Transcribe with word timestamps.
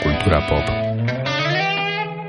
Cultura 0.00 0.46
pop. 0.46 0.64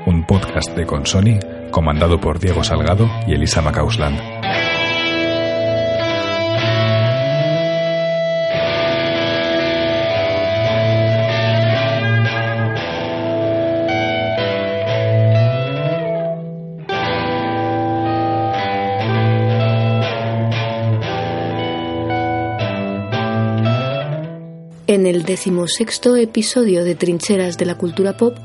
Un 0.06 0.24
podcast 0.26 0.74
de 0.76 0.86
Consoni 0.86 1.38
comandado 1.70 2.20
por 2.20 2.38
Diego 2.38 2.64
Salgado 2.64 3.08
y 3.26 3.34
Elisa 3.34 3.60
Macausland. 3.62 4.37
Decimosexto 25.38 26.16
episodio 26.16 26.82
de 26.82 26.96
Trincheras 26.96 27.56
de 27.58 27.64
la 27.64 27.76
Cultura 27.76 28.16
Pop, 28.16 28.36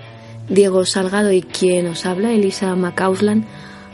Diego 0.47 0.85
Salgado 0.85 1.31
y 1.31 1.41
quien 1.41 1.87
os 1.87 2.05
habla, 2.05 2.33
Elisa 2.33 2.75
Macauslan, 2.75 3.47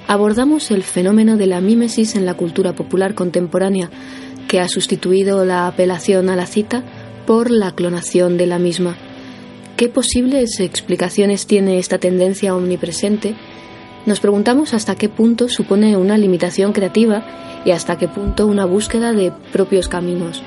abordamos 0.06 0.70
el 0.70 0.84
fenómeno 0.84 1.38
de 1.38 1.48
la 1.48 1.62
mímesis 1.62 2.16
en 2.16 2.26
la 2.26 2.34
cultura 2.34 2.74
popular 2.74 3.16
contemporánea, 3.16 3.90
que 4.50 4.60
ha 4.60 4.68
sustituido 4.68 5.46
la 5.46 5.66
apelación 5.66 6.28
a 6.28 6.36
la 6.36 6.46
cita 6.46 6.84
por 7.26 7.52
la 7.52 7.72
clonación 7.72 8.38
de 8.38 8.48
la 8.48 8.60
misma. 8.60 8.98
¿Qué 9.78 9.88
posibles 9.88 10.60
explicaciones 10.60 11.48
tiene 11.48 11.80
esta 11.80 12.00
tendencia 12.00 12.54
omnipresente? 12.54 13.34
Nos 14.06 14.20
preguntamos 14.20 14.74
hasta 14.74 14.96
qué 14.96 15.08
punto 15.08 15.48
supone 15.48 15.96
una 15.96 16.18
limitación 16.18 16.74
creativa 16.74 17.64
y 17.64 17.72
hasta 17.72 17.98
qué 17.98 18.10
punto 18.10 18.46
una 18.46 18.66
búsqueda 18.66 19.14
de 19.14 19.32
propios 19.54 19.88
caminos 19.88 20.44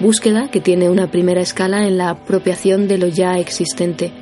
búsqueda 0.00 0.48
que 0.50 0.60
tiene 0.60 0.88
una 0.88 1.10
primera 1.10 1.40
escala 1.40 1.86
en 1.86 1.98
la 1.98 2.10
apropiación 2.10 2.88
de 2.88 2.98
lo 2.98 3.08
ya 3.08 3.38
existente. 3.38 4.12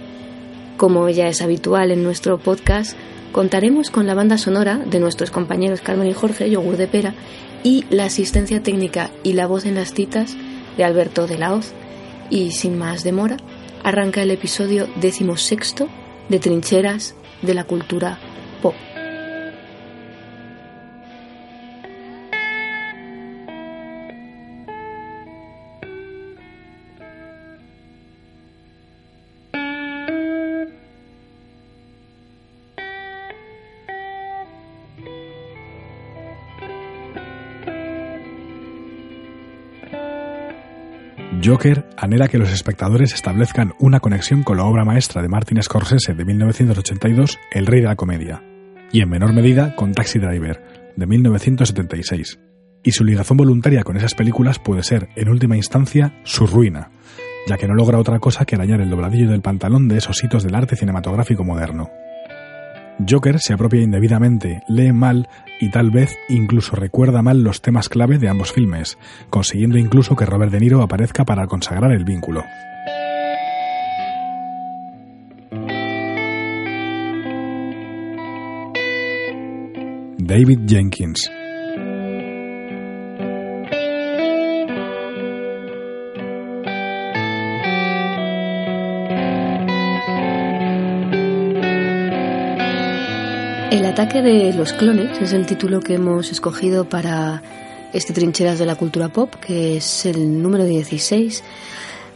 Como 0.77 1.09
ya 1.09 1.29
es 1.29 1.43
habitual 1.43 1.91
en 1.91 2.03
nuestro 2.03 2.39
podcast, 2.39 2.97
contaremos 3.33 3.91
con 3.91 4.07
la 4.07 4.15
banda 4.15 4.39
sonora 4.39 4.79
de 4.79 5.01
nuestros 5.01 5.31
compañeros 5.31 5.81
Carmen 5.81 6.09
y 6.09 6.13
Jorge, 6.13 6.51
Yogur 6.51 6.77
de 6.77 6.87
Pera, 6.87 7.15
y 7.63 7.85
la 7.91 8.05
asistencia 8.05 8.63
técnica 8.63 9.11
y 9.23 9.33
la 9.33 9.47
voz 9.47 9.67
en 9.67 9.75
las 9.75 9.93
citas 9.93 10.37
de 10.77 10.85
Alberto 10.85 11.27
de 11.27 11.39
la 11.39 11.55
Hoz. 11.55 11.73
Y 12.31 12.53
sin 12.53 12.79
más 12.79 13.05
demora, 13.05 13.37
arranca 13.83 14.23
el 14.23 14.31
episodio 14.31 14.89
decimosexto 14.97 15.89
de 16.29 16.39
Trincheras 16.39 17.15
de 17.43 17.55
la 17.55 17.65
Cultura 17.65 18.19
Pop. 18.62 18.75
Joker 41.47 41.89
anhela 41.97 42.27
que 42.27 42.39
los 42.39 42.51
espectadores 42.51 43.15
establezcan 43.15 43.75
una 43.79 44.01
conexión 44.01 44.43
con 44.43 44.57
la 44.57 44.65
obra 44.65 44.84
maestra 44.84 45.23
de 45.23 45.29
Martin 45.29 45.62
Scorsese 45.62 46.12
de 46.15 46.25
1982, 46.25 47.39
El 47.53 47.67
Rey 47.67 47.83
de 47.83 47.87
la 47.87 47.95
Comedia, 47.95 48.43
y 48.91 49.01
en 49.01 49.09
menor 49.09 49.33
medida 49.33 49.77
con 49.77 49.93
Taxi 49.93 50.19
Driver, 50.19 50.93
de 50.97 51.06
1976. 51.06 52.41
Y 52.83 52.91
su 52.91 53.05
ligación 53.05 53.37
voluntaria 53.37 53.85
con 53.85 53.97
esas 53.97 54.15
películas 54.15 54.59
puede 54.59 54.83
ser, 54.83 55.09
en 55.15 55.29
última 55.29 55.56
instancia, 55.56 56.19
su 56.25 56.49
ruina, 56.49 56.91
ya 57.47 57.56
que 57.56 57.69
no 57.69 57.75
logra 57.75 58.01
otra 58.01 58.19
cosa 58.19 58.45
que 58.45 58.56
arañar 58.56 58.81
el 58.81 58.91
dobladillo 58.91 59.31
del 59.31 59.43
pantalón 59.43 59.87
de 59.87 59.99
esos 59.99 60.23
hitos 60.25 60.43
del 60.43 60.56
arte 60.56 60.75
cinematográfico 60.75 61.45
moderno. 61.45 61.91
Joker 63.09 63.39
se 63.41 63.53
apropia 63.53 63.83
indebidamente, 63.83 64.62
lee 64.69 64.93
mal 64.93 65.29
y 65.61 65.71
tal 65.71 65.91
vez 65.91 66.17
incluso 66.29 66.77
recuerda 66.77 67.23
mal 67.23 67.43
los 67.43 67.61
temas 67.61 67.89
clave 67.89 68.19
de 68.19 68.29
ambos 68.29 68.53
filmes, 68.53 68.99
consiguiendo 69.31 69.79
incluso 69.79 70.17
que 70.17 70.27
Robert 70.27 70.53
De 70.53 70.61
Niro 70.61 70.83
aparezca 70.83 71.25
para 71.25 71.47
consagrar 71.47 71.93
el 71.93 72.05
vínculo. 72.05 72.43
David 80.19 80.61
Jenkins 80.67 81.31
ataque 93.97 94.21
de 94.21 94.53
los 94.53 94.75
clones 94.75 95.23
es 95.23 95.33
el 95.33 95.47
título 95.47 95.81
que 95.81 95.95
hemos 95.95 96.31
escogido 96.31 96.87
para 96.87 97.43
este 97.95 98.12
Trincheras 98.12 98.59
de 98.59 98.67
la 98.67 98.75
Cultura 98.75 99.09
Pop, 99.09 99.34
que 99.37 99.79
es 99.79 100.05
el 100.05 100.43
número 100.43 100.67
16. 100.67 101.43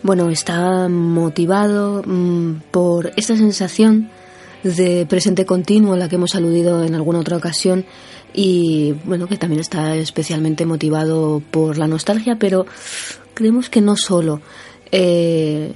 Bueno, 0.02 0.28
está 0.28 0.90
motivado 0.90 2.02
mm, 2.04 2.64
por 2.70 3.12
esta 3.16 3.34
sensación 3.34 4.10
de 4.62 5.06
presente 5.08 5.46
continuo 5.46 5.94
a 5.94 5.96
la 5.96 6.10
que 6.10 6.16
hemos 6.16 6.34
aludido 6.34 6.84
en 6.84 6.94
alguna 6.94 7.20
otra 7.20 7.38
ocasión 7.38 7.86
y 8.34 8.92
bueno, 9.04 9.26
que 9.26 9.38
también 9.38 9.62
está 9.62 9.96
especialmente 9.96 10.66
motivado 10.66 11.42
por 11.50 11.78
la 11.78 11.86
nostalgia, 11.86 12.36
pero 12.38 12.66
creemos 13.32 13.70
que 13.70 13.80
no 13.80 13.96
solo. 13.96 14.42
Eh, 14.92 15.72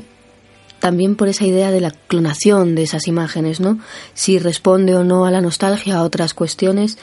también 0.84 1.16
por 1.16 1.28
esa 1.28 1.46
idea 1.46 1.70
de 1.70 1.80
la 1.80 1.92
clonación 1.92 2.74
de 2.74 2.82
esas 2.82 3.08
imágenes, 3.08 3.58
¿no? 3.58 3.78
Si 4.12 4.38
responde 4.38 4.94
o 4.94 5.02
no 5.02 5.24
a 5.24 5.30
la 5.30 5.40
nostalgia, 5.40 5.96
a 5.96 6.02
otras 6.02 6.34
cuestiones, 6.34 6.98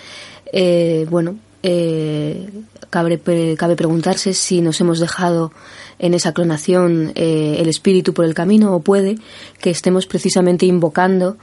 eh, 0.54 1.08
bueno, 1.10 1.38
eh, 1.64 2.48
cabe, 2.92 3.20
cabe, 3.58 3.76
preguntarse 3.76 4.36
si 4.36 4.62
nos 4.62 4.80
hemos 4.82 5.00
dejado 5.00 5.52
en 5.98 6.14
esa 6.14 6.32
clonación 6.32 7.12
eh, 7.16 7.56
el 7.58 7.70
espíritu 7.70 8.14
por 8.14 8.26
el 8.26 8.36
camino 8.36 8.76
o 8.76 8.82
puede 8.82 9.16
que 9.60 9.72
estemos 9.72 10.06
precisamente 10.06 10.68
invocando 10.68 11.38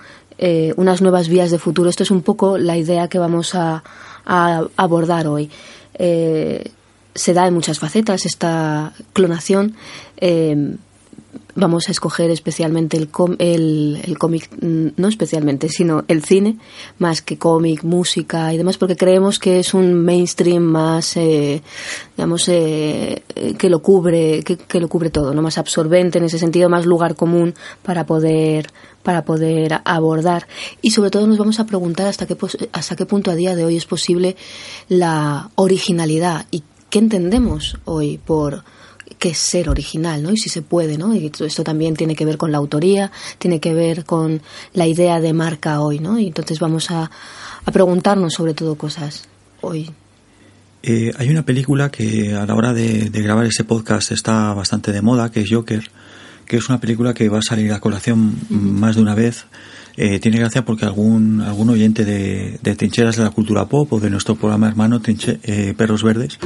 unas 0.77 1.03
nuevas 1.03 1.29
vías 1.29 1.51
de 1.51 1.59
futuro. 1.59 1.91
Esto 1.91 2.05
es 2.05 2.13
un 2.13 2.23
poco 2.23 2.57
la 2.57 2.77
idea 2.77 3.09
que 3.09 3.19
vamos 3.19 3.57
a, 3.57 3.83
a 4.25 4.63
abordar 4.77 5.27
hoy. 5.27 5.51
se 5.99 7.35
da 7.35 7.49
en 7.49 7.55
muchas 7.55 7.81
facetas 7.81 8.25
esta 8.27 8.93
clonación 9.13 9.75
vamos 11.59 11.89
a 11.89 11.91
escoger 11.91 12.31
especialmente 12.31 12.97
el, 12.97 14.01
el, 14.05 14.19
cómic, 14.19 14.49
mm, 14.63 14.89
no 14.97 15.09
especialmente, 15.09 15.69
sino 15.69 16.05
el 16.07 16.25
cine, 16.25 16.57
más 16.99 17.21
que 17.21 17.37
cómic, 17.37 17.83
música 17.83 18.55
y 18.55 18.57
demás, 18.57 18.79
porque 18.79 18.97
creemos 18.97 19.39
que 19.39 19.59
es 19.59 19.75
un 19.75 19.95
mainstream 19.95 20.63
más, 20.63 21.17
eh, 21.17 21.63
digamos, 22.17 22.49
eh, 22.49 23.23
que 23.59 23.69
lo 23.69 23.83
cubre, 23.83 24.45
que, 24.45 24.81
lo 24.81 24.89
cubre 24.89 25.11
todo, 25.11 25.35
no 25.35 25.43
más 25.43 25.59
absorbente 25.59 26.19
en 26.19 26.25
ese 26.25 26.39
sentido, 26.39 26.69
más 26.69 26.87
lugar 26.87 27.17
común 27.17 27.55
para 27.83 28.07
poder 28.07 28.71
para 29.03 29.25
poder 29.25 29.81
abordar. 29.85 30.47
Y 30.83 30.91
sobre 30.91 31.11
todo 31.11 31.27
nos 31.27 31.39
vamos 31.39 31.59
a 31.61 31.67
preguntar 31.67 32.07
hasta 32.07 32.27
qué 32.27 32.37
hasta 32.73 32.95
qué 32.95 33.07
punto 33.07 33.31
a 33.31 33.35
día 33.35 33.57
de 33.57 33.65
hoy 33.65 33.77
es 33.77 33.87
posible 33.87 34.37
la 34.89 35.51
originalidad 35.55 36.47
y 36.51 36.63
qué 36.91 36.99
entendemos 36.99 37.79
hoy 37.85 38.19
por 38.19 38.65
que 39.19 39.35
ser 39.35 39.69
original, 39.69 40.23
¿no? 40.23 40.33
Y 40.33 40.37
si 40.37 40.49
se 40.49 40.63
puede, 40.63 40.97
¿no? 40.97 41.15
Y 41.15 41.31
esto 41.41 41.65
también 41.65 41.97
tiene 41.97 42.15
que 42.15 42.25
ver 42.25 42.39
con 42.39 42.53
la 42.53 42.59
autoría, 42.59 43.11
tiene 43.39 43.61
que 43.61 43.75
ver 43.75 44.05
con 44.05 44.41
la 44.73 44.87
idea 44.87 45.21
de 45.21 45.33
marca 45.33 45.81
hoy, 45.81 45.99
¿no? 45.99 46.19
Y 46.19 46.29
entonces 46.29 46.59
vamos 46.61 46.91
a, 46.91 47.11
a 47.65 47.71
preguntarnos 47.73 48.33
sobre 48.33 48.55
todo 48.55 48.77
cosas 48.77 49.29
hoy 49.61 49.91
Eh, 50.83 51.13
hay 51.19 51.29
una 51.29 51.45
película 51.45 51.91
que 51.91 52.35
a 52.35 52.47
la 52.47 52.55
hora 52.55 52.73
de, 52.73 53.11
grabar 53.11 53.47
ese 53.47 53.65
podcast 53.65 54.13
está 54.13 54.55
bastante 54.55 54.93
de 54.93 55.03
moda, 55.03 55.31
que 55.31 55.41
es 55.41 55.49
Joker, 55.51 55.83
que 56.47 56.57
es 56.57 56.69
una 56.69 56.81
película 56.81 57.15
que 57.15 57.29
va 57.29 57.39
a 57.39 57.43
salir 57.43 57.73
a 57.73 57.81
colación 57.81 58.37
más 58.49 58.97
de 58.97 59.03
una 59.03 59.15
vez. 59.15 59.47
Eh, 59.97 60.21
tiene 60.21 60.39
gracia 60.39 60.65
porque 60.65 60.85
algún, 60.85 61.41
algún 61.41 61.71
oyente 61.71 62.05
de, 62.05 62.59
Trincheras 62.77 63.17
de 63.17 63.25
la 63.25 63.31
Cultura 63.31 63.67
Pop 63.67 63.93
o 63.93 63.99
de 63.99 64.09
nuestro 64.09 64.37
programa 64.37 64.69
hermano 64.69 65.03
eh, 65.05 65.75
Perros 65.77 66.05
Verdes 66.05 66.39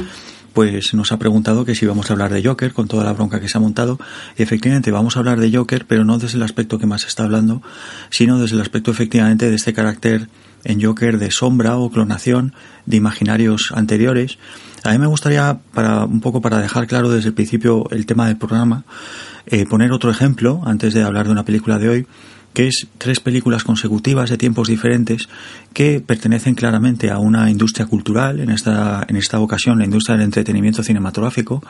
pues 0.53 0.93
nos 0.93 1.11
ha 1.11 1.17
preguntado 1.17 1.65
que 1.65 1.75
si 1.75 1.85
vamos 1.85 2.09
a 2.09 2.13
hablar 2.13 2.31
de 2.31 2.43
Joker 2.43 2.73
con 2.73 2.87
toda 2.87 3.03
la 3.03 3.13
bronca 3.13 3.39
que 3.39 3.49
se 3.49 3.57
ha 3.57 3.61
montado. 3.61 3.99
Y 4.37 4.43
efectivamente 4.43 4.91
vamos 4.91 5.15
a 5.15 5.19
hablar 5.19 5.39
de 5.39 5.55
Joker, 5.55 5.85
pero 5.87 6.05
no 6.05 6.17
desde 6.17 6.37
el 6.37 6.43
aspecto 6.43 6.79
que 6.79 6.85
más 6.85 7.01
se 7.01 7.07
está 7.07 7.23
hablando, 7.23 7.61
sino 8.09 8.39
desde 8.39 8.55
el 8.55 8.61
aspecto 8.61 8.91
efectivamente 8.91 9.49
de 9.49 9.55
este 9.55 9.73
carácter 9.73 10.29
en 10.63 10.81
Joker 10.81 11.17
de 11.17 11.31
sombra 11.31 11.77
o 11.77 11.89
clonación 11.89 12.53
de 12.85 12.97
imaginarios 12.97 13.71
anteriores. 13.73 14.37
A 14.83 14.91
mí 14.91 14.97
me 14.97 15.07
gustaría, 15.07 15.59
para 15.73 16.05
un 16.05 16.21
poco 16.21 16.41
para 16.41 16.59
dejar 16.59 16.87
claro 16.87 17.09
desde 17.09 17.29
el 17.29 17.33
principio 17.33 17.85
el 17.91 18.05
tema 18.05 18.27
del 18.27 18.37
programa, 18.37 18.83
eh, 19.45 19.65
poner 19.65 19.91
otro 19.91 20.11
ejemplo 20.11 20.61
antes 20.65 20.93
de 20.93 21.03
hablar 21.03 21.25
de 21.25 21.31
una 21.31 21.45
película 21.45 21.79
de 21.79 21.89
hoy 21.89 22.07
que 22.53 22.67
es 22.67 22.87
tres 22.97 23.19
películas 23.19 23.63
consecutivas 23.63 24.29
de 24.29 24.37
tiempos 24.37 24.67
diferentes 24.67 25.27
que 25.73 26.01
pertenecen 26.01 26.55
claramente 26.55 27.09
a 27.09 27.17
una 27.17 27.49
industria 27.49 27.85
cultural, 27.85 28.39
en 28.39 28.49
esta, 28.49 29.05
en 29.07 29.15
esta 29.15 29.39
ocasión 29.39 29.79
la 29.79 29.85
industria 29.85 30.15
del 30.15 30.25
entretenimiento 30.25 30.83
cinematográfico, 30.83 31.63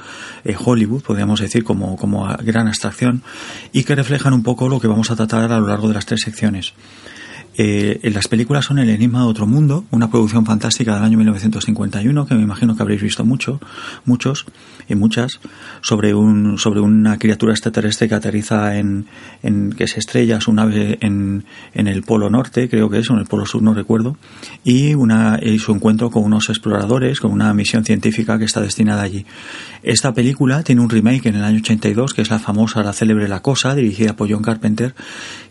eh, 0.44 0.56
Hollywood, 0.58 1.04
podríamos 1.04 1.40
decir, 1.40 1.64
como, 1.64 1.96
como 1.96 2.28
gran 2.44 2.68
abstracción, 2.68 3.24
y 3.72 3.84
que 3.84 3.96
reflejan 3.96 4.34
un 4.34 4.44
poco 4.44 4.68
lo 4.68 4.80
que 4.80 4.88
vamos 4.88 5.10
a 5.12 5.16
tratar 5.16 5.52
a 5.52 5.60
lo 5.60 5.68
largo 5.68 5.88
de 5.88 5.94
las 5.94 6.06
tres 6.06 6.22
secciones. 6.22 6.74
Eh, 7.56 8.00
las 8.14 8.28
películas 8.28 8.66
son 8.66 8.80
El 8.80 8.90
Enigma 8.90 9.20
de 9.20 9.26
Otro 9.26 9.46
Mundo, 9.46 9.86
una 9.92 10.10
producción 10.10 10.46
fantástica 10.46 10.96
del 10.96 11.04
año 11.04 11.18
1951 11.18 12.26
que 12.26 12.36
me 12.36 12.42
imagino 12.42 12.76
que 12.76 12.82
habréis 12.82 13.02
visto 13.02 13.24
mucho, 13.26 13.60
muchos 14.06 14.46
y 14.90 14.96
muchas, 14.96 15.40
sobre, 15.82 16.14
un, 16.14 16.58
sobre 16.58 16.80
una 16.80 17.18
criatura 17.18 17.54
extraterrestre 17.54 18.10
que 18.10 18.16
aterriza 18.16 18.78
en, 18.78 19.06
en 19.44 19.72
que 19.72 19.88
se 19.88 20.00
estrella 20.00 20.42
su 20.42 20.52
nave 20.52 20.98
en, 21.02 21.46
en, 21.74 21.88
el 21.88 22.04
Polo 22.04 22.30
Norte, 22.30 22.70
creo 22.70 22.90
que 22.90 23.00
es, 23.00 23.10
o 23.10 23.14
en 23.14 23.20
el 23.20 23.26
Polo 23.26 23.46
Sur, 23.46 23.62
no 23.62 23.74
recuerdo, 23.74 24.18
y, 24.64 24.94
una, 24.96 25.40
y 25.42 25.60
su 25.60 25.74
encuentro 25.74 26.10
con 26.10 26.24
unos 26.24 26.50
exploradores, 26.50 27.20
con 27.20 27.32
una 27.32 27.54
misión 27.54 27.86
científica 27.86 28.40
que 28.40 28.46
está 28.46 28.62
destinada 28.62 29.04
allí. 29.04 29.26
Esta 29.84 30.14
película 30.14 30.64
tiene 30.64 30.82
un 30.82 30.90
remake 30.90 31.28
en 31.28 31.36
el 31.36 31.44
año 31.44 31.60
82, 31.60 32.14
que 32.14 32.22
es 32.22 32.30
la 32.30 32.40
famosa, 32.40 32.84
la 32.84 32.94
célebre 32.94 33.28
La 33.28 33.42
Cosa, 33.42 33.76
dirigida 33.76 34.16
por 34.16 34.32
John 34.32 34.42
Carpenter, 34.42 34.96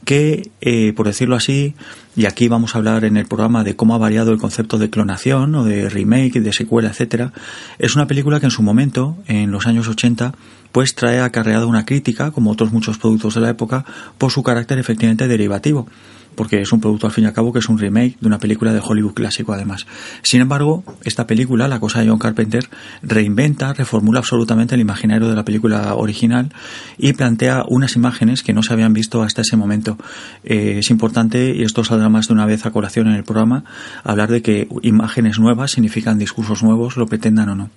que, 0.04 0.50
eh, 0.60 0.92
por 0.94 1.06
decirlo 1.06 1.36
así, 1.36 1.74
y 2.14 2.26
aquí 2.26 2.48
vamos 2.48 2.74
a 2.74 2.78
hablar 2.78 3.04
en 3.04 3.16
el 3.16 3.26
programa 3.26 3.64
de 3.64 3.76
cómo 3.76 3.94
ha 3.94 3.98
variado 3.98 4.32
el 4.32 4.38
concepto 4.38 4.78
de 4.78 4.90
clonación 4.90 5.54
o 5.54 5.64
de 5.64 5.88
remake, 5.88 6.40
de 6.40 6.52
secuela, 6.52 6.90
etcétera, 6.90 7.32
es 7.78 7.94
una 7.96 8.06
película 8.06 8.40
que 8.40 8.46
en 8.46 8.50
su 8.50 8.62
momento, 8.62 9.16
en 9.26 9.50
los 9.50 9.66
años 9.66 9.88
80, 9.88 10.34
pues 10.72 10.94
trae 10.94 11.20
acarreada 11.20 11.66
una 11.66 11.84
crítica, 11.84 12.30
como 12.30 12.50
otros 12.50 12.72
muchos 12.72 12.98
productos 12.98 13.34
de 13.34 13.40
la 13.40 13.50
época, 13.50 13.84
por 14.18 14.30
su 14.30 14.42
carácter 14.42 14.78
efectivamente 14.78 15.28
derivativo 15.28 15.86
porque 16.34 16.60
es 16.60 16.72
un 16.72 16.80
producto 16.80 17.06
al 17.06 17.12
fin 17.12 17.24
y 17.24 17.26
al 17.26 17.32
cabo 17.32 17.52
que 17.52 17.58
es 17.58 17.68
un 17.68 17.78
remake 17.78 18.16
de 18.20 18.26
una 18.26 18.38
película 18.38 18.72
de 18.72 18.80
Hollywood 18.82 19.14
clásico 19.14 19.52
además. 19.52 19.86
Sin 20.22 20.40
embargo, 20.40 20.84
esta 21.04 21.26
película, 21.26 21.68
La 21.68 21.80
cosa 21.80 22.00
de 22.00 22.08
John 22.08 22.18
Carpenter, 22.18 22.68
reinventa, 23.02 23.72
reformula 23.72 24.20
absolutamente 24.20 24.74
el 24.74 24.80
imaginario 24.80 25.28
de 25.28 25.36
la 25.36 25.44
película 25.44 25.94
original 25.94 26.50
y 26.98 27.12
plantea 27.12 27.64
unas 27.68 27.96
imágenes 27.96 28.42
que 28.42 28.52
no 28.52 28.62
se 28.62 28.72
habían 28.72 28.92
visto 28.92 29.22
hasta 29.22 29.42
ese 29.42 29.56
momento. 29.56 29.98
Eh, 30.44 30.76
es 30.78 30.90
importante, 30.90 31.54
y 31.54 31.62
esto 31.62 31.84
saldrá 31.84 32.08
más 32.08 32.28
de 32.28 32.34
una 32.34 32.46
vez 32.46 32.66
a 32.66 32.70
colación 32.70 33.08
en 33.08 33.14
el 33.14 33.24
programa, 33.24 33.64
hablar 34.04 34.30
de 34.30 34.42
que 34.42 34.68
imágenes 34.82 35.38
nuevas 35.38 35.72
significan 35.72 36.18
discursos 36.18 36.62
nuevos, 36.62 36.96
lo 36.96 37.06
pretendan 37.06 37.48
o 37.50 37.54
no. 37.54 37.70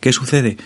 ¿Qué 0.00 0.12
sucede? 0.12 0.56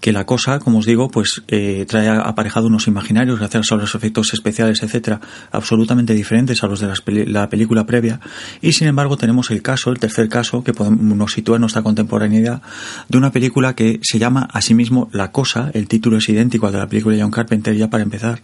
que 0.00 0.12
la 0.12 0.24
cosa, 0.24 0.58
como 0.58 0.78
os 0.78 0.86
digo, 0.86 1.10
pues 1.10 1.42
eh, 1.48 1.84
trae 1.86 2.08
aparejado 2.08 2.66
unos 2.66 2.88
imaginarios 2.88 3.38
gracias 3.38 3.70
a 3.70 3.76
los 3.76 3.94
efectos 3.94 4.32
especiales, 4.32 4.82
etcétera, 4.82 5.20
absolutamente 5.52 6.14
diferentes 6.14 6.64
a 6.64 6.66
los 6.66 6.80
de 6.80 7.26
la 7.26 7.48
película 7.48 7.84
previa. 7.84 8.20
Y 8.62 8.72
sin 8.72 8.88
embargo 8.88 9.16
tenemos 9.16 9.50
el 9.50 9.62
caso, 9.62 9.90
el 9.90 9.98
tercer 9.98 10.28
caso, 10.28 10.64
que 10.64 10.72
podemos, 10.72 11.00
nos 11.00 11.32
sitúa 11.32 11.56
en 11.56 11.60
nuestra 11.60 11.82
contemporaneidad, 11.82 12.62
de 13.08 13.18
una 13.18 13.30
película 13.30 13.74
que 13.74 14.00
se 14.02 14.18
llama 14.18 14.48
asimismo 14.52 15.10
La 15.12 15.30
Cosa, 15.30 15.70
el 15.74 15.86
título 15.86 16.16
es 16.16 16.28
idéntico 16.28 16.66
al 16.66 16.72
de 16.72 16.78
la 16.78 16.88
película 16.88 17.16
de 17.16 17.22
John 17.22 17.30
Carpenter 17.30 17.76
ya 17.76 17.90
para 17.90 18.02
empezar, 18.02 18.40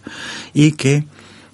y 0.53 0.73
que 0.73 1.05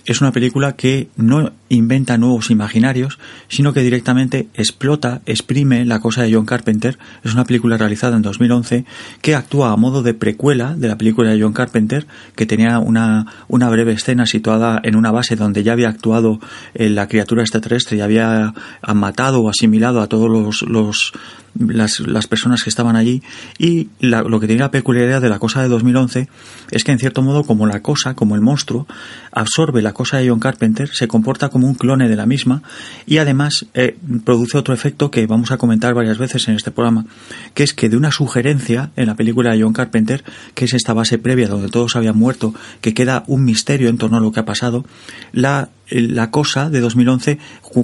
es 0.05 0.21
una 0.21 0.31
película 0.31 0.73
que 0.73 1.07
no 1.15 1.51
inventa 1.69 2.17
nuevos 2.17 2.51
imaginarios, 2.51 3.19
sino 3.47 3.73
que 3.73 3.81
directamente 3.81 4.47
explota, 4.53 5.21
exprime 5.25 5.85
la 5.85 5.99
cosa 5.99 6.23
de 6.23 6.33
John 6.33 6.45
Carpenter. 6.45 6.97
Es 7.23 7.33
una 7.33 7.45
película 7.45 7.77
realizada 7.77 8.15
en 8.15 8.21
2011 8.21 8.85
que 9.21 9.35
actúa 9.35 9.71
a 9.71 9.77
modo 9.77 10.03
de 10.03 10.13
precuela 10.13 10.75
de 10.75 10.87
la 10.87 10.97
película 10.97 11.31
de 11.31 11.41
John 11.41 11.53
Carpenter, 11.53 12.05
que 12.35 12.45
tenía 12.45 12.79
una, 12.79 13.25
una 13.47 13.69
breve 13.69 13.93
escena 13.93 14.25
situada 14.25 14.79
en 14.83 14.95
una 14.95 15.11
base 15.11 15.35
donde 15.35 15.63
ya 15.63 15.73
había 15.73 15.89
actuado 15.89 16.39
eh, 16.73 16.89
la 16.89 17.07
criatura 17.07 17.41
extraterrestre 17.41 17.97
y 17.97 18.01
había 18.01 18.53
matado 18.93 19.41
o 19.41 19.49
asimilado 19.49 20.01
a 20.01 20.07
todos 20.07 20.29
los, 20.29 20.63
los 20.63 21.13
las, 21.57 21.99
las, 21.99 22.27
personas 22.27 22.63
que 22.63 22.69
estaban 22.69 22.95
allí 22.95 23.21
y 23.57 23.89
lo 23.99 24.39
que 24.39 24.47
tiene 24.47 24.61
la 24.61 24.71
peculiaridad 24.71 25.21
de 25.21 25.29
la 25.29 25.39
cosa 25.39 25.61
de 25.61 25.67
2011 25.67 26.27
es 26.71 26.83
que 26.83 26.91
en 26.91 26.99
cierto 26.99 27.21
modo 27.21 27.43
como 27.43 27.67
la 27.67 27.81
cosa, 27.81 28.15
como 28.15 28.35
el 28.35 28.41
monstruo, 28.41 28.87
absorbe 29.31 29.81
la 29.81 29.93
cosa 29.93 30.17
de 30.17 30.29
John 30.29 30.39
Carpenter, 30.39 30.89
se 30.89 31.07
comporta 31.07 31.49
como 31.49 31.67
un 31.67 31.75
clone 31.75 32.09
de 32.09 32.15
la 32.15 32.25
misma 32.25 32.63
y 33.05 33.17
además 33.17 33.65
eh, 33.73 33.97
produce 34.23 34.57
otro 34.57 34.73
efecto 34.73 35.11
que 35.11 35.25
vamos 35.27 35.51
a 35.51 35.57
comentar 35.57 35.93
varias 35.93 36.17
veces 36.17 36.47
en 36.47 36.55
este 36.55 36.71
programa, 36.71 37.05
que 37.53 37.63
es 37.63 37.73
que 37.73 37.89
de 37.89 37.97
una 37.97 38.11
sugerencia 38.11 38.91
en 38.95 39.07
la 39.07 39.15
película 39.15 39.51
de 39.53 39.61
John 39.61 39.73
Carpenter, 39.73 40.23
que 40.53 40.65
es 40.65 40.73
esta 40.73 40.93
base 40.93 41.17
previa 41.17 41.47
donde 41.47 41.69
todos 41.69 41.95
habían 41.95 42.17
muerto, 42.17 42.53
que 42.81 42.93
queda 42.93 43.23
un 43.27 43.43
misterio 43.43 43.89
en 43.89 43.97
torno 43.97 44.17
a 44.17 44.21
lo 44.21 44.31
que 44.31 44.39
ha 44.39 44.45
pasado, 44.45 44.85
la 45.31 45.69
la 45.89 46.31
cosa 46.31 46.69
de 46.69 46.79
2011 46.79 47.39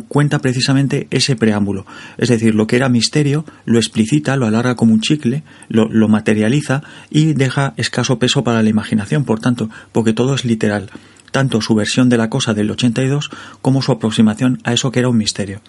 cuenta 0.07 0.39
precisamente 0.39 1.07
ese 1.11 1.35
preámbulo. 1.35 1.85
Es 2.17 2.29
decir, 2.29 2.55
lo 2.55 2.67
que 2.67 2.75
era 2.75 2.89
misterio 2.89 3.45
lo 3.65 3.77
explicita, 3.77 4.35
lo 4.35 4.47
alarga 4.47 4.75
como 4.75 4.93
un 4.93 5.01
chicle, 5.01 5.43
lo, 5.67 5.89
lo, 5.89 6.07
materializa 6.07 6.81
y 7.09 7.33
deja 7.33 7.73
escaso 7.77 8.19
peso 8.19 8.43
para 8.43 8.63
la 8.63 8.69
imaginación, 8.69 9.25
por 9.25 9.39
tanto, 9.39 9.69
porque 9.91 10.13
todo 10.13 10.33
es 10.33 10.45
literal 10.45 10.89
tanto 11.31 11.61
su 11.61 11.75
versión 11.75 12.09
de 12.09 12.17
la 12.17 12.29
cosa 12.29 12.53
del 12.53 12.71
82 12.71 13.29
como 13.61 13.81
su 13.81 13.91
aproximación 13.91 14.59
a 14.63 14.73
eso 14.73 14.91
que 14.91 14.99
era 14.99 15.09
un 15.09 15.17
misterio. 15.17 15.61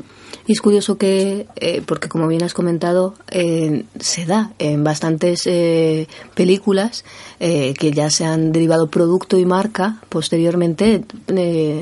Y 0.46 0.52
es 0.52 0.60
curioso 0.60 0.96
que, 0.96 1.46
eh, 1.56 1.82
porque 1.84 2.08
como 2.08 2.26
bien 2.26 2.42
has 2.42 2.54
comentado, 2.54 3.14
eh, 3.30 3.84
se 4.00 4.26
da 4.26 4.52
en 4.58 4.82
bastantes 4.82 5.46
eh, 5.46 6.08
películas 6.34 7.04
que 7.38 7.92
ya 7.94 8.10
se 8.10 8.26
han 8.26 8.52
derivado 8.52 8.90
producto 8.90 9.38
y 9.38 9.46
marca 9.46 9.96
posteriormente 10.10 11.04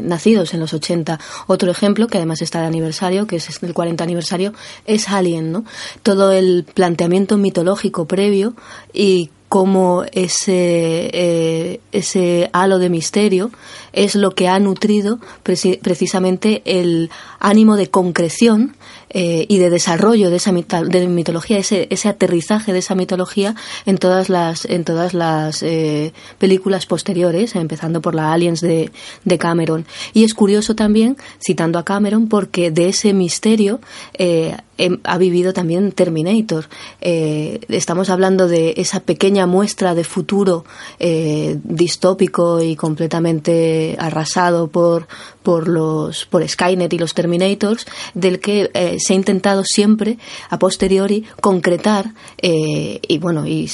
nacidos 0.02 0.54
en 0.54 0.60
los 0.60 0.72
80. 0.72 1.18
Otro 1.48 1.72
ejemplo, 1.72 2.06
que 2.06 2.18
además 2.18 2.42
está 2.42 2.60
de 2.60 2.68
aniversario, 2.68 3.26
que 3.26 3.36
es 3.36 3.62
el 3.62 3.74
40 3.74 4.04
aniversario, 4.04 4.52
es 4.86 5.08
Alien, 5.08 5.50
¿no? 5.50 5.64
Todo 6.04 6.30
el 6.30 6.64
planteamiento 6.74 7.38
mitológico 7.38 8.06
previo 8.06 8.54
y 8.92 9.30
cómo 9.48 10.04
ese, 10.12 11.10
eh, 11.12 11.80
ese 11.92 12.50
halo 12.52 12.78
de 12.78 12.90
misterio 12.90 13.50
es 13.92 14.14
lo 14.14 14.34
que 14.34 14.48
ha 14.48 14.58
nutrido 14.60 15.18
precisamente 15.42 16.62
el 16.64 17.10
ánimo 17.40 17.76
de 17.76 17.90
concreción 17.90 18.76
eh, 19.10 19.46
y 19.48 19.58
de 19.58 19.70
desarrollo 19.70 20.30
de 20.30 20.36
esa 20.36 20.52
de 20.52 21.08
mitología, 21.08 21.58
ese, 21.58 21.86
ese 21.90 22.08
aterrizaje 22.08 22.72
de 22.72 22.80
esa 22.80 22.94
mitología 22.94 23.54
en 23.86 23.96
todas 23.96 24.28
las, 24.28 24.64
en 24.66 24.84
todas 24.84 25.14
las 25.14 25.62
eh, 25.62 26.12
películas 26.38 26.84
posteriores, 26.84 27.54
empezando 27.54 28.02
por 28.02 28.14
la 28.14 28.32
Aliens 28.32 28.60
de, 28.60 28.90
de, 29.24 29.38
Cameron. 29.38 29.86
Y 30.12 30.24
es 30.24 30.34
curioso 30.34 30.74
también, 30.74 31.16
citando 31.40 31.78
a 31.78 31.84
Cameron, 31.84 32.28
porque 32.28 32.70
de 32.70 32.88
ese 32.88 33.14
misterio 33.14 33.80
eh, 34.14 34.56
em, 34.76 34.98
ha 35.04 35.16
vivido 35.16 35.52
también 35.52 35.92
Terminator. 35.92 36.68
estamos 37.00 38.10
hablando 38.10 38.46
de 38.46 38.74
esa 38.76 39.00
pequeña 39.00 39.46
muestra 39.46 39.94
de 39.94 40.04
futuro 40.04 40.64
distópico 40.98 42.62
y 42.62 42.76
completamente 42.76 43.96
arrasado 43.98 44.68
por, 44.68 45.06
por 45.48 45.66
los 45.66 46.26
por 46.26 46.46
Skynet 46.46 46.92
y 46.92 46.98
los 46.98 47.14
Terminators, 47.14 47.86
del 48.12 48.38
que 48.38 48.70
eh, 48.74 48.98
se 48.98 49.14
ha 49.14 49.16
intentado 49.16 49.64
siempre 49.64 50.18
a 50.50 50.58
posteriori 50.58 51.24
concretar 51.40 52.12
eh, 52.36 53.00
y 53.08 53.16
bueno 53.16 53.46
y, 53.46 53.66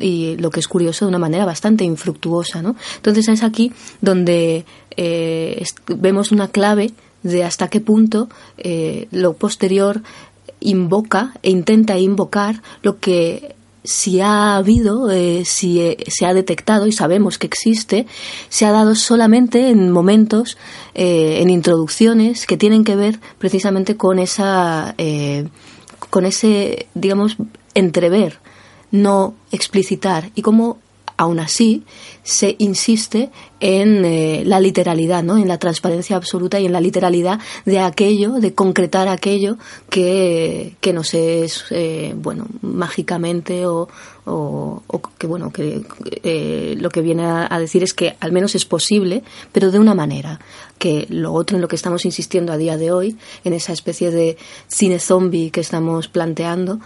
y, 0.00 0.38
lo 0.38 0.48
que 0.48 0.60
es 0.60 0.68
curioso 0.68 1.04
de 1.04 1.10
una 1.10 1.18
manera 1.18 1.44
bastante 1.44 1.84
infructuosa, 1.84 2.62
¿no? 2.62 2.76
Entonces 2.96 3.28
es 3.28 3.42
aquí 3.42 3.74
donde 4.00 4.64
eh, 4.96 5.62
vemos 5.86 6.32
una 6.32 6.48
clave 6.48 6.92
de 7.22 7.44
hasta 7.44 7.68
qué 7.68 7.80
punto 7.80 8.30
lo 9.10 9.34
posterior 9.34 10.00
invoca 10.60 11.34
e 11.42 11.50
intenta 11.50 11.98
invocar 11.98 12.62
lo 12.80 13.00
que 13.00 13.54
si 13.84 14.20
ha 14.20 14.56
habido, 14.56 15.10
eh, 15.10 15.44
si 15.44 15.80
eh, 15.80 15.96
se 16.08 16.26
ha 16.26 16.34
detectado 16.34 16.86
y 16.86 16.92
sabemos 16.92 17.38
que 17.38 17.46
existe, 17.46 18.06
se 18.48 18.64
ha 18.64 18.70
dado 18.70 18.94
solamente 18.94 19.70
en 19.70 19.90
momentos, 19.90 20.56
eh, 20.94 21.38
en 21.40 21.50
introducciones 21.50 22.46
que 22.46 22.56
tienen 22.56 22.84
que 22.84 22.96
ver 22.96 23.20
precisamente 23.38 23.96
con 23.96 24.18
esa 24.18 24.94
con 26.10 26.26
ese, 26.26 26.88
digamos, 26.94 27.36
entrever, 27.74 28.38
no 28.90 29.34
explicitar, 29.50 30.30
y 30.34 30.42
cómo 30.42 30.78
aún 31.22 31.38
así 31.38 31.84
se 32.24 32.56
insiste 32.58 33.30
en 33.60 34.04
eh, 34.04 34.42
la 34.44 34.58
literalidad, 34.60 35.22
¿no? 35.22 35.36
en 35.36 35.46
la 35.46 35.58
transparencia 35.58 36.16
absoluta 36.16 36.58
y 36.58 36.66
en 36.66 36.72
la 36.72 36.80
literalidad 36.80 37.40
de 37.64 37.78
aquello, 37.78 38.32
de 38.34 38.54
concretar 38.54 39.08
aquello 39.08 39.56
que, 39.88 40.74
que 40.80 40.92
nos 40.92 41.14
es, 41.14 41.64
eh, 41.70 42.12
bueno, 42.16 42.46
mágicamente 42.60 43.66
o, 43.66 43.88
o, 44.24 44.82
que, 45.16 45.26
bueno, 45.28 45.52
que 45.52 45.82
eh, 46.24 46.74
lo 46.78 46.90
que 46.90 47.02
viene 47.02 47.24
a, 47.24 47.58
decir 47.58 47.84
es 47.84 47.94
que 47.94 48.16
al 48.20 48.32
menos 48.32 48.54
es 48.56 48.64
posible, 48.64 49.22
pero 49.52 49.70
de 49.70 49.78
una 49.78 49.94
manera. 49.94 50.40
Que 50.78 51.06
lo 51.10 51.32
otro 51.32 51.56
en 51.56 51.60
lo 51.60 51.68
que 51.68 51.76
estamos 51.76 52.04
insistiendo 52.04 52.52
a 52.52 52.56
día 52.56 52.76
de 52.76 52.90
hoy, 52.90 53.16
en 53.44 53.52
esa 53.52 53.72
especie 53.72 54.10
de 54.10 54.36
cine 54.66 54.98
zombie 54.98 55.52
que 55.52 55.60
estamos 55.60 56.08
planteando, 56.08 56.80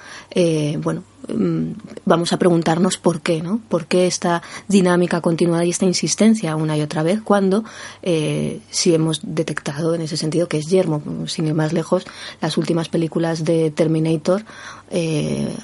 bueno, 0.82 1.02
vamos 1.28 2.32
a 2.32 2.38
preguntarnos 2.38 2.98
por 2.98 3.20
qué, 3.20 3.42
¿no? 3.42 3.60
¿Por 3.68 3.86
qué 3.86 4.06
esta 4.06 4.42
dinámica 4.68 5.20
continuada 5.20 5.64
y 5.64 5.70
esta 5.70 5.84
insistencia 5.84 6.56
una 6.56 6.76
y 6.76 6.82
otra 6.82 7.02
vez 7.02 7.20
cuando 7.22 7.64
eh, 8.02 8.60
si 8.70 8.94
hemos 8.94 9.20
detectado 9.22 9.94
en 9.94 10.02
ese 10.02 10.16
sentido 10.16 10.48
que 10.48 10.58
es 10.58 10.66
yermo, 10.66 11.02
sin 11.26 11.46
ir 11.46 11.54
más 11.54 11.72
lejos, 11.72 12.04
las 12.40 12.56
últimas 12.56 12.88
películas 12.88 13.44
de 13.44 13.70
Terminator, 13.70 14.44
eh, 14.90 15.54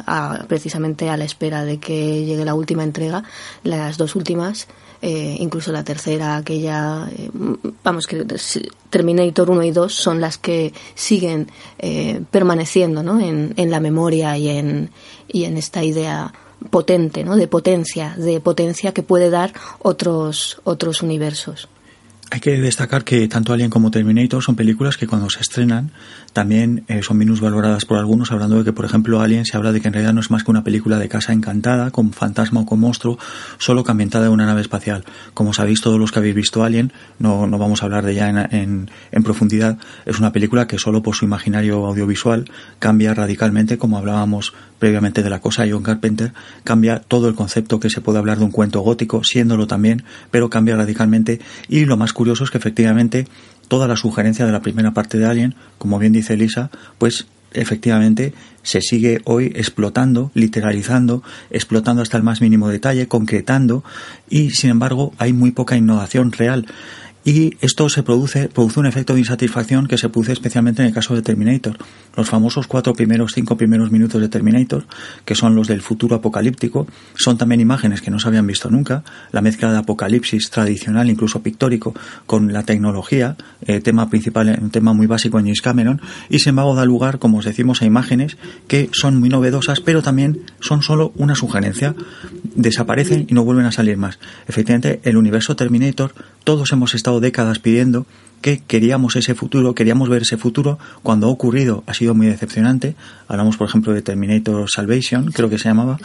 precisamente 0.49 1.09
a 1.09 1.17
la 1.17 1.25
espera 1.25 1.65
de 1.65 1.79
que 1.79 2.25
llegue 2.25 2.45
la 2.45 2.55
última 2.55 2.85
entrega, 2.85 3.25
las 3.63 3.99
dos 3.99 4.17
últimas, 4.17 4.67
eh, 5.03 5.37
incluso 5.39 5.73
la 5.73 5.85
tercera, 5.85 6.37
aquella, 6.37 7.09
eh, 7.15 7.29
vamos, 7.83 8.07
que 8.07 8.25
Terminator 8.89 9.51
1 9.51 9.63
y 9.65 9.71
2 9.73 9.95
son 9.95 10.21
las 10.21 10.39
que 10.39 10.73
siguen 10.95 11.49
permaneciendo 12.31 13.03
¿no? 13.03 13.21
en, 13.21 13.53
en 13.57 13.71
la 13.71 13.81
memoria 13.81 14.39
y 14.39 14.49
en, 14.49 14.91
y 15.29 15.45
en 15.45 15.57
esta 15.57 15.83
idea 15.83 16.33
potente, 16.71 17.25
¿no? 17.25 17.37
de 17.37 17.49
potencia, 17.49 18.15
de 18.17 18.41
potencia 18.41 18.93
que 18.93 19.03
puede 19.03 19.31
dar 19.31 19.53
otros, 19.81 20.61
otros 20.65 21.03
universos. 21.03 21.69
Hay 22.31 22.41
que 22.41 22.53
destacar 22.53 23.05
que 23.05 23.29
tanto 23.29 23.53
Alien 23.53 23.69
como 23.69 23.91
Terminator 23.91 24.43
son 24.43 24.57
películas 24.57 24.97
que 24.97 25.07
cuando 25.07 25.29
se 25.29 25.41
estrenan 25.41 25.91
también 26.33 26.85
eh, 26.89 27.03
son 27.03 27.19
valoradas 27.41 27.85
por 27.85 27.99
algunos, 27.99 28.33
hablando 28.33 28.59
de 28.59 28.65
que, 28.65 28.73
por 28.73 28.85
ejemplo, 28.85 29.21
Alien 29.21 29.45
se 29.45 29.57
habla 29.57 29.73
de 29.73 29.81
que 29.81 29.89
en 29.89 29.95
realidad 29.95 30.15
no 30.15 30.21
es 30.21 30.31
más 30.31 30.45
que 30.45 30.51
una 30.51 30.65
película 30.65 30.99
de 30.99 31.09
casa 31.09 31.33
encantada, 31.33 31.91
con 31.91 32.13
fantasma 32.13 32.61
o 32.61 32.67
con 32.67 32.81
monstruo, 32.81 33.19
solo 33.59 33.85
que 33.85 33.91
ambientada 33.91 34.27
en 34.27 34.33
una 34.33 34.47
nave 34.47 34.61
espacial. 34.61 35.05
Como 35.35 35.53
sabéis 35.53 35.81
todos 35.81 35.99
los 35.99 36.11
que 36.11 36.19
habéis 36.19 36.35
visto 36.35 36.65
Alien, 36.65 36.93
no, 37.19 37.47
no 37.47 37.59
vamos 37.59 37.83
a 37.83 37.87
hablar 37.87 38.05
de 38.05 38.13
ella 38.13 38.49
en, 38.51 38.91
en, 39.11 39.23
profundidad, 39.23 39.79
es 40.05 40.19
una 40.19 40.33
película 40.33 40.67
que 40.67 40.79
solo 40.79 41.03
por 41.03 41.15
su 41.15 41.25
imaginario 41.25 41.87
audiovisual 41.87 42.51
cambia 42.79 43.15
radicalmente, 43.15 43.79
como 43.79 43.99
hablábamos 43.99 44.53
previamente 44.79 45.23
de 45.23 45.31
la 45.31 45.41
cosa 45.41 45.65
John 45.71 45.83
Carpenter, 45.83 46.33
cambia 46.65 46.99
todo 46.99 47.29
el 47.29 47.35
concepto 47.35 47.79
que 47.79 47.89
se 47.89 48.01
puede 48.01 48.19
hablar 48.19 48.39
de 48.39 48.45
un 48.45 48.51
cuento 48.51 48.81
gótico, 48.81 49.23
siéndolo 49.23 49.67
también, 49.67 50.03
pero 50.31 50.51
cambia 50.51 50.77
radicalmente 50.77 51.41
y 51.69 51.85
lo 51.85 51.97
más 51.97 52.13
curioso 52.13 52.43
es 52.43 52.51
que 52.51 52.59
efectivamente 52.59 53.29
toda 53.73 53.89
la 53.89 53.97
sugerencia 53.97 54.45
de 54.45 54.53
la 54.53 54.61
primera 54.61 54.91
parte 54.91 55.17
de 55.17 55.25
Alien, 55.25 55.55
como 55.79 55.99
bien 55.99 56.13
dice 56.13 56.35
Elisa, 56.35 56.69
pues 56.99 57.27
efectivamente 57.53 58.35
se 58.63 58.83
sigue 58.83 59.23
hoy 59.25 59.51
explotando, 59.57 60.31
literalizando, 60.35 61.23
explotando 61.49 62.03
hasta 62.03 62.19
el 62.19 62.23
más 62.23 62.43
mínimo 62.43 62.69
detalle, 62.69 63.09
concretando 63.09 63.83
y 64.29 64.51
sin 64.51 64.69
embargo 64.69 65.15
hay 65.17 65.33
muy 65.33 65.53
poca 65.53 65.75
innovación 65.75 66.33
real 66.33 66.67
y 67.25 67.57
esto 67.61 67.89
se 67.89 68.03
produce, 68.03 68.49
produce 68.49 68.81
un 68.81 68.87
efecto 68.87 69.15
de 69.15 69.21
insatisfacción 69.21 69.87
que 69.87 69.99
se 69.99 70.09
produce 70.09 70.33
especialmente 70.33 70.83
en 70.83 70.89
el 70.89 70.95
caso 70.95 71.15
de 71.15 71.23
Terminator. 71.23 71.77
Los 72.17 72.29
famosos 72.29 72.67
cuatro 72.67 72.95
primeros, 72.95 73.33
cinco 73.35 73.57
primeros 73.57 73.91
minutos 73.91 74.21
de 74.21 74.29
Terminator, 74.29 74.85
que 75.25 75.35
son 75.35 75.55
los 75.55 75.69
del 75.69 75.83
futuro 75.83 76.17
apocalíptico, 76.17 76.87
son 77.15 77.39
también 77.39 77.61
imágenes 77.61 78.03
que 78.03 78.11
no 78.11 78.19
se 78.19 78.29
habían 78.29 78.47
visto 78.47 78.71
nunca. 78.71 79.05
La 79.31 79.41
mezcla 79.41 79.71
de 79.71 79.79
apocalipsis 79.79 80.51
tradicional, 80.51 81.11
incluso 81.11 81.43
pictórico, 81.43 81.95
con 82.27 82.53
la 82.53 82.65
tecnología, 82.65 83.37
eh, 83.67 83.81
tema 83.81 84.11
principal, 84.11 84.59
un 84.61 84.71
tema 84.71 84.93
muy 84.93 85.07
básico 85.07 85.39
en 85.39 85.45
James 85.45 85.63
Cameron, 85.63 86.01
y 86.29 86.41
sin 86.41 86.51
embargo 86.51 86.75
da 86.75 86.85
lugar, 86.85 87.19
como 87.19 87.39
os 87.39 87.45
decimos, 87.45 87.83
a 87.83 87.85
imágenes 87.85 88.37
que 88.67 88.91
son 88.93 89.19
muy 89.19 89.29
novedosas, 89.29 89.81
pero 89.81 90.03
también 90.03 90.41
son 90.61 90.83
solo 90.83 91.13
una 91.17 91.35
sugerencia. 91.35 91.95
Desaparecen 92.55 93.27
y 93.29 93.35
no 93.35 93.45
vuelven 93.45 93.67
a 93.67 93.73
salir 93.73 93.97
más. 93.97 94.19
Efectivamente, 94.49 95.01
el 95.05 95.17
universo 95.17 95.57
Terminator, 95.57 96.15
todos 96.45 96.73
hemos 96.73 96.95
estado 96.95 97.12
décadas 97.21 97.59
pidiendo 97.59 98.07
que 98.43 98.59
queríamos 98.59 99.17
ese 99.17 99.35
futuro, 99.35 99.75
queríamos 99.75 100.11
ver 100.11 100.23
ese 100.23 100.37
futuro. 100.37 100.79
Cuando 101.03 101.29
ha 101.29 101.31
ocurrido 101.31 101.83
ha 101.87 101.95
sido 101.95 102.15
muy 102.15 102.27
decepcionante. 102.27 102.95
Hablamos, 103.29 103.57
por 103.57 103.67
ejemplo, 103.67 103.95
de 103.95 104.03
Terminator 104.03 104.69
Salvation, 104.69 105.33
creo 105.33 105.49
que 105.49 105.57
se 105.57 105.69
llamaba. 105.69 105.99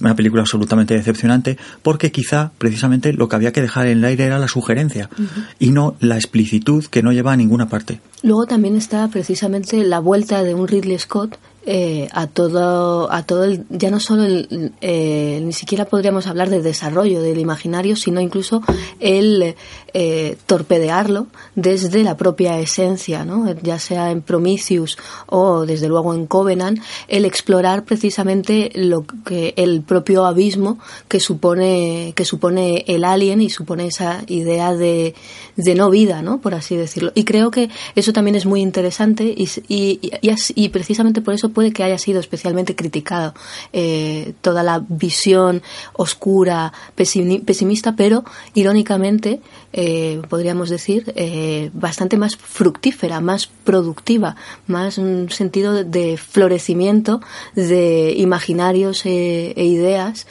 Una 0.00 0.14
película 0.14 0.42
absolutamente 0.42 0.94
decepcionante, 0.94 1.58
porque 1.82 2.12
quizá 2.12 2.52
precisamente 2.58 3.12
lo 3.12 3.28
que 3.28 3.34
había 3.34 3.52
que 3.52 3.62
dejar 3.62 3.88
en 3.88 3.98
el 3.98 4.04
aire 4.04 4.24
era 4.24 4.38
la 4.38 4.46
sugerencia 4.46 5.10
y 5.58 5.70
no 5.70 5.96
la 5.98 6.14
explicitud 6.14 6.84
que 6.84 7.02
no 7.02 7.10
lleva 7.10 7.32
a 7.32 7.36
ninguna 7.36 7.68
parte. 7.68 8.00
Luego 8.22 8.46
también 8.46 8.76
está 8.76 9.08
precisamente 9.08 9.82
la 9.84 9.98
vuelta 9.98 10.44
de 10.44 10.54
un 10.54 10.68
Ridley 10.68 10.98
Scott 10.98 11.38
eh, 11.70 12.08
a 12.12 12.26
todo 12.26 13.12
a 13.12 13.24
todo 13.24 13.44
el, 13.44 13.66
ya 13.68 13.90
no 13.90 14.00
solo 14.00 14.24
el, 14.24 14.72
eh, 14.80 15.38
ni 15.44 15.52
siquiera 15.52 15.84
podríamos 15.84 16.26
hablar 16.26 16.48
de 16.48 16.62
desarrollo 16.62 17.20
del 17.20 17.38
imaginario 17.38 17.94
sino 17.94 18.22
incluso 18.22 18.62
el 19.00 19.54
eh, 19.92 20.38
torpedearlo 20.46 21.26
desde 21.56 21.77
la 22.02 22.16
propia 22.16 22.58
esencia 22.58 23.24
¿no? 23.24 23.52
ya 23.62 23.78
sea 23.78 24.10
en 24.10 24.22
Prometheus 24.22 24.98
o 25.26 25.66
desde 25.66 25.88
luego 25.88 26.14
en 26.14 26.26
Covenant 26.26 26.80
el 27.08 27.24
explorar 27.24 27.84
precisamente 27.84 28.70
lo 28.74 29.04
que 29.24 29.54
el 29.56 29.82
propio 29.82 30.26
abismo 30.26 30.78
que 31.08 31.20
supone 31.20 32.12
que 32.14 32.24
supone 32.24 32.84
el 32.86 33.04
alien 33.04 33.40
y 33.40 33.50
supone 33.50 33.86
esa 33.86 34.22
idea 34.26 34.74
de, 34.74 35.14
de 35.56 35.74
no 35.74 35.90
vida 35.90 36.22
no 36.22 36.40
por 36.40 36.54
así 36.54 36.76
decirlo 36.76 37.12
y 37.14 37.24
creo 37.24 37.50
que 37.50 37.70
eso 37.94 38.12
también 38.12 38.36
es 38.36 38.46
muy 38.46 38.60
interesante 38.60 39.24
y, 39.24 39.48
y, 39.68 40.00
y, 40.22 40.34
y 40.54 40.68
precisamente 40.68 41.20
por 41.20 41.34
eso 41.34 41.50
puede 41.50 41.72
que 41.72 41.84
haya 41.84 41.98
sido 41.98 42.20
especialmente 42.20 42.76
criticado 42.76 43.34
eh, 43.72 44.34
toda 44.40 44.62
la 44.62 44.84
visión 44.88 45.62
oscura, 45.94 46.72
pesimista, 46.94 47.94
pero 47.96 48.24
irónicamente 48.54 49.40
eh, 49.72 50.20
podríamos 50.28 50.70
decir 50.70 51.12
eh, 51.16 51.67
bastante 51.72 52.16
más 52.16 52.36
fructífera, 52.36 53.20
más 53.20 53.46
productiva, 53.46 54.36
más 54.66 54.98
un 54.98 55.30
sentido 55.30 55.84
de 55.84 56.16
florecimiento 56.16 57.20
de 57.54 58.14
imaginarios 58.16 59.04
e 59.06 59.54
ideas 59.56 60.26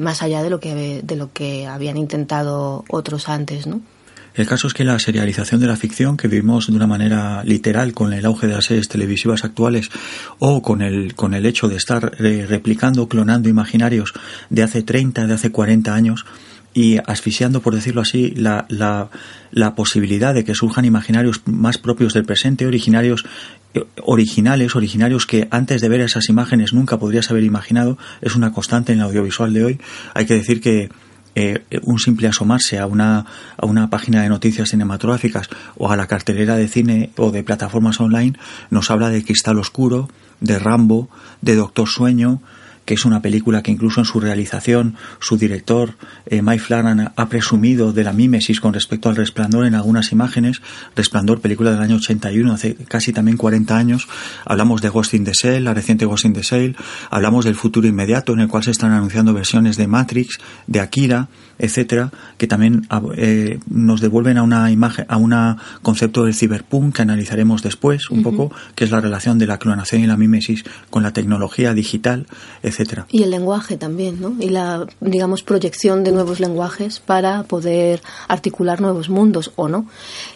más 0.00 0.22
allá 0.22 0.42
de 0.42 0.50
lo 0.50 0.60
que 0.60 1.02
de 1.02 1.16
lo 1.16 1.32
que 1.32 1.66
habían 1.66 1.96
intentado 1.96 2.84
otros 2.88 3.28
antes. 3.28 3.66
El 4.36 4.46
caso 4.46 4.66
es 4.66 4.74
que 4.74 4.84
la 4.84 4.98
serialización 4.98 5.62
de 5.62 5.66
la 5.66 5.76
ficción, 5.76 6.18
que 6.18 6.28
vivimos 6.28 6.66
de 6.66 6.76
una 6.76 6.86
manera 6.86 7.42
literal 7.42 7.94
con 7.94 8.12
el 8.12 8.26
auge 8.26 8.46
de 8.46 8.54
las 8.54 8.66
series 8.66 8.86
televisivas 8.86 9.44
actuales 9.44 9.88
o 10.38 10.60
con 10.60 10.82
el, 10.82 11.14
con 11.14 11.32
el 11.32 11.46
hecho 11.46 11.68
de 11.68 11.76
estar 11.76 12.16
eh, 12.18 12.44
replicando, 12.46 13.08
clonando 13.08 13.48
imaginarios 13.48 14.12
de 14.50 14.62
hace 14.62 14.82
30, 14.82 15.26
de 15.26 15.32
hace 15.32 15.50
40 15.50 15.94
años, 15.94 16.26
y 16.76 16.98
asfixiando, 17.06 17.62
por 17.62 17.74
decirlo 17.74 18.02
así, 18.02 18.32
la, 18.36 18.66
la, 18.68 19.08
la, 19.50 19.74
posibilidad 19.74 20.34
de 20.34 20.44
que 20.44 20.54
surjan 20.54 20.84
imaginarios 20.84 21.40
más 21.46 21.78
propios 21.78 22.12
del 22.12 22.26
presente, 22.26 22.66
originarios 22.66 23.24
eh, 23.72 23.84
originales, 24.04 24.76
originarios 24.76 25.24
que 25.24 25.48
antes 25.50 25.80
de 25.80 25.88
ver 25.88 26.02
esas 26.02 26.28
imágenes 26.28 26.74
nunca 26.74 26.98
podrías 26.98 27.30
haber 27.30 27.44
imaginado, 27.44 27.96
es 28.20 28.36
una 28.36 28.52
constante 28.52 28.92
en 28.92 28.98
el 28.98 29.06
audiovisual 29.06 29.54
de 29.54 29.64
hoy. 29.64 29.80
Hay 30.12 30.26
que 30.26 30.34
decir 30.34 30.60
que 30.60 30.90
eh, 31.34 31.64
un 31.82 31.98
simple 31.98 32.28
asomarse 32.28 32.78
a 32.78 32.86
una, 32.86 33.24
a 33.56 33.64
una 33.64 33.88
página 33.88 34.20
de 34.20 34.28
noticias 34.28 34.68
cinematográficas 34.68 35.48
o 35.78 35.90
a 35.90 35.96
la 35.96 36.06
cartelera 36.06 36.56
de 36.56 36.68
cine 36.68 37.08
o 37.16 37.30
de 37.30 37.42
plataformas 37.42 37.98
online 38.00 38.38
nos 38.68 38.90
habla 38.90 39.08
de 39.08 39.24
Cristal 39.24 39.58
Oscuro, 39.58 40.10
de 40.40 40.58
Rambo, 40.58 41.08
de 41.40 41.54
Doctor 41.54 41.88
Sueño, 41.88 42.42
que 42.86 42.94
es 42.94 43.04
una 43.04 43.20
película 43.20 43.62
que 43.62 43.70
incluso 43.70 44.00
en 44.00 44.06
su 44.06 44.20
realización 44.20 44.96
su 45.20 45.36
director 45.36 45.96
eh, 46.24 46.40
Mike 46.40 46.62
Flanagan 46.62 47.12
ha 47.14 47.28
presumido 47.28 47.92
de 47.92 48.04
la 48.04 48.14
mímesis 48.14 48.60
con 48.60 48.72
respecto 48.72 49.10
al 49.10 49.16
Resplandor 49.16 49.66
en 49.66 49.74
algunas 49.74 50.12
imágenes. 50.12 50.62
Resplandor, 50.94 51.40
película 51.40 51.72
del 51.72 51.80
año 51.80 51.96
81, 51.96 52.52
hace 52.52 52.74
casi 52.74 53.12
también 53.12 53.36
40 53.36 53.76
años. 53.76 54.08
Hablamos 54.44 54.80
de 54.80 54.88
Ghost 54.88 55.14
in 55.14 55.24
the 55.24 55.32
Shell, 55.32 55.64
la 55.64 55.74
reciente 55.74 56.06
Ghost 56.06 56.24
in 56.24 56.32
the 56.32 56.42
Shell. 56.42 56.76
Hablamos 57.10 57.44
del 57.44 57.56
futuro 57.56 57.86
inmediato 57.86 58.32
en 58.32 58.40
el 58.40 58.48
cual 58.48 58.62
se 58.62 58.70
están 58.70 58.92
anunciando 58.92 59.34
versiones 59.34 59.76
de 59.76 59.86
Matrix, 59.88 60.38
de 60.66 60.80
Akira, 60.80 61.28
etcétera, 61.58 62.12
que 62.38 62.46
también 62.46 62.86
eh, 63.16 63.58
nos 63.68 64.00
devuelven 64.00 64.38
a 64.38 64.42
una 64.42 64.70
imagen, 64.70 65.06
a 65.08 65.16
un 65.16 65.34
concepto 65.82 66.24
del 66.24 66.34
cyberpunk 66.34 66.96
que 66.96 67.02
analizaremos 67.02 67.62
después 67.62 68.10
un 68.10 68.22
poco, 68.22 68.52
que 68.74 68.84
es 68.84 68.90
la 68.90 69.00
relación 69.00 69.38
de 69.38 69.46
la 69.46 69.58
clonación 69.58 70.02
y 70.02 70.06
la 70.06 70.16
mímesis 70.16 70.64
con 70.90 71.02
la 71.02 71.12
tecnología 71.12 71.74
digital, 71.74 72.26
etcétera. 72.62 73.06
Y 73.10 73.22
el 73.22 73.30
lenguaje 73.30 73.76
también, 73.76 74.20
¿no? 74.20 74.34
Y 74.40 74.50
la, 74.50 74.86
digamos, 75.00 75.42
proyección 75.42 76.04
de 76.04 76.12
nuevos 76.12 76.40
lenguajes 76.40 77.00
para 77.00 77.42
poder 77.44 78.02
articular 78.28 78.80
nuevos 78.80 79.08
mundos, 79.08 79.52
¿o 79.56 79.68
no? 79.68 79.86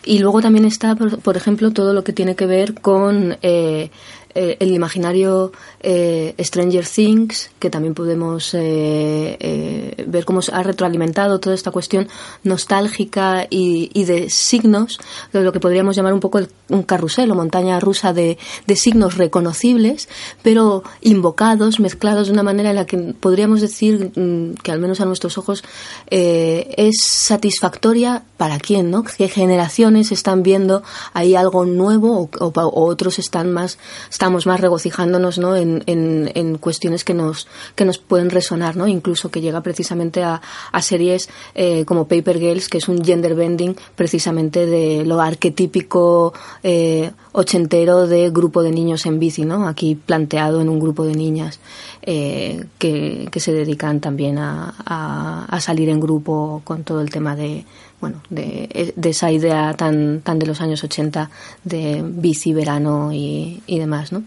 Y 0.04 0.18
luego 0.18 0.40
también 0.40 0.64
está, 0.64 0.94
por, 0.96 1.36
ejemplo, 1.36 1.70
todo 1.72 1.92
lo 1.92 2.04
que 2.04 2.12
tiene 2.12 2.34
que 2.34 2.46
ver 2.46 2.74
con 2.80 3.36
eh, 3.42 3.90
eh, 4.34 4.56
el 4.60 4.72
imaginario 4.72 5.50
eh, 5.80 6.34
Stranger 6.38 6.86
Things, 6.86 7.50
que 7.58 7.68
también 7.68 7.94
podemos 7.94 8.54
eh, 8.54 10.04
ver 10.06 10.24
cómo 10.24 10.40
se 10.40 10.54
ha 10.54 10.62
retroalimentado 10.62 11.40
toda 11.40 11.54
esta 11.54 11.72
cuestión 11.72 12.08
nostálgica 12.44 13.46
y, 13.50 14.04
de 14.04 14.30
signos, 14.30 15.00
de 15.32 15.42
lo 15.42 15.52
que 15.52 15.58
podríamos 15.58 15.96
llamar 15.96 16.14
un 16.14 16.20
poco 16.20 16.40
un 16.68 16.82
carrusel 16.84 17.30
o 17.30 17.34
montaña 17.34 17.80
rusa 17.80 18.12
de, 18.12 18.38
de, 18.66 18.76
signos 18.76 19.16
reconocibles, 19.16 20.08
pero 20.42 20.84
invocados, 21.00 21.80
mezclados 21.80 22.28
de 22.28 22.32
una 22.32 22.44
manera 22.44 22.70
en 22.70 22.76
la 22.76 22.86
que 22.86 22.98
podríamos 22.98 23.60
decir 23.60 24.12
mm, 24.14 24.54
que 24.62 24.70
al 24.70 24.78
menos 24.78 25.00
a 25.00 25.06
nuestros 25.06 25.38
ojos 25.38 25.64
es 26.10 26.96
satisfactoria 27.02 28.22
para 28.36 28.58
quién, 28.58 28.90
¿no? 28.90 29.02
¿Qué 29.02 29.28
generaciones 29.28 30.12
están 30.12 30.42
viendo 30.42 30.82
ahí 31.12 31.34
algo 31.34 31.66
nuevo 31.66 32.30
o 32.38 32.84
otros 32.84 33.18
están 33.18 33.52
más 33.52 33.78
estamos 34.20 34.46
más 34.46 34.60
regocijándonos 34.60 35.38
¿no? 35.38 35.56
en, 35.56 35.82
en, 35.86 36.58
cuestiones 36.58 37.04
que 37.04 37.14
nos, 37.14 37.48
que 37.74 37.86
nos 37.86 37.96
pueden 37.96 38.28
resonar, 38.28 38.76
¿no? 38.76 38.86
incluso 38.86 39.30
que 39.30 39.40
llega 39.40 39.62
precisamente 39.62 40.22
a, 40.22 40.42
a 40.72 40.82
series 40.82 41.30
eh, 41.54 41.86
como 41.86 42.06
Paper 42.06 42.38
Girls, 42.38 42.68
que 42.68 42.76
es 42.76 42.88
un 42.88 43.02
gender 43.02 43.34
bending 43.34 43.74
precisamente 43.96 44.66
de 44.66 45.06
lo 45.06 45.22
arquetípico 45.22 46.34
eh, 46.62 47.12
ochentero 47.32 48.06
de 48.06 48.28
grupo 48.28 48.62
de 48.62 48.72
niños 48.72 49.06
en 49.06 49.18
bici, 49.18 49.46
¿no? 49.46 49.66
aquí 49.66 49.94
planteado 49.94 50.60
en 50.60 50.68
un 50.68 50.80
grupo 50.80 51.06
de 51.06 51.14
niñas 51.14 51.58
eh, 52.02 52.66
que, 52.76 53.26
que, 53.32 53.40
se 53.40 53.54
dedican 53.54 54.00
también 54.00 54.36
a, 54.36 55.46
a 55.48 55.60
salir 55.60 55.88
en 55.88 55.98
grupo 55.98 56.60
con 56.64 56.84
todo 56.84 57.00
el 57.00 57.08
tema 57.08 57.36
de, 57.36 57.64
bueno, 58.00 58.22
de, 58.30 58.94
esa 59.02 59.30
idea 59.30 59.74
tan, 59.74 60.20
tan 60.20 60.38
de 60.38 60.46
los 60.46 60.60
años 60.60 60.82
80 60.82 61.30
de 61.64 62.02
bici, 62.04 62.52
verano 62.52 63.10
y, 63.12 63.60
demás, 63.66 64.12
¿no? 64.12 64.22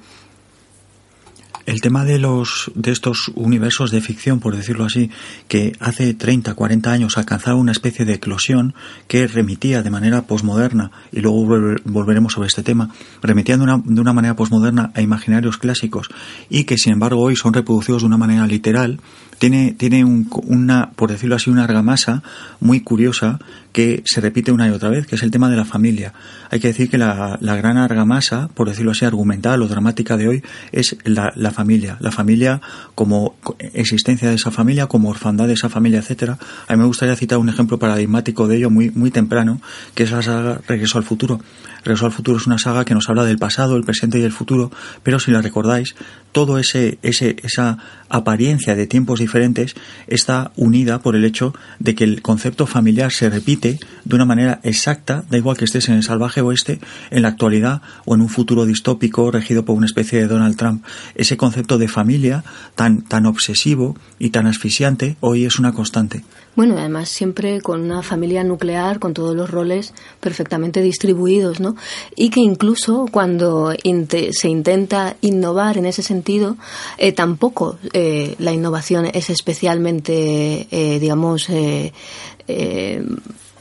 El 1.65 1.79
tema 1.79 2.03
de 2.03 2.19
los 2.19 2.71
de 2.75 2.91
estos 2.91 3.31
universos 3.35 3.89
de 3.89 4.01
ficción, 4.01 4.41
por 4.41 4.53
decirlo 4.53 4.83
así, 4.83 5.09
que 5.47 5.71
hace 5.79 6.13
30, 6.13 6.53
40 6.55 6.91
años 6.91 7.17
alcanzaron 7.17 7.61
una 7.61 7.71
especie 7.71 8.03
de 8.03 8.15
eclosión 8.15 8.75
que 9.07 9.27
remitía 9.27 9.81
de 9.81 9.89
manera 9.89 10.23
posmoderna, 10.23 10.91
y 11.13 11.21
luego 11.21 11.45
volveremos 11.85 12.33
sobre 12.33 12.49
este 12.49 12.63
tema, 12.63 12.89
remitía 13.21 13.55
una, 13.55 13.81
de 13.81 14.01
una 14.01 14.11
manera 14.11 14.35
posmoderna 14.35 14.91
a 14.93 15.01
imaginarios 15.01 15.57
clásicos 15.57 16.09
y 16.49 16.65
que 16.65 16.77
sin 16.77 16.93
embargo 16.93 17.21
hoy 17.21 17.37
son 17.37 17.53
reproducidos 17.53 18.01
de 18.01 18.07
una 18.07 18.17
manera 18.17 18.45
literal, 18.45 18.99
tiene, 19.37 19.73
tiene 19.73 20.03
un, 20.05 20.29
una, 20.45 20.91
por 20.91 21.11
decirlo 21.11 21.35
así, 21.35 21.49
una 21.49 21.63
argamasa 21.63 22.23
muy 22.59 22.81
curiosa 22.81 23.39
que 23.71 24.03
se 24.05 24.21
repite 24.21 24.51
una 24.51 24.67
y 24.67 24.71
otra 24.71 24.89
vez, 24.89 25.07
que 25.07 25.15
es 25.15 25.23
el 25.23 25.31
tema 25.31 25.49
de 25.49 25.57
la 25.57 25.65
familia. 25.65 26.13
Hay 26.51 26.59
que 26.59 26.67
decir 26.67 26.89
que 26.89 26.99
la, 26.99 27.37
la 27.41 27.55
gran 27.55 27.77
argamasa, 27.77 28.49
por 28.53 28.69
decirlo 28.69 28.91
así, 28.91 29.03
argumental 29.03 29.61
o 29.63 29.67
dramática 29.67 30.15
de 30.15 30.27
hoy, 30.27 30.43
es 30.71 30.95
la, 31.05 31.33
la 31.35 31.51
familia. 31.51 31.97
La 31.99 32.11
familia 32.11 32.61
como 32.93 33.35
existencia 33.73 34.29
de 34.29 34.35
esa 34.35 34.51
familia, 34.51 34.85
como 34.87 35.09
orfandad 35.09 35.47
de 35.47 35.53
esa 35.53 35.69
familia, 35.69 35.99
etcétera. 35.99 36.37
A 36.67 36.73
mí 36.73 36.79
me 36.79 36.85
gustaría 36.85 37.15
citar 37.15 37.39
un 37.39 37.49
ejemplo 37.49 37.79
paradigmático 37.79 38.47
de 38.47 38.57
ello 38.57 38.69
muy, 38.69 38.91
muy 38.91 39.09
temprano, 39.09 39.59
que 39.95 40.03
es 40.03 40.11
la 40.11 40.21
saga 40.21 40.61
Regreso 40.67 40.99
al 40.99 41.03
futuro. 41.03 41.41
Regreso 41.83 42.05
al 42.05 42.11
futuro 42.11 42.37
es 42.37 42.47
una 42.47 42.59
saga 42.59 42.85
que 42.85 42.93
nos 42.93 43.09
habla 43.09 43.25
del 43.25 43.37
pasado, 43.39 43.75
el 43.75 43.83
presente 43.83 44.19
y 44.19 44.23
el 44.23 44.31
futuro, 44.31 44.71
pero 45.01 45.19
si 45.19 45.31
la 45.31 45.41
recordáis, 45.41 45.95
todo 46.33 46.59
ese, 46.59 46.97
ese, 47.03 47.37
esa 47.43 47.77
apariencia 48.09 48.75
de 48.75 48.87
tiempos 48.87 49.19
diferentes 49.19 49.75
está 50.07 50.51
unida 50.57 50.99
por 50.99 51.15
el 51.15 51.23
hecho 51.23 51.53
de 51.79 51.95
que 51.95 52.03
el 52.03 52.21
concepto 52.21 52.67
familiar 52.67 53.11
se 53.13 53.29
repite 53.29 53.79
de 54.03 54.15
una 54.15 54.25
manera 54.25 54.59
exacta, 54.63 55.23
da 55.29 55.37
igual 55.37 55.55
que 55.55 55.65
estés 55.65 55.87
en 55.87 55.95
el 55.95 56.03
salvaje 56.03 56.41
oeste, 56.41 56.79
en 57.11 57.21
la 57.21 57.29
actualidad 57.29 57.81
o 58.03 58.15
en 58.15 58.21
un 58.21 58.29
futuro 58.29 58.65
distópico 58.65 59.31
regido 59.31 59.63
por 59.63 59.77
una 59.77 59.85
especie 59.85 60.19
de 60.19 60.27
Donald 60.27 60.57
Trump. 60.57 60.83
Ese 61.15 61.37
concepto 61.37 61.77
de 61.77 61.87
familia 61.87 62.43
tan, 62.75 63.03
tan 63.03 63.25
obsesivo 63.25 63.95
y 64.19 64.31
tan 64.31 64.47
asfixiante 64.47 65.15
hoy 65.21 65.45
es 65.45 65.59
una 65.59 65.71
constante. 65.71 66.23
Bueno, 66.55 66.75
además 66.77 67.09
siempre 67.09 67.61
con 67.61 67.81
una 67.81 68.03
familia 68.03 68.43
nuclear, 68.43 68.99
con 68.99 69.13
todos 69.13 69.35
los 69.35 69.49
roles 69.49 69.93
perfectamente 70.19 70.83
distribuidos, 70.83 71.59
¿no? 71.59 71.75
Y 72.15 72.29
que 72.29 72.41
incluso 72.41 73.07
cuando 73.11 73.73
se 73.73 74.49
intenta 74.49 75.15
innovar 75.21 75.77
en 75.77 75.87
ese 75.87 76.03
sentido, 76.03 76.57
eh, 76.99 77.11
tampoco 77.11 77.77
eh, 77.93 78.35
la 78.37 78.53
innovación 78.53 79.07
es 79.11 79.31
especialmente, 79.31 80.67
eh, 80.69 80.99
digamos, 80.99 81.47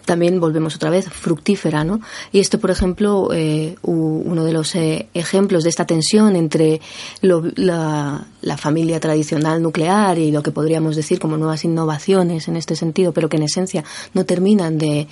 también 0.05 0.41
volvemos 0.41 0.77
otra 0.77 0.91
vez 0.91 1.09
fructífera, 1.09 1.85
¿no? 1.85 2.01
Y 2.33 2.41
esto, 2.41 2.59
por 2.59 2.71
ejemplo, 2.71 3.31
eh, 3.33 3.77
uno 3.83 4.45
de 4.45 4.53
los 4.53 4.75
eh, 4.75 5.09
ejemplos 5.15 5.65
de 5.65 5.71
esta 5.71 5.87
tensión 5.87 6.37
entre 6.37 6.81
la, 7.21 8.27
la, 8.41 8.57
familia 8.57 9.01
tradicional 9.01 9.63
nuclear 9.63 10.19
y 10.19 10.31
lo 10.31 10.43
que 10.43 10.51
podríamos 10.51 10.97
decir 10.97 11.19
como 11.19 11.37
nuevas 11.37 11.65
innovaciones 11.65 12.49
en 12.49 12.57
este 12.57 12.77
sentido, 12.77 13.13
pero 13.13 13.29
que 13.29 13.37
en 13.37 13.45
esencia 13.45 13.85
no 14.15 14.25
terminan 14.25 14.79
de 14.79 15.09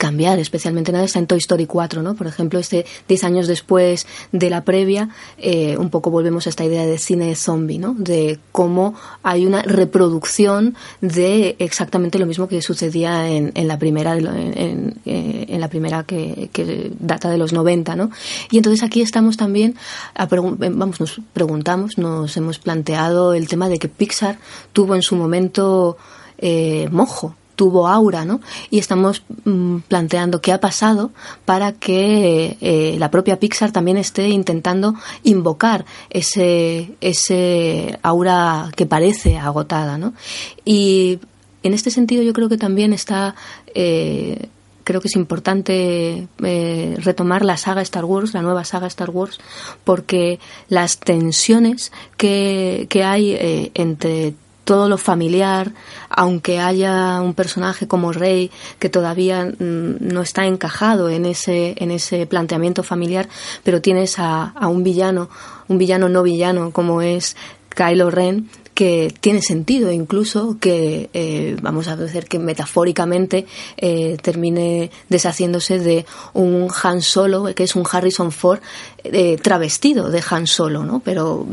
cambiar 0.00 0.38
especialmente 0.38 0.92
nada 0.92 1.04
está 1.04 1.18
en 1.18 1.26
Toy 1.26 1.36
Story 1.36 1.66
4, 1.66 2.00
¿no? 2.00 2.14
Por 2.14 2.26
ejemplo, 2.26 2.58
este 2.58 2.86
10 3.06 3.22
años 3.24 3.46
después 3.46 4.06
de 4.32 4.48
la 4.48 4.64
previa, 4.64 5.10
eh, 5.36 5.76
un 5.76 5.90
poco 5.90 6.10
volvemos 6.10 6.46
a 6.46 6.50
esta 6.50 6.64
idea 6.64 6.86
de 6.86 6.96
cine 6.96 7.34
zombie, 7.36 7.78
¿no? 7.78 7.92
De 7.98 8.38
cómo 8.50 8.94
hay 9.22 9.44
una 9.44 9.60
reproducción 9.60 10.74
de 11.02 11.54
exactamente 11.58 12.18
lo 12.18 12.24
mismo 12.24 12.48
que 12.48 12.62
sucedía 12.62 13.28
en, 13.28 13.52
en 13.54 13.68
la 13.68 13.78
primera, 13.78 14.16
en, 14.16 14.94
eh, 15.04 15.44
en, 15.48 15.60
la 15.60 15.68
primera 15.68 16.04
que, 16.04 16.48
que, 16.50 16.90
data 16.98 17.28
de 17.28 17.36
los 17.36 17.52
90, 17.52 17.94
¿no? 17.94 18.10
Y 18.50 18.56
entonces 18.56 18.82
aquí 18.82 19.02
estamos 19.02 19.36
también, 19.36 19.76
a 20.14 20.24
vamos, 20.24 20.98
nos 20.98 21.20
preguntamos, 21.34 21.98
nos 21.98 22.34
hemos 22.38 22.58
planteado 22.58 23.34
el 23.34 23.48
tema 23.48 23.68
de 23.68 23.78
que 23.78 23.88
Pixar 23.88 24.38
tuvo 24.72 24.94
en 24.94 25.02
su 25.02 25.14
momento 25.14 25.98
eh, 26.38 26.88
mojo 26.90 27.34
tuvo 27.60 27.88
aura, 27.88 28.24
¿no? 28.24 28.40
Y 28.70 28.78
estamos 28.78 29.22
mm, 29.44 29.80
planteando 29.86 30.40
qué 30.40 30.50
ha 30.50 30.60
pasado 30.60 31.10
para 31.44 31.72
que 31.72 32.56
eh, 32.62 32.96
la 32.98 33.10
propia 33.10 33.38
Pixar 33.38 33.70
también 33.70 33.98
esté 33.98 34.30
intentando 34.30 34.94
invocar 35.24 35.84
ese, 36.08 36.94
ese 37.02 37.98
aura 38.00 38.70
que 38.76 38.86
parece 38.86 39.36
agotada, 39.36 39.98
¿no? 39.98 40.14
Y 40.64 41.18
en 41.62 41.74
este 41.74 41.90
sentido 41.90 42.22
yo 42.22 42.32
creo 42.32 42.48
que 42.48 42.56
también 42.56 42.94
está... 42.94 43.34
Eh, 43.74 44.48
creo 44.82 45.02
que 45.02 45.08
es 45.08 45.16
importante 45.16 46.28
eh, 46.42 46.96
retomar 46.96 47.44
la 47.44 47.58
saga 47.58 47.82
Star 47.82 48.06
Wars, 48.06 48.32
la 48.32 48.40
nueva 48.40 48.64
saga 48.64 48.86
Star 48.86 49.10
Wars, 49.10 49.38
porque 49.84 50.40
las 50.70 50.98
tensiones 50.98 51.92
que, 52.16 52.86
que 52.88 53.04
hay 53.04 53.70
entre 53.74 54.34
todo 54.64 54.88
lo 54.88 54.98
familiar, 54.98 55.72
aunque 56.08 56.60
haya 56.60 57.20
un 57.20 57.34
personaje 57.34 57.88
como 57.88 58.12
Rey 58.12 58.50
que 58.78 58.88
todavía 58.88 59.44
mm, 59.44 59.96
no 60.00 60.22
está 60.22 60.46
encajado 60.46 61.08
en 61.08 61.26
ese, 61.26 61.74
en 61.78 61.90
ese 61.90 62.26
planteamiento 62.26 62.82
familiar, 62.82 63.28
pero 63.64 63.80
tienes 63.80 64.18
a, 64.18 64.52
a 64.54 64.68
un 64.68 64.82
villano, 64.82 65.28
un 65.68 65.78
villano 65.78 66.08
no 66.08 66.22
villano 66.22 66.70
como 66.70 67.02
es 67.02 67.36
Kylo 67.74 68.10
Ren, 68.10 68.48
que 68.80 69.12
tiene 69.20 69.42
sentido 69.42 69.92
incluso 69.92 70.56
que, 70.58 71.10
eh, 71.12 71.54
vamos 71.60 71.86
a 71.86 71.96
decir 71.96 72.24
que 72.24 72.38
metafóricamente 72.38 73.44
eh, 73.76 74.16
termine 74.22 74.90
deshaciéndose 75.10 75.78
de 75.78 76.06
un 76.32 76.66
Han 76.82 77.02
Solo, 77.02 77.54
que 77.54 77.64
es 77.64 77.76
un 77.76 77.84
Harrison 77.92 78.32
Ford 78.32 78.60
eh, 79.04 79.36
travestido 79.36 80.10
de 80.10 80.22
Han 80.30 80.46
Solo, 80.46 80.82
¿no? 80.82 81.00
Pero 81.00 81.46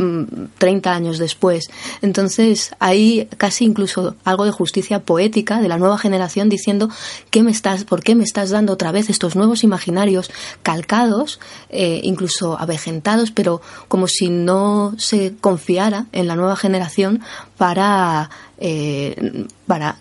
30 0.57 0.89
mm, 0.89 0.93
años 0.93 1.17
después. 1.17 1.65
Entonces, 2.01 2.71
hay 2.79 3.27
casi 3.35 3.65
incluso 3.65 4.15
algo 4.23 4.45
de 4.45 4.51
justicia 4.51 5.01
poética 5.01 5.59
de 5.59 5.67
la 5.67 5.77
nueva 5.77 5.97
generación 5.97 6.47
diciendo 6.47 6.89
¿qué 7.29 7.43
me 7.43 7.51
estás, 7.51 7.83
¿por 7.83 8.03
qué 8.03 8.15
me 8.15 8.23
estás 8.23 8.51
dando 8.51 8.71
otra 8.71 8.93
vez 8.93 9.09
estos 9.09 9.35
nuevos 9.35 9.65
imaginarios 9.65 10.31
calcados, 10.63 11.41
incluso 11.69 12.57
avejentados, 12.57 13.31
pero 13.31 13.61
como 13.89 14.07
si 14.07 14.29
no 14.29 14.93
se 14.97 15.33
confiara 15.41 16.05
en 16.13 16.27
la 16.27 16.35
nueva 16.35 16.55
generación 16.55 17.16
para, 17.57 18.29
eh, 18.57 19.45
para 19.65 19.97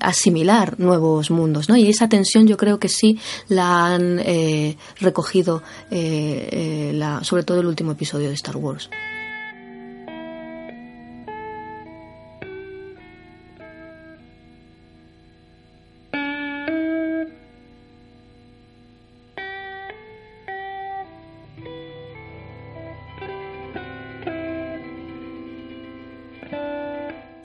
asimilar 0.00 0.78
nuevos 0.78 1.30
mundos, 1.30 1.68
¿no? 1.68 1.76
Y 1.76 1.88
esa 1.88 2.08
tensión 2.08 2.46
yo 2.46 2.56
creo 2.56 2.78
que 2.78 2.88
sí 2.88 3.18
la 3.48 3.86
han 3.86 4.18
eh, 4.20 4.76
recogido, 5.00 5.62
eh, 5.90 6.92
la, 6.94 7.22
sobre 7.24 7.42
todo 7.42 7.60
el 7.60 7.66
último 7.66 7.92
episodio 7.92 8.28
de 8.28 8.34
Star 8.34 8.56
Wars. 8.56 8.88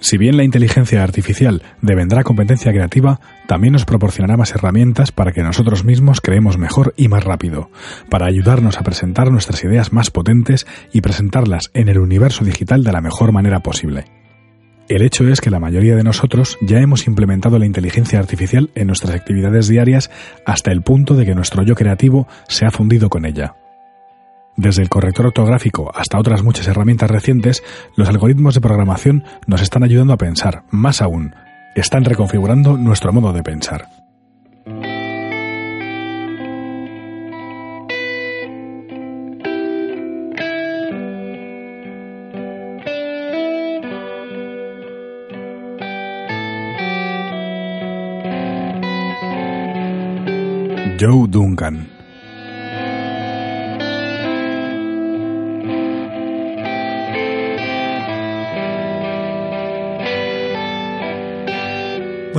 Si 0.02 0.18
bien 0.18 0.38
la 0.38 0.44
inteligencia 0.44 1.04
artificial 1.04 1.62
devendrá 1.82 2.24
competencia 2.24 2.72
creativa, 2.72 3.20
también 3.48 3.74
nos 3.74 3.86
proporcionará 3.86 4.38
más 4.38 4.52
herramientas 4.52 5.12
para 5.12 5.34
que 5.34 5.44
nosotros 5.44 5.84
mismos 5.84 6.22
creemos 6.22 6.58
mejor 6.58 6.94
y 6.96 7.10
más 7.10 7.26
rápido, 7.26 7.70
para 8.10 8.28
ayudarnos 8.28 8.78
a 8.78 8.84
presentar 8.84 9.30
nuestras 9.30 9.64
ideas 9.64 9.92
más 9.92 10.10
potentes 10.10 10.66
y 10.94 11.02
presentarlas 11.02 11.70
en 11.74 11.90
el 11.90 12.00
universo 12.00 12.46
digital 12.46 12.84
de 12.84 12.94
la 12.94 13.02
mejor 13.02 13.34
manera 13.34 13.60
posible. 13.60 14.06
El 14.88 15.04
hecho 15.04 15.28
es 15.28 15.42
que 15.42 15.52
la 15.52 15.60
mayoría 15.60 15.96
de 15.96 16.04
nosotros 16.04 16.58
ya 16.62 16.80
hemos 16.80 17.06
implementado 17.06 17.60
la 17.60 17.68
inteligencia 17.68 18.20
artificial 18.20 18.72
en 18.74 18.88
nuestras 18.88 19.14
actividades 19.14 19.68
diarias 19.68 20.10
hasta 20.46 20.72
el 20.72 20.82
punto 20.82 21.14
de 21.14 21.26
que 21.26 21.36
nuestro 21.36 21.62
yo 21.64 21.76
creativo 21.76 22.28
se 22.48 22.66
ha 22.66 22.72
fundido 22.72 23.10
con 23.10 23.26
ella. 23.26 23.56
Desde 24.60 24.82
el 24.82 24.90
corrector 24.90 25.28
ortográfico 25.28 25.90
hasta 25.96 26.20
otras 26.20 26.44
muchas 26.44 26.68
herramientas 26.68 27.10
recientes, 27.10 27.64
los 27.96 28.10
algoritmos 28.10 28.56
de 28.56 28.60
programación 28.60 29.24
nos 29.48 29.62
están 29.62 29.84
ayudando 29.84 30.12
a 30.12 30.18
pensar, 30.18 30.64
más 30.70 31.02
aún, 31.02 31.34
están 31.76 32.04
reconfigurando 32.04 32.76
nuestro 32.76 33.14
modo 33.14 33.32
de 33.32 33.42
pensar. 33.42 33.88
Joe 51.00 51.30
Duncan 51.30 51.99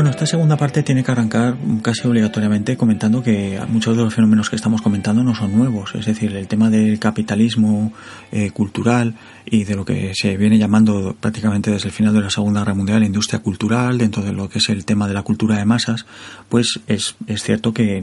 Bueno, 0.00 0.12
esta 0.12 0.24
segunda 0.24 0.56
parte 0.56 0.82
tiene 0.82 1.04
que 1.04 1.12
arrancar 1.12 1.58
casi 1.82 2.08
obligatoriamente 2.08 2.74
comentando 2.74 3.22
que 3.22 3.60
muchos 3.68 3.94
de 3.94 4.02
los 4.02 4.14
fenómenos 4.14 4.48
que 4.48 4.56
estamos 4.56 4.80
comentando 4.80 5.22
no 5.22 5.34
son 5.34 5.54
nuevos, 5.54 5.94
es 5.94 6.06
decir, 6.06 6.34
el 6.34 6.48
tema 6.48 6.70
del 6.70 6.98
capitalismo 6.98 7.92
eh, 8.32 8.50
cultural 8.50 9.14
y 9.44 9.64
de 9.64 9.76
lo 9.76 9.84
que 9.84 10.12
se 10.14 10.38
viene 10.38 10.56
llamando 10.56 11.14
prácticamente 11.20 11.70
desde 11.70 11.88
el 11.88 11.92
final 11.92 12.14
de 12.14 12.22
la 12.22 12.30
Segunda 12.30 12.60
Guerra 12.60 12.72
Mundial 12.72 13.04
industria 13.04 13.40
cultural, 13.40 13.98
dentro 13.98 14.22
de 14.22 14.32
lo 14.32 14.48
que 14.48 14.56
es 14.56 14.70
el 14.70 14.86
tema 14.86 15.06
de 15.06 15.12
la 15.12 15.22
cultura 15.22 15.58
de 15.58 15.66
masas, 15.66 16.06
pues 16.48 16.80
es, 16.86 17.16
es 17.26 17.42
cierto 17.42 17.74
que, 17.74 18.02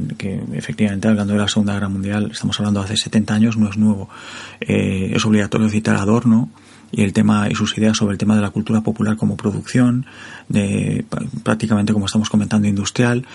efectivamente 0.54 1.08
hablando 1.08 1.34
de 1.34 1.40
la 1.40 1.48
Segunda 1.48 1.74
Guerra 1.74 1.90
Mundial, 1.90 2.30
estamos 2.32 2.60
hablando 2.60 2.82
de 2.82 2.86
hace 2.86 2.98
70 2.98 3.34
años, 3.34 3.58
no 3.58 3.72
es 3.72 3.78
nuevo. 3.78 4.08
Eh, 4.62 5.14
es 5.16 5.26
obligatorio 5.26 5.68
citar 5.68 5.96
Adorno, 5.96 6.52
y 6.92 7.04
el 7.04 7.14
tema 7.14 7.50
y 7.50 7.56
sus 7.56 7.78
ideas 7.78 7.98
sobre 7.98 8.14
el 8.14 8.18
tema 8.18 8.36
de 8.36 8.42
la 8.42 8.50
cultura 8.50 8.82
popular 8.82 9.18
como 9.18 9.38
producción, 9.38 10.06
de 10.50 11.06
prácticamente 11.44 11.94
como 11.94 12.06
estamos 12.06 12.30
comentando 12.30 12.68
industrial. 12.68 13.26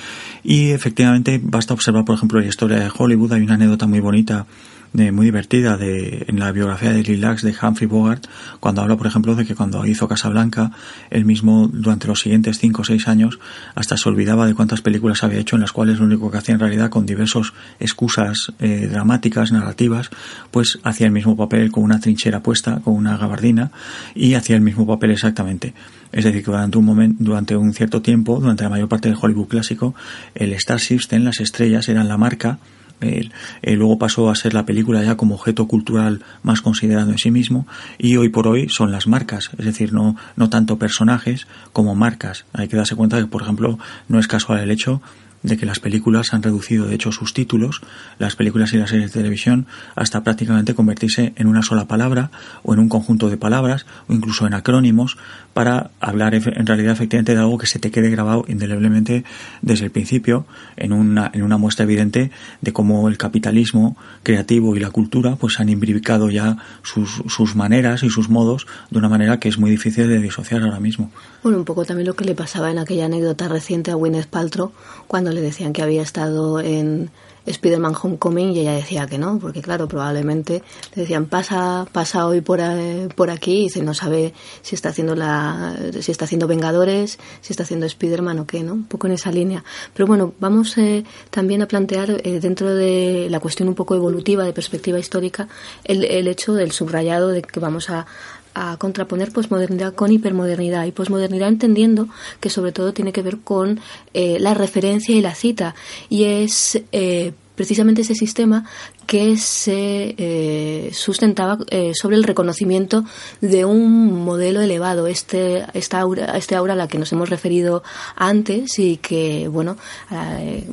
Y 0.43 0.71
efectivamente 0.71 1.41
basta 1.43 1.75
observar 1.75 2.05
por 2.05 2.17
ejemplo 2.17 2.41
la 2.41 2.47
historia 2.47 2.79
de 2.79 2.91
Hollywood. 2.97 3.33
Hay 3.33 3.43
una 3.43 3.55
anécdota 3.55 3.87
muy 3.87 4.01
bonita 4.01 4.47
muy 4.93 5.27
divertida 5.27 5.77
de, 5.77 6.25
en 6.29 6.39
la 6.39 6.53
biografía 6.53 6.93
de 6.93 7.03
Lilacs 7.03 7.43
de 7.43 7.55
Humphrey 7.61 7.87
Bogart, 7.87 8.27
cuando 8.61 8.83
habla, 8.83 8.97
por 8.97 9.07
ejemplo, 9.07 9.35
de 9.35 9.47
que 9.47 9.55
cuando 9.55 9.85
hizo 9.87 10.07
Casablanca, 10.07 10.73
él 11.11 11.25
mismo 11.25 11.69
durante 11.69 12.07
los 12.07 12.21
siguientes 12.21 12.59
cinco 12.59 12.83
o 12.83 12.85
seis 12.85 13.09
años 13.09 13.39
hasta 13.75 13.97
se 13.97 14.09
olvidaba 14.09 14.47
de 14.47 14.55
cuántas 14.55 14.83
películas 14.83 15.23
había 15.23 15.41
hecho 15.41 15.57
en 15.57 15.63
las 15.63 15.73
cuales 15.73 15.99
lo 15.99 16.05
único 16.05 16.31
que 16.31 16.39
hacía 16.39 16.55
en 16.55 16.61
realidad 16.61 16.91
con 16.91 17.07
diversas 17.07 17.53
excusas 17.81 18.53
eh, 18.59 18.89
dramáticas, 18.91 19.53
narrativas, 19.53 20.11
pues 20.51 20.79
hacía 20.83 21.07
el 21.07 21.13
mismo 21.13 21.37
papel 21.37 21.71
con 21.71 21.85
una 21.85 22.01
trinchera 22.01 22.43
puesta, 22.43 22.81
con 22.81 22.95
una 22.95 23.17
gabardina 23.17 23.71
y 24.15 24.35
hacía 24.35 24.57
el 24.57 24.63
mismo 24.63 24.87
papel 24.87 25.13
exactamente. 25.13 25.75
Es 26.13 26.25
decir, 26.25 26.45
que 26.45 26.51
durante 26.51 26.77
un 26.77 26.85
momento, 26.85 27.25
durante 27.25 27.57
un 27.57 27.73
cierto 27.73 28.03
tiempo, 28.03 28.39
durante 28.39 28.65
la 28.65 28.69
mayor 28.69 28.89
parte 28.89 29.09
del 29.09 29.17
Hollywood 29.21 29.49
clásico, 29.49 29.95
el 30.35 30.53
Star 30.53 30.79
System, 30.79 31.25
las 31.25 31.41
estrellas 31.41 31.89
eran 31.89 32.09
la 32.09 32.19
marca 32.19 32.59
eh, 33.03 33.77
luego 33.77 33.99
pasó 33.99 34.31
a 34.31 34.35
ser 34.35 34.55
la 34.55 34.67
película 34.67 35.03
ya 35.03 35.17
como 35.17 35.35
objeto 35.35 35.67
cultural 35.67 36.23
más 36.43 36.63
considerado 36.63 37.11
en 37.11 37.19
sí 37.19 37.31
mismo 37.31 37.67
y 37.99 38.17
hoy 38.17 38.29
por 38.29 38.47
hoy 38.47 38.69
son 38.69 38.93
las 38.93 39.07
marcas, 39.07 39.51
es 39.59 39.65
decir, 39.65 39.93
no, 39.93 40.17
no 40.37 40.51
tanto 40.51 40.79
personajes 40.79 41.47
como 41.73 41.95
marcas. 41.95 42.45
Hay 42.53 42.69
que 42.69 42.77
darse 42.77 42.97
cuenta 42.97 43.19
que, 43.19 43.27
por 43.27 43.43
ejemplo, 43.43 43.79
no 44.09 44.19
es 44.19 44.27
casual 44.27 44.61
el 44.61 44.71
hecho 44.71 45.03
de 45.43 45.57
que 45.57 45.67
las 45.67 45.81
películas 45.81 46.33
han 46.33 46.43
reducido 46.43 46.87
de 46.87 46.95
hecho 46.95 47.13
sus 47.13 47.35
títulos, 47.35 47.81
las 48.19 48.37
películas 48.37 48.73
y 48.73 48.79
las 48.79 48.91
series 48.91 49.13
de 49.13 49.21
televisión, 49.21 49.67
hasta 49.95 50.23
prácticamente 50.23 50.75
convertirse 50.75 51.33
en 51.37 51.47
una 51.47 51.63
sola 51.63 51.87
palabra 51.87 52.31
o 52.63 52.75
en 52.75 52.81
un 52.81 52.89
conjunto 52.89 53.29
de 53.29 53.37
palabras 53.37 53.87
o 54.09 54.13
incluso 54.13 54.47
en 54.47 54.55
acrónimos 54.55 55.19
para 55.53 55.91
hablar 56.01 56.35
en 56.35 56.67
realidad 56.67 56.93
efectivamente 56.93 57.35
de 57.35 57.41
algo 57.41 57.59
que 57.59 57.67
se 57.67 57.79
te 57.79 57.91
quede 57.91 58.11
grabado 58.11 58.45
indeleblemente 58.49 59.25
desde 59.61 59.87
el 59.87 59.91
principio 59.91 60.47
en 60.77 60.93
una, 60.93 61.31
en 61.35 61.43
una 61.43 61.59
muestra 61.59 61.85
evidente 61.85 62.31
de 62.61 62.73
cómo 62.73 63.09
el 63.09 63.19
capitalismo 63.19 63.97
creativo 64.23 64.77
y 64.77 64.81
la 64.81 64.91
cultura 64.91 65.37
pues 65.37 65.61
han 65.61 65.69
imbricado 65.69 66.31
ya 66.31 66.57
sus, 66.83 67.23
sus 67.29 67.55
maneras 67.55 68.03
y 68.03 68.11
sus 68.11 68.29
modos 68.29 68.67
de 68.91 68.99
una 68.99 69.09
manera 69.09 69.39
que 69.39 69.49
es 69.49 69.59
muy 69.59 69.71
difícil 69.71 70.09
de 70.09 70.19
disociar 70.19 70.63
ahora 70.63 70.81
mismo. 70.81 71.11
Bueno, 71.43 71.59
un 71.59 71.65
poco 71.65 71.85
también 71.85 72.07
lo 72.07 72.15
que 72.15 72.25
le 72.25 72.35
pasaba 72.35 72.71
en 72.71 72.79
aquella 72.79 73.07
anécdota 73.07 73.49
reciente 73.49 73.91
a 73.91 73.95
Gwyneth 73.95 74.27
Paltrow 74.27 74.73
cuando 75.07 75.33
le 75.33 75.41
decían 75.41 75.73
que 75.73 75.83
había 75.83 76.03
estado 76.03 76.61
en 76.61 77.11
Spider-Man 77.47 77.95
Homecoming 78.01 78.53
y 78.53 78.61
ella 78.61 78.73
decía 78.73 79.07
que 79.07 79.19
no, 79.19 79.39
porque 79.39 79.63
claro, 79.63 79.89
probablemente 79.89 80.63
le 80.95 81.03
decían 81.03 81.27
pasa, 81.27 81.87
pasa 81.93 82.27
hoy 82.27 82.41
por, 82.41 82.61
eh, 82.61 83.09
por 83.15 83.31
aquí 83.31 83.69
y 83.75 83.81
no 83.81 83.95
sabe 83.95 84.33
si 84.63 84.75
está 84.75 84.91
haciendo 84.91 85.15
la, 85.15 85.77
si 86.01 86.13
está 86.13 86.25
haciendo 86.25 86.47
Vengadores, 86.47 87.19
si 87.41 87.53
está 87.53 87.63
haciendo 87.63 87.87
Spider-Man 87.87 88.41
o 88.41 88.47
qué, 88.47 88.63
¿no? 88.63 88.75
Un 88.75 88.85
poco 88.85 89.07
en 89.07 89.15
esa 89.15 89.31
línea. 89.31 89.65
Pero 89.95 90.07
bueno, 90.07 90.35
vamos 90.41 90.77
eh, 90.79 91.05
también 91.31 91.63
a 91.63 91.69
plantear 91.69 92.11
eh, 92.11 92.41
dentro 92.41 92.75
de 92.75 93.29
la 93.31 93.41
cuestión 93.41 93.69
un 93.69 93.75
poco 93.75 93.95
evolutiva 93.95 94.45
de 94.45 94.53
perspectiva 94.53 94.99
histórica 94.99 95.49
el, 95.85 96.05
el 96.05 96.29
hecho 96.29 96.55
del 96.55 96.73
subrayado 96.73 97.29
de 97.29 97.43
que 97.43 97.61
vamos 97.61 97.91
a, 97.91 98.07
a 98.55 98.77
contraponer 98.77 99.33
posmodernidad 99.33 99.95
con 99.95 100.13
hipermodernidad. 100.13 100.87
Y 100.87 100.93
posmodernidad 100.93 101.49
entendiendo 101.49 102.09
que 102.41 102.51
sobre 102.51 102.73
todo 102.73 102.93
tiene 102.93 103.13
que 103.13 103.23
ver 103.23 103.39
con 103.39 103.81
eh, 104.15 104.39
la 104.41 104.55
referencia 104.55 105.15
y 105.15 105.23
la 105.23 105.35
cita. 105.35 105.75
Y 106.09 106.25
es 106.25 106.81
eh, 106.93 107.33
precisamente 107.63 108.03
ese 108.03 108.17
sistema 108.17 108.65
que 109.07 109.37
se 109.37 110.17
eh, 110.19 110.91
sustentaba 110.93 111.59
eh, 111.71 111.93
sobre 111.95 112.17
el 112.17 112.25
reconocimiento 112.25 113.05
de 113.41 113.65
un 113.65 114.25
modelo 114.25 114.61
elevado, 114.61 115.07
este, 115.07 115.65
esta 115.73 116.01
aura, 116.01 116.37
este 116.37 116.57
aura 116.57 116.73
a 116.73 116.77
la 116.77 116.89
que 116.89 116.99
nos 116.99 117.13
hemos 117.13 117.31
referido 117.31 117.85
antes 118.17 118.81
y 118.81 118.97
que, 118.97 119.47
bueno, 119.47 119.77
eh, 120.11 120.67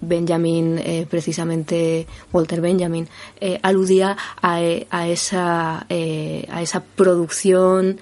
Benjamin, 0.00 0.82
precisamente 1.08 2.08
Walter 2.32 2.60
Benjamin, 2.60 3.06
aludía 3.62 4.16
a, 4.42 4.56
a, 4.90 5.08
esa, 5.08 5.86
a 5.88 6.62
esa 6.62 6.82
producción 6.96 8.00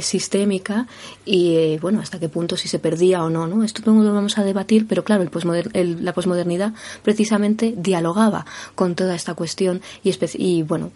sistémica 0.00 0.88
y, 1.24 1.78
bueno, 1.78 2.00
hasta 2.00 2.18
qué 2.18 2.28
punto 2.28 2.56
si 2.56 2.66
se 2.66 2.80
perdía 2.80 3.22
o 3.22 3.30
no, 3.30 3.46
¿no? 3.46 3.62
Esto 3.62 3.80
lo 3.86 4.12
vamos 4.12 4.38
a 4.38 4.44
debatir, 4.44 4.86
pero 4.88 5.04
claro, 5.04 5.22
el 5.22 6.04
la 6.04 6.12
posmodernidad 6.12 6.72
precisamente 7.02 7.43
dialogaba 7.76 8.46
con 8.74 8.94
toda 8.94 9.14
esta 9.14 9.34
cuestión 9.34 9.82
y, 10.02 10.14
y 10.34 10.62
bueno, 10.62 10.90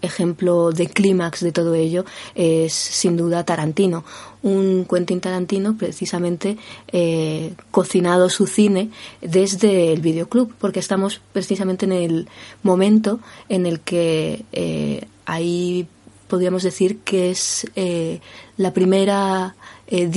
ejemplo 0.00 0.72
de 0.72 0.86
clímax 0.86 1.40
de 1.40 1.52
todo 1.52 1.74
ello 1.74 2.04
es 2.34 2.72
sin 2.72 3.16
duda 3.16 3.44
Tarantino. 3.44 4.04
Un 4.42 4.86
Quentin 4.90 5.20
Tarantino 5.20 5.76
precisamente 5.76 6.56
eh, 6.88 7.54
cocinado 7.70 8.28
su 8.28 8.46
cine 8.46 8.90
desde 9.20 9.92
el 9.92 10.00
videoclub, 10.00 10.52
porque 10.58 10.80
estamos 10.80 11.20
precisamente 11.32 11.86
en 11.86 11.92
el 11.92 12.28
momento 12.62 13.20
en 13.48 13.66
el 13.66 13.80
que 13.80 14.44
eh, 14.52 15.06
ahí 15.26 15.86
podríamos 16.26 16.62
decir 16.62 16.98
que 17.00 17.30
es 17.30 17.66
eh, 17.76 18.20
la 18.56 18.72
primera 18.72 19.54
eh, 19.92 20.08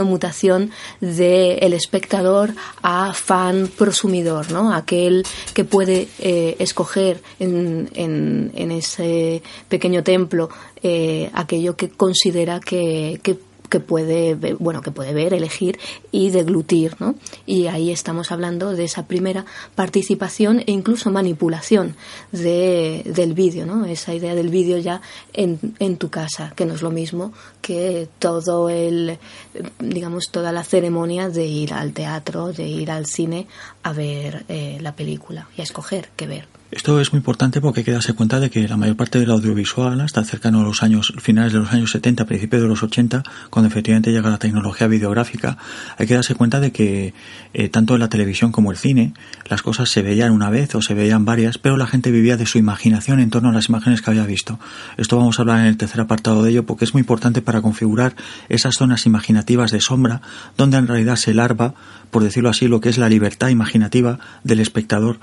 o 0.00 0.04
mutación 0.04 0.70
del 1.00 1.58
el 1.60 1.72
espectador 1.72 2.54
a 2.82 3.12
fan 3.12 3.68
prosumidor, 3.76 4.52
¿no? 4.52 4.72
Aquel 4.72 5.24
que 5.54 5.64
puede 5.64 6.08
eh, 6.20 6.56
escoger 6.60 7.20
en, 7.40 7.90
en, 7.94 8.52
en, 8.54 8.70
ese 8.70 9.42
pequeño 9.68 10.04
templo 10.04 10.48
eh, 10.82 11.30
aquello 11.34 11.74
que 11.76 11.90
considera 11.90 12.60
que 12.60 13.18
que 13.72 13.80
puede, 13.80 14.34
bueno, 14.58 14.82
que 14.82 14.90
puede 14.90 15.14
ver, 15.14 15.32
elegir 15.32 15.78
y 16.10 16.28
deglutir, 16.28 16.94
¿no? 16.98 17.14
Y 17.46 17.68
ahí 17.68 17.90
estamos 17.90 18.30
hablando 18.30 18.72
de 18.72 18.84
esa 18.84 19.06
primera 19.06 19.46
participación 19.74 20.60
e 20.66 20.72
incluso 20.72 21.10
manipulación 21.10 21.96
de, 22.32 23.02
del 23.06 23.32
vídeo, 23.32 23.64
¿no? 23.64 23.86
Esa 23.86 24.12
idea 24.12 24.34
del 24.34 24.50
vídeo 24.50 24.76
ya 24.76 25.00
en, 25.32 25.58
en 25.78 25.96
tu 25.96 26.10
casa, 26.10 26.52
que 26.54 26.66
no 26.66 26.74
es 26.74 26.82
lo 26.82 26.90
mismo 26.90 27.32
que 27.62 28.08
todo 28.18 28.68
el, 28.68 29.18
digamos, 29.78 30.30
toda 30.30 30.52
la 30.52 30.64
ceremonia 30.64 31.30
de 31.30 31.46
ir 31.46 31.72
al 31.72 31.94
teatro, 31.94 32.52
de 32.52 32.68
ir 32.68 32.90
al 32.90 33.06
cine 33.06 33.46
a 33.84 33.94
ver 33.94 34.44
eh, 34.50 34.76
la 34.82 34.94
película 34.94 35.48
y 35.56 35.62
a 35.62 35.64
escoger 35.64 36.10
qué 36.14 36.26
ver. 36.26 36.51
Esto 36.72 36.98
es 37.00 37.12
muy 37.12 37.18
importante 37.18 37.60
porque 37.60 37.80
hay 37.80 37.84
que 37.84 37.92
darse 37.92 38.14
cuenta 38.14 38.40
de 38.40 38.48
que 38.48 38.66
la 38.66 38.78
mayor 38.78 38.96
parte 38.96 39.18
del 39.18 39.30
audiovisual, 39.30 40.00
hasta 40.00 40.24
cercano 40.24 40.62
a 40.62 40.64
los 40.64 40.82
años, 40.82 41.12
finales 41.18 41.52
de 41.52 41.58
los 41.58 41.70
años 41.70 41.90
70, 41.90 42.24
principios 42.24 42.62
de 42.62 42.68
los 42.68 42.82
80, 42.82 43.22
cuando 43.50 43.68
efectivamente 43.68 44.10
llega 44.10 44.30
la 44.30 44.38
tecnología 44.38 44.86
videográfica, 44.86 45.58
hay 45.98 46.06
que 46.06 46.14
darse 46.14 46.34
cuenta 46.34 46.60
de 46.60 46.72
que 46.72 47.12
eh, 47.52 47.68
tanto 47.68 47.92
en 47.92 48.00
la 48.00 48.08
televisión 48.08 48.52
como 48.52 48.70
el 48.70 48.78
cine, 48.78 49.12
las 49.50 49.60
cosas 49.60 49.90
se 49.90 50.00
veían 50.00 50.32
una 50.32 50.48
vez 50.48 50.74
o 50.74 50.80
se 50.80 50.94
veían 50.94 51.26
varias, 51.26 51.58
pero 51.58 51.76
la 51.76 51.86
gente 51.86 52.10
vivía 52.10 52.38
de 52.38 52.46
su 52.46 52.56
imaginación 52.56 53.20
en 53.20 53.28
torno 53.28 53.50
a 53.50 53.52
las 53.52 53.68
imágenes 53.68 54.00
que 54.00 54.08
había 54.08 54.24
visto. 54.24 54.58
Esto 54.96 55.18
vamos 55.18 55.38
a 55.38 55.42
hablar 55.42 55.60
en 55.60 55.66
el 55.66 55.76
tercer 55.76 56.00
apartado 56.00 56.42
de 56.42 56.52
ello 56.52 56.64
porque 56.64 56.86
es 56.86 56.94
muy 56.94 57.00
importante 57.00 57.42
para 57.42 57.60
configurar 57.60 58.16
esas 58.48 58.76
zonas 58.76 59.04
imaginativas 59.04 59.72
de 59.72 59.80
sombra 59.82 60.22
donde 60.56 60.78
en 60.78 60.86
realidad 60.86 61.16
se 61.16 61.34
larva, 61.34 61.74
por 62.10 62.22
decirlo 62.22 62.48
así, 62.48 62.66
lo 62.66 62.80
que 62.80 62.88
es 62.88 62.96
la 62.96 63.10
libertad 63.10 63.50
imaginativa 63.50 64.18
del 64.42 64.60
espectador 64.60 65.20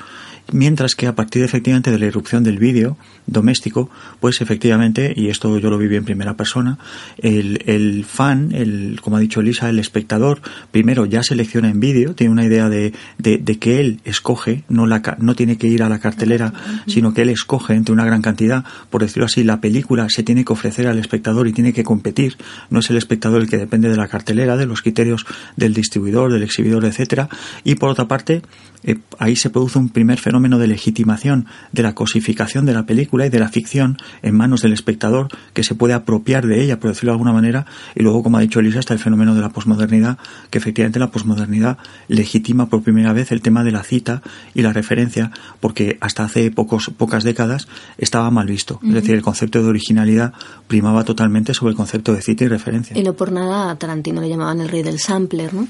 mientras 0.51 0.95
que 0.95 1.07
a 1.07 1.15
partir 1.15 1.43
efectivamente 1.43 1.91
de 1.91 1.99
la 1.99 2.05
irrupción 2.05 2.43
del 2.43 2.57
vídeo 2.57 2.97
doméstico, 3.27 3.89
pues 4.19 4.41
efectivamente, 4.41 5.13
y 5.15 5.29
esto 5.29 5.57
yo 5.59 5.69
lo 5.69 5.77
viví 5.77 5.95
en 5.95 6.05
primera 6.05 6.35
persona, 6.35 6.79
el, 7.17 7.61
el 7.67 8.05
fan, 8.05 8.51
el, 8.53 8.99
como 9.01 9.17
ha 9.17 9.19
dicho 9.19 9.41
Elisa, 9.41 9.69
el 9.69 9.79
espectador, 9.79 10.41
primero 10.71 11.05
ya 11.05 11.21
selecciona 11.23 11.69
en 11.69 11.79
vídeo, 11.79 12.15
tiene 12.15 12.33
una 12.33 12.45
idea 12.45 12.69
de, 12.69 12.93
de, 13.17 13.37
de, 13.37 13.59
que 13.59 13.79
él 13.79 13.99
escoge, 14.03 14.63
no, 14.67 14.87
la, 14.87 15.01
no 15.19 15.35
tiene 15.35 15.57
que 15.57 15.67
ir 15.67 15.83
a 15.83 15.89
la 15.89 15.99
cartelera, 15.99 16.53
sino 16.87 17.13
que 17.13 17.21
él 17.21 17.29
escoge 17.29 17.75
entre 17.75 17.93
una 17.93 18.05
gran 18.05 18.21
cantidad, 18.21 18.65
por 18.89 19.01
decirlo 19.01 19.25
así, 19.25 19.43
la 19.43 19.61
película 19.61 20.09
se 20.09 20.23
tiene 20.23 20.43
que 20.43 20.53
ofrecer 20.53 20.87
al 20.87 20.97
espectador 20.97 21.47
y 21.47 21.53
tiene 21.53 21.73
que 21.73 21.83
competir, 21.83 22.37
no 22.69 22.79
es 22.79 22.89
el 22.89 22.97
espectador 22.97 23.41
el 23.41 23.49
que 23.49 23.57
depende 23.57 23.89
de 23.89 23.97
la 23.97 24.07
cartelera, 24.07 24.57
de 24.57 24.65
los 24.65 24.81
criterios 24.81 25.25
del 25.55 25.73
distribuidor, 25.73 26.33
del 26.33 26.43
exhibidor, 26.43 26.85
etcétera, 26.85 27.29
y 27.63 27.75
por 27.75 27.89
otra 27.89 28.07
parte, 28.07 28.41
eh, 28.83 28.97
ahí 29.19 29.35
se 29.35 29.49
produce 29.49 29.77
un 29.77 29.89
primer 29.89 30.17
fenómeno 30.17 30.38
de 30.39 30.67
legitimación 30.67 31.45
de 31.73 31.83
la 31.83 31.93
cosificación 31.93 32.65
de 32.65 32.73
la 32.73 32.85
película 32.85 33.25
y 33.25 33.29
de 33.29 33.39
la 33.39 33.49
ficción 33.49 33.97
en 34.21 34.35
manos 34.35 34.61
del 34.61 34.71
espectador 34.71 35.27
que 35.53 35.63
se 35.63 35.75
puede 35.75 35.93
apropiar 35.93 36.47
de 36.47 36.63
ella, 36.63 36.79
por 36.79 36.89
decirlo 36.89 37.11
de 37.11 37.15
alguna 37.15 37.33
manera, 37.33 37.65
y 37.93 38.03
luego, 38.03 38.23
como 38.23 38.37
ha 38.37 38.41
dicho 38.41 38.59
Elisa, 38.59 38.79
está 38.79 38.93
el 38.93 38.99
fenómeno 38.99 39.35
de 39.35 39.41
la 39.41 39.49
posmodernidad, 39.49 40.17
que 40.49 40.57
efectivamente 40.57 40.99
la 40.99 41.11
posmodernidad 41.11 41.77
legitima 42.07 42.69
por 42.69 42.81
primera 42.81 43.11
vez 43.11 43.31
el 43.31 43.41
tema 43.41 43.63
de 43.63 43.71
la 43.71 43.83
cita 43.83 44.21
y 44.53 44.61
la 44.61 44.71
referencia, 44.71 45.31
porque 45.59 45.97
hasta 45.99 46.23
hace 46.23 46.51
pocos, 46.51 46.91
pocas 46.97 47.23
décadas 47.23 47.67
estaba 47.97 48.31
mal 48.31 48.47
visto. 48.47 48.79
Es 48.83 48.93
decir, 48.93 49.15
el 49.15 49.21
concepto 49.21 49.61
de 49.61 49.67
originalidad 49.67 50.33
primaba 50.67 51.03
totalmente 51.03 51.53
sobre 51.53 51.71
el 51.71 51.77
concepto 51.77 52.13
de 52.13 52.21
cita 52.21 52.45
y 52.45 52.47
referencia. 52.47 52.97
Y 52.97 53.03
no 53.03 53.13
por 53.13 53.31
nada 53.31 53.71
a 53.71 53.75
Tarantino 53.75 54.21
le 54.21 54.29
llamaban 54.29 54.61
el 54.61 54.69
rey 54.69 54.83
del 54.83 54.99
sampler, 54.99 55.53
¿no? 55.53 55.67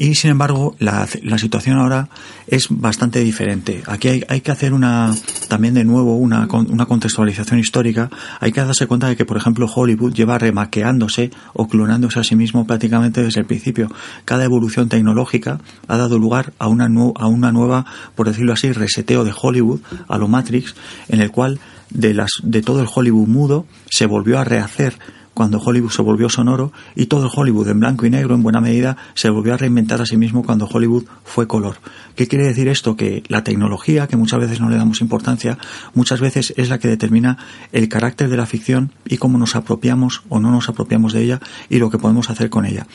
Y 0.00 0.14
sin 0.14 0.30
embargo, 0.30 0.74
la, 0.78 1.06
la, 1.24 1.36
situación 1.36 1.76
ahora 1.76 2.08
es 2.46 2.68
bastante 2.70 3.20
diferente. 3.20 3.82
Aquí 3.86 4.08
hay, 4.08 4.24
hay, 4.28 4.40
que 4.40 4.50
hacer 4.50 4.72
una, 4.72 5.14
también 5.48 5.74
de 5.74 5.84
nuevo, 5.84 6.16
una, 6.16 6.48
una 6.50 6.86
contextualización 6.86 7.60
histórica. 7.60 8.08
Hay 8.40 8.50
que 8.50 8.62
darse 8.62 8.86
cuenta 8.86 9.08
de 9.08 9.16
que, 9.16 9.26
por 9.26 9.36
ejemplo, 9.36 9.70
Hollywood 9.70 10.14
lleva 10.14 10.38
remaqueándose 10.38 11.32
o 11.52 11.68
clonándose 11.68 12.18
a 12.18 12.24
sí 12.24 12.34
mismo 12.34 12.66
prácticamente 12.66 13.22
desde 13.22 13.40
el 13.40 13.46
principio. 13.46 13.92
Cada 14.24 14.44
evolución 14.44 14.88
tecnológica 14.88 15.60
ha 15.86 15.98
dado 15.98 16.18
lugar 16.18 16.54
a 16.58 16.68
una, 16.68 16.86
a 16.86 17.26
una 17.26 17.52
nueva, 17.52 17.84
por 18.14 18.26
decirlo 18.26 18.54
así, 18.54 18.72
reseteo 18.72 19.22
de 19.22 19.34
Hollywood, 19.38 19.80
a 20.08 20.16
lo 20.16 20.28
Matrix, 20.28 20.76
en 21.10 21.20
el 21.20 21.30
cual 21.30 21.60
de, 21.90 22.14
las, 22.14 22.30
de 22.42 22.62
todo 22.62 22.80
el 22.80 22.88
Hollywood 22.90 23.28
mudo 23.28 23.66
se 23.90 24.06
volvió 24.06 24.38
a 24.38 24.44
rehacer 24.44 24.94
cuando 25.34 25.58
Hollywood 25.58 25.90
se 25.90 26.02
volvió 26.02 26.28
sonoro 26.28 26.72
y 26.94 27.06
todo 27.06 27.30
Hollywood 27.34 27.68
en 27.68 27.80
blanco 27.80 28.06
y 28.06 28.10
negro 28.10 28.34
en 28.34 28.42
buena 28.42 28.60
medida 28.60 28.96
se 29.14 29.30
volvió 29.30 29.54
a 29.54 29.56
reinventar 29.56 30.00
a 30.00 30.06
sí 30.06 30.16
mismo 30.16 30.42
cuando 30.42 30.66
Hollywood 30.66 31.04
fue 31.24 31.46
color. 31.46 31.76
¿Qué 32.16 32.26
quiere 32.26 32.46
decir 32.46 32.68
esto? 32.68 32.96
Que 32.96 33.22
la 33.28 33.44
tecnología, 33.44 34.06
que 34.06 34.16
muchas 34.16 34.40
veces 34.40 34.60
no 34.60 34.68
le 34.68 34.76
damos 34.76 35.00
importancia, 35.00 35.58
muchas 35.94 36.20
veces 36.20 36.52
es 36.56 36.68
la 36.68 36.78
que 36.78 36.88
determina 36.88 37.38
el 37.72 37.88
carácter 37.88 38.28
de 38.28 38.36
la 38.36 38.46
ficción 38.46 38.92
y 39.06 39.16
cómo 39.16 39.38
nos 39.38 39.56
apropiamos 39.56 40.22
o 40.28 40.40
no 40.40 40.50
nos 40.50 40.68
apropiamos 40.68 41.12
de 41.12 41.22
ella 41.22 41.40
y 41.68 41.78
lo 41.78 41.90
que 41.90 41.98
podemos 41.98 42.30
hacer 42.30 42.50
con 42.50 42.66
ella. 42.66 42.86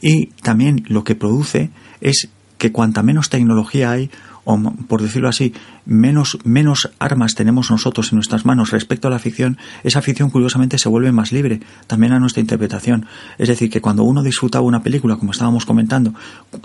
Y 0.00 0.26
también 0.42 0.84
lo 0.88 1.04
que 1.04 1.14
produce 1.14 1.70
es 2.00 2.30
que 2.58 2.72
cuanta 2.72 3.02
menos 3.02 3.28
tecnología 3.28 3.90
hay, 3.90 4.10
o 4.44 4.56
por 4.88 5.02
decirlo 5.02 5.28
así, 5.28 5.52
menos, 5.84 6.38
menos 6.44 6.90
armas 6.98 7.34
tenemos 7.34 7.70
nosotros 7.70 8.12
en 8.12 8.16
nuestras 8.16 8.44
manos 8.44 8.70
respecto 8.70 9.08
a 9.08 9.10
la 9.10 9.18
ficción, 9.18 9.58
esa 9.84 10.02
ficción 10.02 10.30
curiosamente 10.30 10.78
se 10.78 10.88
vuelve 10.88 11.12
más 11.12 11.32
libre 11.32 11.60
también 11.86 12.12
a 12.12 12.20
nuestra 12.20 12.40
interpretación. 12.40 13.06
Es 13.38 13.48
decir, 13.48 13.70
que 13.70 13.80
cuando 13.80 14.04
uno 14.04 14.22
disfrutaba 14.22 14.64
una 14.64 14.82
película, 14.82 15.16
como 15.16 15.32
estábamos 15.32 15.66
comentando, 15.66 16.14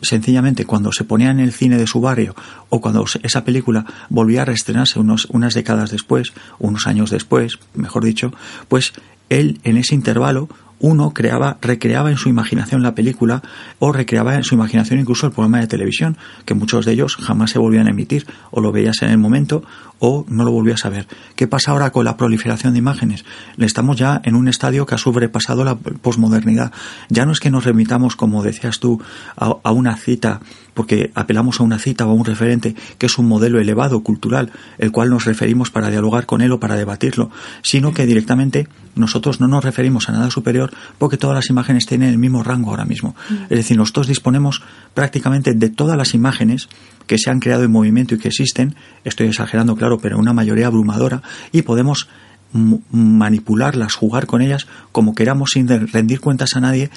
sencillamente 0.01 0.65
cuando 0.65 0.91
se 0.91 1.03
ponía 1.03 1.31
en 1.31 1.39
el 1.39 1.51
cine 1.51 1.77
de 1.77 1.87
su 1.87 2.01
barrio 2.01 2.35
o 2.69 2.81
cuando 2.81 3.05
esa 3.23 3.43
película 3.43 3.85
volvía 4.09 4.43
a 4.43 4.45
reestrenarse 4.45 4.99
unos, 4.99 5.25
unas 5.31 5.53
décadas 5.53 5.91
después, 5.91 6.33
unos 6.59 6.87
años 6.87 7.09
después, 7.09 7.59
mejor 7.73 8.03
dicho, 8.03 8.33
pues 8.67 8.93
él 9.29 9.59
en 9.63 9.77
ese 9.77 9.95
intervalo 9.95 10.49
uno 10.79 11.11
creaba, 11.13 11.57
recreaba 11.61 12.11
en 12.11 12.17
su 12.17 12.29
imaginación 12.29 12.83
la 12.83 12.95
película 12.95 13.41
o 13.79 13.91
recreaba 13.91 14.35
en 14.35 14.43
su 14.43 14.55
imaginación 14.55 14.99
incluso 14.99 15.27
el 15.27 15.33
programa 15.33 15.59
de 15.59 15.67
televisión, 15.67 16.17
que 16.45 16.53
muchos 16.53 16.85
de 16.85 16.93
ellos 16.93 17.15
jamás 17.15 17.51
se 17.51 17.59
volvían 17.59 17.87
a 17.87 17.91
emitir, 17.91 18.25
o 18.51 18.61
lo 18.61 18.71
veías 18.71 19.01
en 19.01 19.09
el 19.09 19.17
momento 19.17 19.63
o 19.99 20.25
no 20.27 20.43
lo 20.43 20.51
volvías 20.51 20.85
a 20.85 20.89
ver. 20.89 21.07
¿Qué 21.35 21.47
pasa 21.47 21.71
ahora 21.71 21.89
con 21.89 22.05
la 22.05 22.17
proliferación 22.17 22.73
de 22.73 22.79
imágenes? 22.79 23.25
Estamos 23.57 23.97
ya 23.97 24.21
en 24.23 24.35
un 24.35 24.47
estadio 24.47 24.85
que 24.85 24.95
ha 24.95 24.99
sobrepasado 24.99 25.63
la 25.63 25.75
posmodernidad. 25.75 26.71
Ya 27.09 27.25
no 27.25 27.31
es 27.31 27.39
que 27.39 27.49
nos 27.49 27.65
remitamos, 27.65 28.15
como 28.15 28.43
decías 28.43 28.79
tú, 28.79 29.01
a, 29.35 29.55
a 29.63 29.71
una 29.71 29.95
cita 29.95 30.41
porque 30.77 31.09
apelamos 31.15 31.59
a 31.59 31.63
una 31.63 31.79
cita 31.79 32.05
o 32.05 32.11
a 32.11 32.13
un 32.13 32.23
referente 32.23 32.75
que 32.99 33.07
es 33.07 33.17
un 33.17 33.27
modelo 33.27 33.59
elevado 33.59 34.03
cultural, 34.03 34.51
el 34.77 34.91
cual 34.91 35.09
nos 35.09 35.25
referimos 35.25 35.71
para 35.71 35.89
dialogar 35.89 36.27
con 36.27 36.41
él 36.41 36.51
o 36.51 36.59
para 36.59 36.75
debatirlo, 36.75 37.31
sino 37.63 37.95
que 37.95 38.05
directamente 38.05 38.67
nosotros 38.95 39.41
no 39.41 39.47
nos 39.47 39.65
referimos 39.65 40.07
a 40.07 40.11
nada 40.11 40.29
superior 40.29 40.71
porque 40.99 41.17
todas 41.17 41.35
las 41.35 41.49
imágenes 41.49 41.87
tienen 41.87 42.09
el 42.09 42.19
mismo 42.19 42.43
rango 42.43 42.69
ahora 42.69 42.85
mismo. 42.85 43.15
Es 43.49 43.57
decir, 43.57 43.75
nosotros 43.75 44.05
disponemos 44.05 44.61
prácticamente 44.93 45.55
de 45.55 45.69
todas 45.69 45.97
las 45.97 46.13
imágenes 46.13 46.69
que 47.07 47.17
se 47.17 47.31
han 47.31 47.39
creado 47.39 47.63
en 47.63 47.71
movimiento 47.71 48.13
y 48.13 48.19
que 48.19 48.27
existen, 48.27 48.75
estoy 49.03 49.27
exagerando 49.27 49.75
claro, 49.75 49.97
pero 49.97 50.19
una 50.19 50.33
mayoría 50.33 50.67
abrumadora, 50.67 51.23
y 51.51 51.63
podemos 51.63 52.07
manipularlas, 52.53 53.95
jugar 53.95 54.25
con 54.25 54.41
ellas 54.41 54.67
como 54.91 55.13
queramos 55.13 55.51
sin 55.51 55.67
rendir 55.67 56.19
cuentas 56.19 56.55
a 56.55 56.59
nadie, 56.59 56.89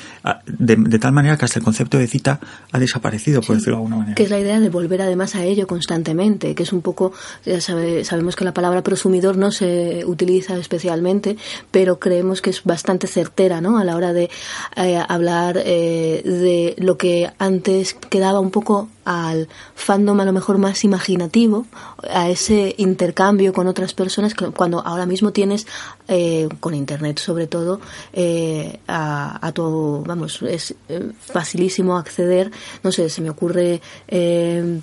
de, 0.46 0.76
de, 0.76 0.98
tal 0.98 1.12
manera 1.12 1.36
que 1.36 1.44
hasta 1.44 1.58
el 1.58 1.64
concepto 1.64 1.98
de 1.98 2.06
cita 2.06 2.40
ha 2.72 2.78
desaparecido, 2.78 3.42
por 3.42 3.56
decirlo 3.56 3.76
de 3.76 3.78
alguna 3.78 3.96
manera. 3.96 4.14
Que 4.14 4.22
es 4.22 4.30
la 4.30 4.38
idea 4.38 4.60
de 4.60 4.70
volver 4.70 5.02
además 5.02 5.34
a 5.34 5.44
ello 5.44 5.66
constantemente, 5.66 6.54
que 6.54 6.62
es 6.62 6.72
un 6.72 6.82
poco, 6.82 7.12
ya 7.44 7.60
sabe, 7.60 8.04
sabemos 8.04 8.36
que 8.36 8.44
la 8.44 8.54
palabra 8.54 8.82
prosumidor 8.82 9.36
no 9.36 9.50
se 9.50 10.04
utiliza 10.06 10.56
especialmente, 10.56 11.36
pero 11.70 11.98
creemos 11.98 12.40
que 12.40 12.50
es 12.50 12.64
bastante 12.64 13.06
certera 13.06 13.60
¿no? 13.60 13.78
a 13.78 13.84
la 13.84 13.96
hora 13.96 14.12
de 14.12 14.30
eh, 14.76 15.02
hablar 15.08 15.60
eh, 15.64 16.22
de 16.24 16.74
lo 16.78 16.96
que 16.96 17.30
antes 17.38 17.94
quedaba 17.94 18.40
un 18.40 18.50
poco 18.50 18.88
al 19.10 19.48
fandom 19.74 20.20
a 20.20 20.24
lo 20.24 20.32
mejor 20.32 20.58
más 20.58 20.84
imaginativo, 20.84 21.66
a 22.08 22.30
ese 22.30 22.76
intercambio 22.78 23.52
con 23.52 23.66
otras 23.66 23.92
personas, 23.92 24.34
cuando 24.34 24.86
ahora 24.86 25.04
mismo 25.04 25.32
tienes, 25.32 25.66
eh, 26.06 26.48
con 26.60 26.74
Internet 26.74 27.18
sobre 27.18 27.48
todo, 27.48 27.80
eh, 28.12 28.78
a, 28.86 29.44
a, 29.44 29.52
vamos, 29.52 30.42
es 30.42 30.76
eh, 30.88 31.10
facilísimo 31.18 31.96
acceder, 31.98 32.52
no 32.84 32.92
sé, 32.92 33.10
se 33.10 33.20
me 33.20 33.30
ocurre 33.30 33.80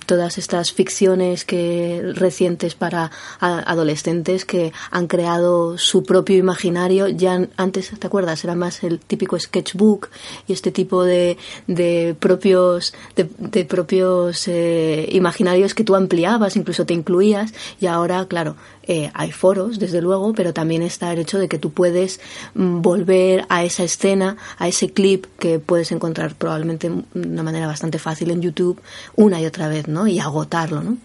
todas 0.05 0.37
estas 0.37 0.73
ficciones 0.73 1.45
que 1.45 2.01
recientes 2.15 2.75
para 2.75 3.09
adolescentes 3.39 4.43
que 4.43 4.73
han 4.91 5.07
creado 5.07 5.77
su 5.77 6.03
propio 6.03 6.37
imaginario, 6.37 7.07
ya 7.07 7.47
antes, 7.55 7.91
¿te 7.97 8.07
acuerdas? 8.07 8.43
Era 8.43 8.55
más 8.55 8.83
el 8.83 8.99
típico 8.99 9.39
sketchbook 9.39 10.09
y 10.47 10.53
este 10.53 10.71
tipo 10.71 11.03
de, 11.03 11.37
de 11.67 12.15
propios, 12.19 12.93
de, 13.15 13.29
de 13.37 13.63
propios 13.65 14.16
eh, 14.47 15.07
imaginarios 15.11 15.73
que 15.73 15.83
tú 15.83 15.95
ampliabas, 15.95 16.55
incluso 16.55 16.85
te 16.85 16.93
incluías, 16.93 17.53
y 17.79 17.87
ahora, 17.87 18.25
claro, 18.27 18.55
eh, 18.83 19.11
hay 19.13 19.31
foros, 19.31 19.79
desde 19.79 20.01
luego, 20.01 20.33
pero 20.33 20.53
también 20.53 20.81
está 20.81 21.11
el 21.13 21.19
hecho 21.19 21.39
de 21.39 21.47
que 21.47 21.59
tú 21.59 21.71
puedes 21.71 22.19
mm, 22.53 22.81
volver 22.81 23.45
a 23.49 23.63
esa 23.63 23.83
escena, 23.83 24.37
a 24.57 24.67
ese 24.67 24.91
clip 24.91 25.25
que 25.39 25.59
puedes 25.59 25.91
encontrar 25.91 26.35
probablemente 26.35 26.89
de 26.89 27.27
una 27.27 27.43
manera 27.43 27.67
bastante 27.67 27.99
fácil 27.99 28.31
en 28.31 28.41
YouTube 28.41 28.81
una 29.15 29.41
y 29.41 29.45
otra 29.45 29.67
vez, 29.67 29.87
¿no? 29.87 30.07
Y 30.07 30.19
agotarlo, 30.19 30.81
¿no? 30.83 30.97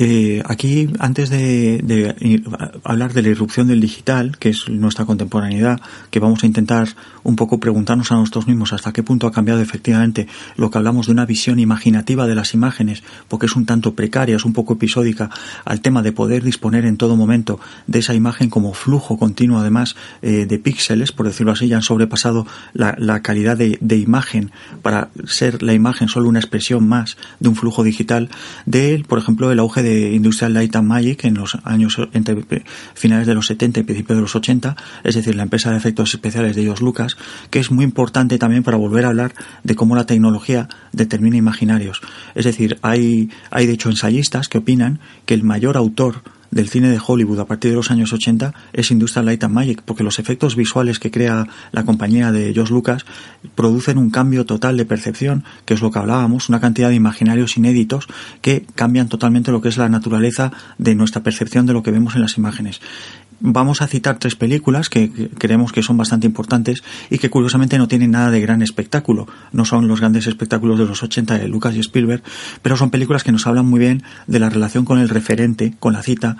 Eh, 0.00 0.44
aquí, 0.46 0.88
antes 1.00 1.28
de, 1.28 1.80
de, 1.82 2.40
hablar 2.84 3.12
de 3.14 3.22
la 3.22 3.30
irrupción 3.30 3.66
del 3.66 3.80
digital, 3.80 4.38
que 4.38 4.50
es 4.50 4.68
nuestra 4.68 5.04
contemporaneidad, 5.06 5.80
que 6.12 6.20
vamos 6.20 6.44
a 6.44 6.46
intentar 6.46 6.86
un 7.24 7.34
poco 7.34 7.58
preguntarnos 7.58 8.12
a 8.12 8.14
nosotros 8.14 8.46
mismos 8.46 8.72
hasta 8.72 8.92
qué 8.92 9.02
punto 9.02 9.26
ha 9.26 9.32
cambiado 9.32 9.60
efectivamente 9.60 10.28
lo 10.56 10.70
que 10.70 10.78
hablamos 10.78 11.06
de 11.06 11.12
una 11.12 11.26
visión 11.26 11.58
imaginativa 11.58 12.28
de 12.28 12.36
las 12.36 12.54
imágenes, 12.54 13.02
porque 13.26 13.46
es 13.46 13.56
un 13.56 13.66
tanto 13.66 13.96
precaria, 13.96 14.36
es 14.36 14.44
un 14.44 14.52
poco 14.52 14.74
episódica, 14.74 15.30
al 15.64 15.80
tema 15.80 16.00
de 16.00 16.12
poder 16.12 16.44
disponer 16.44 16.84
en 16.84 16.96
todo 16.96 17.16
momento 17.16 17.58
de 17.88 17.98
esa 17.98 18.14
imagen 18.14 18.50
como 18.50 18.74
flujo 18.74 19.18
continuo, 19.18 19.58
además 19.58 19.96
eh, 20.22 20.46
de 20.46 20.58
píxeles, 20.60 21.10
por 21.10 21.26
decirlo 21.26 21.50
así, 21.50 21.66
ya 21.66 21.74
han 21.74 21.82
sobrepasado 21.82 22.46
la, 22.72 23.20
calidad 23.22 23.56
de, 23.56 23.78
de, 23.80 23.96
imagen 23.96 24.52
para 24.80 25.08
ser 25.26 25.60
la 25.64 25.74
imagen 25.74 26.06
solo 26.06 26.28
una 26.28 26.38
expresión 26.38 26.86
más 26.86 27.16
de 27.40 27.48
un 27.48 27.56
flujo 27.56 27.82
digital, 27.82 28.30
de, 28.64 29.04
por 29.08 29.18
ejemplo, 29.18 29.50
el 29.50 29.58
auge 29.58 29.82
de 29.82 29.87
Industrial 30.12 30.52
Light 30.52 30.76
and 30.76 30.88
Magic 30.88 31.24
en 31.24 31.34
los 31.34 31.56
años 31.64 31.96
entre 32.12 32.36
finales 32.94 33.26
de 33.26 33.34
los 33.34 33.46
70 33.46 33.80
y 33.80 33.82
principios 33.82 34.16
de 34.16 34.22
los 34.22 34.36
80, 34.36 34.76
es 35.04 35.14
decir, 35.14 35.34
la 35.34 35.44
empresa 35.44 35.70
de 35.70 35.76
efectos 35.76 36.14
especiales 36.14 36.56
de 36.56 36.62
ellos 36.62 36.80
Lucas, 36.80 37.16
que 37.50 37.58
es 37.58 37.70
muy 37.70 37.84
importante 37.84 38.38
también 38.38 38.62
para 38.62 38.76
volver 38.76 39.04
a 39.04 39.08
hablar 39.08 39.34
de 39.64 39.74
cómo 39.74 39.96
la 39.96 40.06
tecnología 40.06 40.68
determina 40.92 41.36
imaginarios. 41.36 42.00
Es 42.34 42.44
decir, 42.44 42.78
hay, 42.82 43.30
hay 43.50 43.66
de 43.66 43.72
hecho 43.72 43.90
ensayistas 43.90 44.48
que 44.48 44.58
opinan 44.58 45.00
que 45.26 45.34
el 45.34 45.42
mayor 45.42 45.76
autor 45.76 46.22
del 46.50 46.68
cine 46.68 46.88
de 46.88 47.00
Hollywood 47.04 47.40
a 47.40 47.46
partir 47.46 47.70
de 47.70 47.76
los 47.76 47.90
años 47.90 48.12
80 48.12 48.54
es 48.72 48.90
Industrial 48.90 49.26
Light 49.26 49.44
and 49.44 49.54
Magic, 49.54 49.82
porque 49.84 50.04
los 50.04 50.18
efectos 50.18 50.56
visuales 50.56 50.98
que 50.98 51.10
crea 51.10 51.46
la 51.72 51.84
compañía 51.84 52.32
de 52.32 52.52
George 52.52 52.72
Lucas 52.72 53.04
producen 53.54 53.98
un 53.98 54.10
cambio 54.10 54.46
total 54.46 54.76
de 54.76 54.84
percepción, 54.84 55.44
que 55.64 55.74
es 55.74 55.82
lo 55.82 55.90
que 55.90 55.98
hablábamos, 55.98 56.48
una 56.48 56.60
cantidad 56.60 56.88
de 56.88 56.94
imaginarios 56.94 57.56
inéditos 57.56 58.08
que 58.40 58.64
cambian 58.74 59.08
totalmente 59.08 59.52
lo 59.52 59.60
que 59.60 59.68
es 59.68 59.76
la 59.76 59.88
naturaleza 59.88 60.52
de 60.78 60.94
nuestra 60.94 61.22
percepción 61.22 61.66
de 61.66 61.72
lo 61.72 61.82
que 61.82 61.90
vemos 61.90 62.14
en 62.14 62.22
las 62.22 62.36
imágenes 62.38 62.80
vamos 63.40 63.82
a 63.82 63.86
citar 63.86 64.18
tres 64.18 64.34
películas 64.34 64.88
que 64.88 65.10
creemos 65.38 65.72
que 65.72 65.82
son 65.82 65.96
bastante 65.96 66.26
importantes 66.26 66.82
y 67.10 67.18
que 67.18 67.30
curiosamente 67.30 67.78
no 67.78 67.88
tienen 67.88 68.10
nada 68.10 68.30
de 68.30 68.40
gran 68.40 68.62
espectáculo. 68.62 69.26
No 69.52 69.64
son 69.64 69.88
los 69.88 70.00
grandes 70.00 70.26
espectáculos 70.26 70.78
de 70.78 70.86
los 70.86 71.02
80 71.02 71.38
de 71.38 71.48
Lucas 71.48 71.74
y 71.76 71.80
Spielberg, 71.80 72.22
pero 72.62 72.76
son 72.76 72.90
películas 72.90 73.24
que 73.24 73.32
nos 73.32 73.46
hablan 73.46 73.66
muy 73.66 73.80
bien 73.80 74.02
de 74.26 74.38
la 74.38 74.50
relación 74.50 74.84
con 74.84 74.98
el 74.98 75.08
referente, 75.08 75.74
con 75.78 75.92
la 75.92 76.02
cita, 76.02 76.36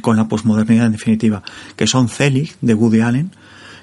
con 0.00 0.16
la 0.16 0.28
posmodernidad 0.28 0.86
en 0.86 0.92
definitiva, 0.92 1.42
que 1.76 1.86
son 1.86 2.08
Zelig 2.08 2.56
de 2.60 2.74
Woody 2.74 3.00
Allen, 3.00 3.30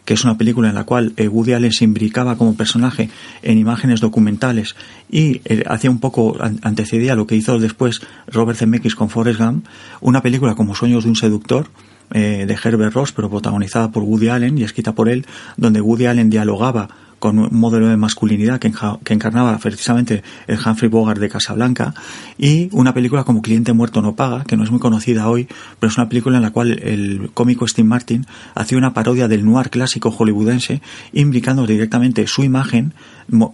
que 0.06 0.14
es 0.14 0.24
una 0.24 0.38
película 0.38 0.70
en 0.70 0.76
la 0.76 0.84
cual 0.84 1.14
eh, 1.18 1.28
Woody 1.28 1.54
Allen 1.54 1.72
se 1.72 1.84
imbricaba 1.84 2.38
como 2.38 2.56
personaje 2.56 3.10
en 3.42 3.58
imágenes 3.58 4.00
documentales 4.02 4.76
y 5.10 5.42
eh, 5.46 5.64
hacía 5.68 5.90
un 5.90 6.00
poco, 6.00 6.38
antecedía 6.62 7.16
lo 7.16 7.26
que 7.26 7.36
hizo 7.36 7.58
después 7.60 8.02
Robert 8.28 8.60
Zemeckis 8.60 8.96
con 8.96 9.10
Forrest 9.10 9.40
Gump, 9.40 9.66
una 10.02 10.22
película 10.22 10.54
como 10.54 10.76
Sueños 10.76 11.04
de 11.04 11.10
un 11.10 11.16
seductor, 11.16 11.70
eh, 12.12 12.46
de 12.48 12.54
Herbert 12.54 12.94
Ross, 12.94 13.12
pero 13.12 13.30
protagonizada 13.30 13.92
por 13.92 14.04
Woody 14.04 14.30
Allen 14.30 14.58
y 14.58 14.64
escrita 14.64 14.94
por 14.94 15.10
él, 15.10 15.26
donde 15.58 15.82
Woody 15.82 16.06
Allen 16.06 16.30
dialogaba 16.30 16.90
con 17.20 17.40
un 17.40 17.50
modelo 17.52 17.88
de 17.88 17.98
masculinidad 17.98 18.60
que, 18.60 18.68
encarnaba 19.14 19.58
precisamente 19.58 20.22
el 20.48 20.60
Humphrey 20.64 20.90
Bogart 20.90 21.20
de 21.20 21.30
Casablanca 21.30 21.94
y 22.38 22.70
una 22.72 22.94
película 22.94 23.24
como 23.24 23.42
Cliente 23.42 23.74
muerto 23.74 24.02
no 24.02 24.16
paga, 24.16 24.44
que 24.44 24.58
no 24.58 24.64
es 24.64 24.72
muy 24.72 24.80
conocida 24.80 25.28
hoy, 25.28 25.48
pero 25.80 25.90
es 25.90 25.98
una 25.98 26.10
película 26.10 26.38
en 26.38 26.44
la 26.44 26.52
cual 26.52 26.78
el 26.84 27.32
cómico 27.34 27.68
Steve 27.68 27.88
Martin 27.88 28.28
hacía 28.54 28.78
una 28.78 28.94
parodia 28.94 29.28
del 29.28 29.46
noir 29.46 29.70
clásico 29.70 30.12
hollywoodense, 30.12 30.82
implicando 31.14 31.66
directamente 31.66 32.28
su 32.28 32.44
imagen 32.44 32.94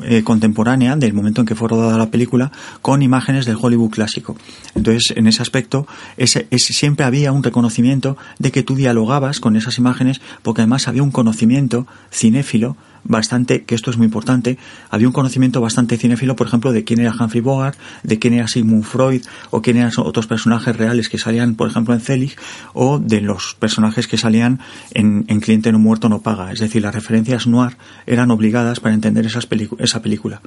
eh, 0.04 0.24
contemporánea 0.24 0.96
del 0.96 1.14
momento 1.14 1.42
en 1.42 1.48
que 1.48 1.56
fue 1.56 1.70
rodada 1.70 1.98
la 1.98 2.12
película 2.12 2.52
con 2.82 3.02
imágenes 3.02 3.46
del 3.46 3.58
Hollywood 3.60 3.92
clásico. 3.92 4.36
Entonces, 4.76 5.14
en 5.16 5.28
ese 5.28 5.42
aspecto, 5.42 5.88
ese, 6.18 6.48
siempre 6.58 7.06
había 7.06 7.32
un 7.32 7.44
reconocimiento 7.44 8.18
de 8.40 8.52
que 8.52 8.64
tú 8.64 8.76
dialogabas 8.76 9.40
con 9.40 9.56
esas 9.56 9.78
imágenes 9.78 10.22
porque 10.44 10.62
además 10.62 10.88
había 10.88 11.04
un 11.04 11.12
conocimiento 11.12 11.88
cinéfilo 12.12 12.76
bastante, 13.04 13.64
que 13.64 13.76
esto 13.76 13.90
es 13.90 13.98
muy 13.98 14.06
importante, 14.06 14.58
había 14.90 15.08
un 15.08 15.14
conocimiento 15.14 15.62
bastante 15.62 15.98
cinéfilo, 15.98 16.36
por 16.36 16.48
ejemplo, 16.48 16.72
de 16.72 16.84
quién 16.84 17.00
era 17.00 17.14
Humphrey 17.18 17.42
Bogart, 17.42 17.78
de 18.04 18.20
quién 18.20 18.34
era 18.34 18.48
Sigmund 18.48 18.84
Freud, 18.84 19.24
o 19.50 19.62
quién 19.62 19.78
eran 19.78 19.92
otros 19.98 20.28
personajes 20.28 20.76
reales 20.76 21.10
que 21.10 21.18
salían, 21.18 21.56
por 21.56 21.70
ejemplo, 21.70 21.94
en 21.94 22.02
Zelig, 22.02 22.36
o 22.74 23.00
de 23.00 23.22
los 23.22 23.56
personajes 23.60 24.08
que 24.08 24.18
salían 24.18 24.60
en, 24.94 25.26
en 25.28 25.40
Cliente 25.40 25.72
no 25.72 25.80
muerto 25.80 26.10
no 26.10 26.22
paga. 26.22 26.52
Es 26.52 26.60
decir, 26.60 26.82
las 26.82 26.94
referencias 26.94 27.48
noir 27.48 27.78
eran 28.06 28.32
obligadas 28.32 28.80
para 28.80 28.94
entender 28.94 29.26
esas 29.26 29.46
esa 29.80 30.02
película. 30.02 30.42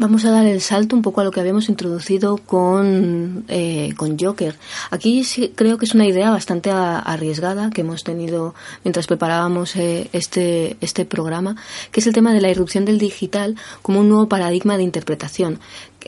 Vamos 0.00 0.24
a 0.24 0.30
dar 0.30 0.46
el 0.46 0.60
salto 0.60 0.94
un 0.94 1.02
poco 1.02 1.22
a 1.22 1.24
lo 1.24 1.32
que 1.32 1.40
habíamos 1.40 1.68
introducido 1.68 2.36
con, 2.36 3.44
eh, 3.48 3.94
con 3.96 4.16
Joker. 4.16 4.54
Aquí 4.90 5.24
creo 5.56 5.76
que 5.76 5.86
es 5.86 5.94
una 5.94 6.06
idea 6.06 6.30
bastante 6.30 6.70
arriesgada 6.70 7.70
que 7.70 7.80
hemos 7.80 8.04
tenido 8.04 8.54
mientras 8.84 9.08
preparábamos 9.08 9.74
eh, 9.74 10.08
este, 10.12 10.76
este 10.80 11.04
programa, 11.04 11.56
que 11.90 11.98
es 11.98 12.06
el 12.06 12.12
tema 12.12 12.32
de 12.32 12.40
la 12.40 12.48
irrupción 12.48 12.84
del 12.84 12.98
digital 12.98 13.56
como 13.82 13.98
un 13.98 14.08
nuevo 14.08 14.28
paradigma 14.28 14.76
de 14.76 14.84
interpretación. 14.84 15.58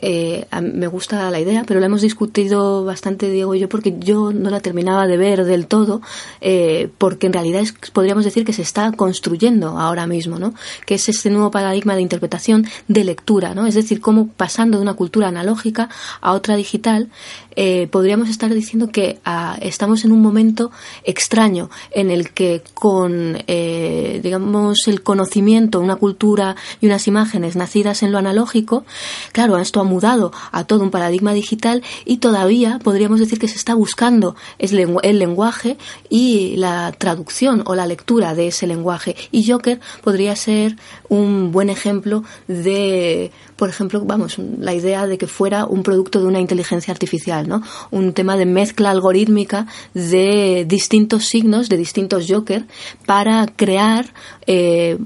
Eh, 0.01 0.47
me 0.61 0.87
gusta 0.87 1.29
la 1.29 1.39
idea, 1.39 1.63
pero 1.65 1.79
la 1.79 1.85
hemos 1.85 2.01
discutido 2.01 2.83
bastante 2.83 3.29
Diego 3.29 3.53
y 3.53 3.59
yo 3.59 3.69
porque 3.69 3.95
yo 3.99 4.33
no 4.33 4.49
la 4.49 4.59
terminaba 4.59 5.05
de 5.05 5.17
ver 5.17 5.45
del 5.45 5.67
todo, 5.67 6.01
eh, 6.41 6.89
porque 6.97 7.27
en 7.27 7.33
realidad 7.33 7.61
es, 7.61 7.73
podríamos 7.93 8.25
decir 8.25 8.43
que 8.43 8.53
se 8.53 8.63
está 8.63 8.91
construyendo 8.93 9.77
ahora 9.77 10.07
mismo, 10.07 10.39
¿no? 10.39 10.55
Que 10.85 10.95
es 10.95 11.07
este 11.07 11.29
nuevo 11.29 11.51
paradigma 11.51 11.95
de 11.95 12.01
interpretación 12.01 12.65
de 12.87 13.03
lectura, 13.03 13.53
¿no? 13.53 13.67
Es 13.67 13.75
decir, 13.75 14.01
cómo 14.01 14.27
pasando 14.27 14.77
de 14.77 14.83
una 14.83 14.95
cultura 14.95 15.27
analógica 15.27 15.89
a 16.19 16.33
otra 16.33 16.55
digital, 16.55 17.09
eh, 17.55 17.87
podríamos 17.91 18.29
estar 18.29 18.51
diciendo 18.51 18.87
que 18.87 19.19
ah, 19.23 19.57
estamos 19.61 20.03
en 20.03 20.13
un 20.13 20.21
momento 20.21 20.71
extraño 21.03 21.69
en 21.91 22.09
el 22.09 22.31
que 22.31 22.63
con, 22.73 23.37
digamos, 23.45 24.87
el 24.87 25.03
conocimiento, 25.03 25.79
una 25.79 25.97
cultura 25.97 26.55
y 26.79 26.87
unas 26.87 27.07
imágenes 27.07 27.55
nacidas 27.55 28.01
en 28.01 28.11
lo 28.11 28.17
analógico, 28.17 28.85
claro, 29.31 29.57
esto 29.57 29.79
ha 29.79 29.90
mudado 29.91 30.31
a 30.51 30.63
todo 30.63 30.83
un 30.83 30.91
paradigma 30.91 31.33
digital 31.33 31.83
y 32.05 32.17
todavía 32.17 32.79
podríamos 32.83 33.19
decir 33.19 33.39
que 33.39 33.47
se 33.47 33.57
está 33.57 33.73
buscando 33.75 34.35
el 34.57 35.19
lenguaje 35.19 35.77
y 36.09 36.55
la 36.55 36.93
traducción 36.97 37.63
o 37.65 37.75
la 37.75 37.85
lectura 37.85 38.33
de 38.33 38.47
ese 38.47 38.67
lenguaje. 38.67 39.15
Y 39.31 39.49
Joker 39.49 39.79
podría 40.03 40.35
ser 40.35 40.77
un 41.09 41.51
buen 41.51 41.69
ejemplo 41.69 42.23
de, 42.47 43.31
por 43.57 43.69
ejemplo, 43.69 44.03
vamos, 44.05 44.37
la 44.37 44.73
idea 44.73 45.07
de 45.07 45.17
que 45.17 45.27
fuera 45.27 45.65
un 45.65 45.83
producto 45.83 46.19
de 46.19 46.27
una 46.27 46.39
inteligencia 46.39 46.91
artificial, 46.91 47.47
¿no? 47.47 47.61
Un 47.91 48.13
tema 48.13 48.37
de 48.37 48.45
mezcla 48.45 48.89
algorítmica 48.91 49.67
de 49.93 50.65
distintos 50.67 51.25
signos, 51.25 51.69
de 51.69 51.77
distintos 51.77 52.25
Joker, 52.29 52.65
para 53.05 53.47
crear 53.47 54.13
eh, 54.47 54.97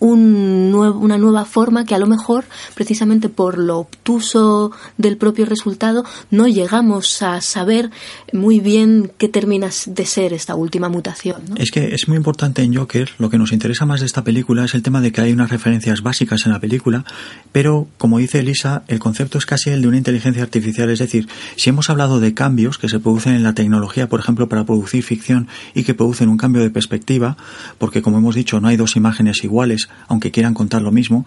un 0.00 0.74
una 0.74 1.18
nueva 1.18 1.44
forma 1.44 1.84
que 1.84 1.94
a 1.94 1.98
lo 1.98 2.06
mejor, 2.06 2.44
precisamente 2.74 3.28
por 3.28 3.58
lo 3.58 3.78
obtuso 3.78 4.72
del 4.96 5.16
propio 5.16 5.46
resultado, 5.46 6.04
no 6.30 6.46
llegamos 6.46 7.22
a 7.22 7.40
saber 7.40 7.90
muy 8.32 8.60
bien 8.60 9.12
qué 9.18 9.28
termina 9.28 9.68
de 9.86 10.06
ser 10.06 10.32
esta 10.32 10.54
última 10.54 10.88
mutación. 10.88 11.42
Es 11.56 11.70
que 11.70 11.94
es 11.94 12.08
muy 12.08 12.16
importante 12.16 12.62
en 12.62 12.74
Joker, 12.74 13.10
lo 13.18 13.30
que 13.30 13.38
nos 13.38 13.52
interesa 13.52 13.86
más 13.86 14.00
de 14.00 14.06
esta 14.06 14.24
película 14.24 14.64
es 14.64 14.74
el 14.74 14.82
tema 14.82 15.00
de 15.00 15.12
que 15.12 15.20
hay 15.20 15.32
unas 15.32 15.50
referencias 15.50 16.02
básicas 16.02 16.46
en 16.46 16.52
la 16.52 16.60
película, 16.60 17.04
pero 17.52 17.88
como 17.98 18.18
dice 18.18 18.40
Elisa, 18.40 18.82
el 18.88 18.98
concepto 18.98 19.38
es 19.38 19.46
casi 19.46 19.70
el 19.70 19.82
de 19.82 19.88
una 19.88 19.98
inteligencia 19.98 20.42
artificial, 20.42 20.90
es 20.90 20.98
decir, 20.98 21.28
si 21.56 21.70
hemos 21.70 21.90
hablado 21.90 22.20
de 22.20 22.34
cambios 22.34 22.78
que 22.78 22.88
se 22.88 23.00
producen 23.00 23.34
en 23.34 23.42
la 23.42 23.54
tecnología, 23.54 24.08
por 24.08 24.20
ejemplo, 24.20 24.48
para 24.48 24.64
producir 24.64 25.02
ficción 25.02 25.48
y 25.74 25.84
que 25.84 25.94
producen 25.94 26.28
un 26.28 26.36
cambio 26.36 26.62
de 26.62 26.70
perspectiva, 26.70 27.36
porque 27.78 28.02
como 28.02 28.18
hemos 28.18 28.34
dicho, 28.34 28.60
no 28.60 28.68
hay 28.68 28.76
dos 28.76 28.96
imágenes 28.96 29.44
iguales, 29.44 29.89
aunque 30.08 30.30
quieran 30.30 30.54
contar 30.54 30.82
lo 30.82 30.92
mismo, 30.92 31.26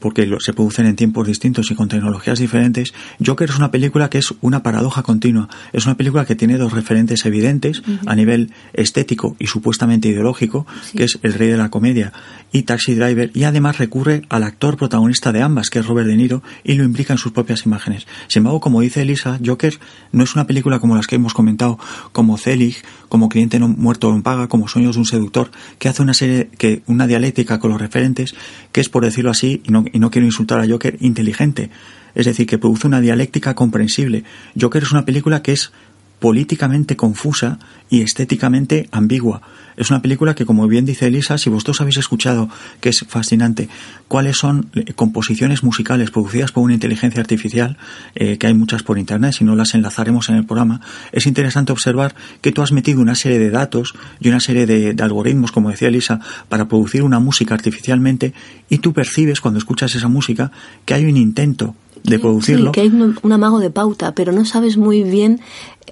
porque 0.00 0.28
se 0.40 0.52
producen 0.52 0.86
en 0.86 0.96
tiempos 0.96 1.26
distintos 1.26 1.70
y 1.70 1.74
con 1.74 1.88
tecnologías 1.88 2.38
diferentes, 2.38 2.92
Joker 3.24 3.50
es 3.50 3.56
una 3.56 3.70
película 3.70 4.10
que 4.10 4.18
es 4.18 4.34
una 4.40 4.62
paradoja 4.62 5.02
continua. 5.02 5.48
Es 5.72 5.86
una 5.86 5.96
película 5.96 6.24
que 6.24 6.34
tiene 6.34 6.58
dos 6.58 6.72
referentes 6.72 7.24
evidentes 7.26 7.82
a 8.06 8.14
nivel 8.14 8.52
estético 8.72 9.36
y 9.38 9.46
supuestamente 9.46 10.08
ideológico, 10.08 10.66
que 10.94 11.04
es 11.04 11.18
El 11.22 11.34
Rey 11.34 11.48
de 11.48 11.56
la 11.56 11.70
Comedia 11.70 12.12
y 12.52 12.62
Taxi 12.62 12.94
Driver, 12.94 13.30
y 13.34 13.44
además 13.44 13.78
recurre 13.78 14.22
al 14.28 14.42
actor 14.42 14.76
protagonista 14.76 15.32
de 15.32 15.42
ambas, 15.42 15.70
que 15.70 15.80
es 15.80 15.86
Robert 15.86 16.08
De 16.08 16.16
Niro, 16.16 16.42
y 16.64 16.74
lo 16.74 16.84
implica 16.84 17.12
en 17.12 17.18
sus 17.18 17.32
propias 17.32 17.66
imágenes. 17.66 18.06
Sin 18.28 18.40
embargo, 18.40 18.60
como 18.60 18.80
dice 18.80 19.02
Elisa, 19.02 19.38
Joker 19.44 19.78
no 20.12 20.24
es 20.24 20.34
una 20.34 20.46
película 20.46 20.78
como 20.78 20.96
las 20.96 21.06
que 21.06 21.16
hemos 21.16 21.34
comentado, 21.34 21.78
como 22.12 22.38
Zelig, 22.38 22.82
como 23.08 23.28
Cliente 23.28 23.58
no 23.58 23.68
muerto 23.68 24.12
no 24.12 24.22
paga, 24.22 24.48
como 24.48 24.68
Sueños 24.68 24.96
de 24.96 25.00
un 25.00 25.06
seductor, 25.06 25.50
que 25.78 25.88
hace 25.88 26.02
una 26.02 26.14
serie, 26.14 26.48
que 26.58 26.82
una 26.86 27.06
dialéctica 27.06 27.58
con 27.58 27.70
los 27.70 27.80
referentes, 27.80 28.34
que 28.72 28.80
es, 28.80 28.88
por 28.88 29.04
decirlo 29.04 29.30
así, 29.30 29.57
y 29.64 29.70
no, 29.70 29.84
y 29.92 29.98
no 29.98 30.10
quiero 30.10 30.26
insultar 30.26 30.60
a 30.60 30.68
Joker, 30.68 30.96
inteligente. 31.00 31.70
Es 32.14 32.26
decir, 32.26 32.46
que 32.46 32.58
produce 32.58 32.86
una 32.86 33.00
dialéctica 33.00 33.54
comprensible. 33.54 34.24
Joker 34.60 34.82
es 34.82 34.92
una 34.92 35.04
película 35.04 35.42
que 35.42 35.52
es 35.52 35.72
políticamente 36.18 36.96
confusa 36.96 37.58
y 37.90 38.02
estéticamente 38.02 38.88
ambigua. 38.92 39.42
Es 39.78 39.90
una 39.90 40.02
película 40.02 40.34
que, 40.34 40.44
como 40.44 40.66
bien 40.66 40.84
dice 40.84 41.06
Elisa, 41.06 41.38
si 41.38 41.50
vosotros 41.50 41.80
habéis 41.80 41.98
escuchado, 41.98 42.48
que 42.80 42.88
es 42.88 43.04
fascinante, 43.08 43.68
cuáles 44.08 44.36
son 44.36 44.70
eh, 44.74 44.92
composiciones 44.92 45.62
musicales 45.62 46.10
producidas 46.10 46.50
por 46.50 46.64
una 46.64 46.74
inteligencia 46.74 47.20
artificial, 47.20 47.76
eh, 48.16 48.38
que 48.38 48.48
hay 48.48 48.54
muchas 48.54 48.82
por 48.82 48.98
internet, 48.98 49.34
si 49.34 49.44
no 49.44 49.54
las 49.54 49.74
enlazaremos 49.74 50.28
en 50.30 50.34
el 50.34 50.44
programa, 50.44 50.80
es 51.12 51.28
interesante 51.28 51.70
observar 51.70 52.16
que 52.40 52.50
tú 52.50 52.62
has 52.62 52.72
metido 52.72 53.00
una 53.00 53.14
serie 53.14 53.38
de 53.38 53.50
datos 53.50 53.94
y 54.18 54.28
una 54.28 54.40
serie 54.40 54.66
de, 54.66 54.96
algoritmos, 55.00 55.52
como 55.52 55.70
decía 55.70 55.88
Elisa, 55.88 56.18
para 56.48 56.66
producir 56.66 57.04
una 57.04 57.20
música 57.20 57.54
artificialmente 57.54 58.34
y 58.68 58.78
tú 58.78 58.92
percibes 58.92 59.40
cuando 59.40 59.58
escuchas 59.58 59.94
esa 59.94 60.08
música 60.08 60.50
que 60.84 60.94
hay 60.94 61.04
un 61.04 61.16
intento 61.16 61.76
de 62.02 62.18
producirlo. 62.18 62.72
que 62.72 62.82
hay 62.82 62.88
un, 62.88 63.32
amago 63.32 63.60
de 63.60 63.70
pauta, 63.70 64.14
pero 64.14 64.32
no 64.32 64.44
sabes 64.44 64.76
muy 64.76 65.02
bien 65.02 65.40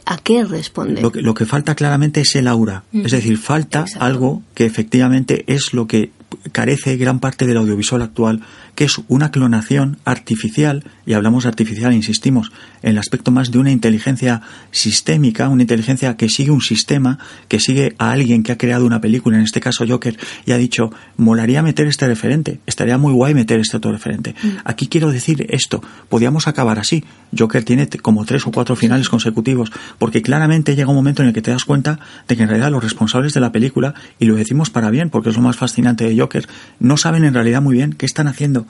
a 0.05 0.19
qué 0.19 0.45
responde. 0.45 1.01
Lo 1.01 1.35
que, 1.35 1.47
falta 1.47 1.75
claramente 1.75 2.21
es 2.21 2.35
el 2.37 2.49
aura. 2.49 2.85
Es 2.93 3.13
decir, 3.13 3.39
falta 3.39 3.87
algo 3.99 4.43
que 4.55 4.67
efectivamente 4.67 5.45
es 5.47 5.73
lo 5.73 5.87
que 5.87 6.11
carece 6.53 6.97
gran 6.97 7.21
parte 7.21 7.47
del 7.47 7.57
audiovisual 7.57 8.03
actual, 8.03 8.43
que 8.77 8.85
es 8.85 9.01
una 9.09 9.33
clonación 9.33 9.99
artificial, 10.05 10.85
y 11.07 11.15
hablamos 11.15 11.43
de 11.43 11.49
artificial, 11.49 11.93
insistimos, 11.93 12.53
en 12.83 12.91
el 12.91 12.99
aspecto 12.99 13.33
más 13.33 13.51
de 13.51 13.59
una 13.59 13.73
inteligencia 13.73 14.43
sistémica, 14.71 15.49
una 15.49 15.63
inteligencia 15.63 16.17
que 16.17 16.29
sigue 16.29 16.51
un 16.51 16.61
sistema, 16.61 17.19
que 17.49 17.59
sigue 17.59 17.97
a 17.99 18.13
alguien 18.13 18.43
que 18.43 18.53
ha 18.53 18.59
creado 18.59 18.87
una 18.87 19.01
película, 19.01 19.39
en 19.39 19.43
este 19.43 19.61
caso 19.61 19.85
Joker, 19.89 20.17
y 20.45 20.53
ha 20.53 20.59
dicho, 20.59 20.93
molaría 21.17 21.63
meter 21.63 21.87
este 21.89 22.07
referente, 22.07 22.61
estaría 22.67 22.99
muy 22.99 23.13
guay 23.13 23.35
meter 23.35 23.59
este 23.59 23.79
otro 23.79 23.91
referente. 23.91 24.35
Mm. 24.43 24.49
Aquí 24.65 24.89
quiero 24.89 25.11
decir 25.11 25.47
esto, 25.49 25.83
podíamos 26.09 26.47
acabar 26.47 26.79
así. 26.79 27.03
Joker 27.37 27.65
tiene 27.65 27.89
como 28.03 28.25
tres 28.25 28.47
o 28.47 28.53
cuatro 28.53 28.77
finales 28.77 29.09
consecutivos, 29.09 29.73
porque 29.99 30.23
claramente 30.23 30.77
llega 30.77 30.91
un 30.91 30.97
momento 30.97 31.23
en 31.23 31.29
el 31.29 31.35
que 31.35 31.43
te 31.43 31.51
das 31.51 31.65
cuenta 31.65 31.99
de 32.29 32.37
que 32.37 32.43
en 32.43 32.49
realidad 32.51 32.71
los 32.71 32.85
responsables 32.85 33.33
de 33.33 33.41
la 33.41 33.53
película, 33.53 33.95
y 34.19 34.27
lo 34.27 34.37
decimos 34.37 34.69
para 34.69 34.91
bien, 34.91 35.09
porque 35.09 35.31
es 35.31 35.37
lo 35.37 35.43
más 35.43 35.57
fascinante 35.57 36.05
de 36.05 36.19
Joker, 36.19 36.47
no 36.79 36.99
saben 36.99 37.25
en 37.25 37.33
realidad 37.33 37.63
muy 37.63 37.75
bien 37.75 37.95
qué 37.95 38.05
están 38.05 38.29
haciendo. 38.29 38.66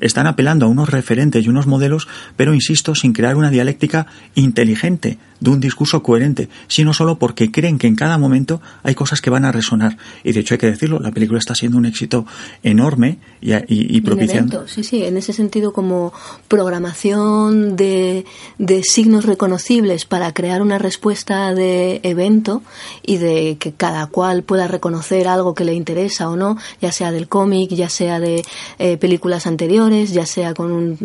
Están 0.00 0.26
apelando 0.26 0.66
a 0.66 0.68
unos 0.68 0.88
referentes 0.88 1.44
y 1.44 1.48
unos 1.48 1.66
modelos, 1.66 2.08
pero 2.36 2.54
insisto, 2.54 2.94
sin 2.94 3.12
crear 3.12 3.36
una 3.36 3.50
dialéctica 3.50 4.06
inteligente, 4.34 5.18
de 5.40 5.50
un 5.50 5.60
discurso 5.60 6.02
coherente, 6.02 6.48
sino 6.66 6.92
solo 6.92 7.18
porque 7.18 7.50
creen 7.50 7.78
que 7.78 7.86
en 7.86 7.94
cada 7.94 8.18
momento 8.18 8.60
hay 8.82 8.94
cosas 8.94 9.20
que 9.20 9.30
van 9.30 9.44
a 9.44 9.52
resonar. 9.52 9.96
Y 10.24 10.32
de 10.32 10.40
hecho 10.40 10.54
hay 10.54 10.58
que 10.58 10.66
decirlo, 10.66 10.98
la 10.98 11.12
película 11.12 11.38
está 11.38 11.54
siendo 11.54 11.78
un 11.78 11.86
éxito 11.86 12.26
enorme 12.62 13.18
y, 13.40 14.00
propiciando. 14.00 14.66
Sí, 14.66 14.82
sí, 14.82 15.04
en 15.04 15.16
ese 15.16 15.32
sentido 15.32 15.72
como 15.72 16.12
programación 16.48 17.76
de, 17.76 18.24
de 18.58 18.82
signos 18.82 19.24
reconocibles 19.24 20.04
para 20.04 20.32
crear 20.32 20.62
una 20.62 20.78
respuesta 20.78 21.54
de 21.54 22.00
evento 22.02 22.62
y 23.06 23.18
de 23.18 23.56
que 23.58 23.72
cada 23.72 24.06
cual 24.06 24.42
pueda 24.42 24.66
reconocer 24.66 25.28
algo 25.28 25.54
que 25.54 25.64
le 25.64 25.74
interesa 25.74 26.28
o 26.28 26.36
no, 26.36 26.56
ya 26.80 26.92
sea 26.92 27.12
del 27.12 27.28
cómic, 27.28 27.70
ya 27.70 27.88
sea 27.88 28.18
de 28.18 28.44
eh, 28.78 28.96
películas 28.96 29.37
anteriores, 29.46 30.12
ya 30.12 30.26
sea 30.26 30.54
con 30.54 30.72
un, 30.72 30.98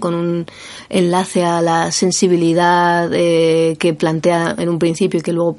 con 0.00 0.14
un 0.14 0.46
enlace 0.88 1.44
a 1.44 1.60
la 1.60 1.92
sensibilidad 1.92 3.10
eh, 3.12 3.76
que 3.78 3.94
plantea 3.94 4.54
en 4.58 4.68
un 4.68 4.78
principio 4.78 5.20
y 5.20 5.22
que 5.22 5.32
luego 5.32 5.58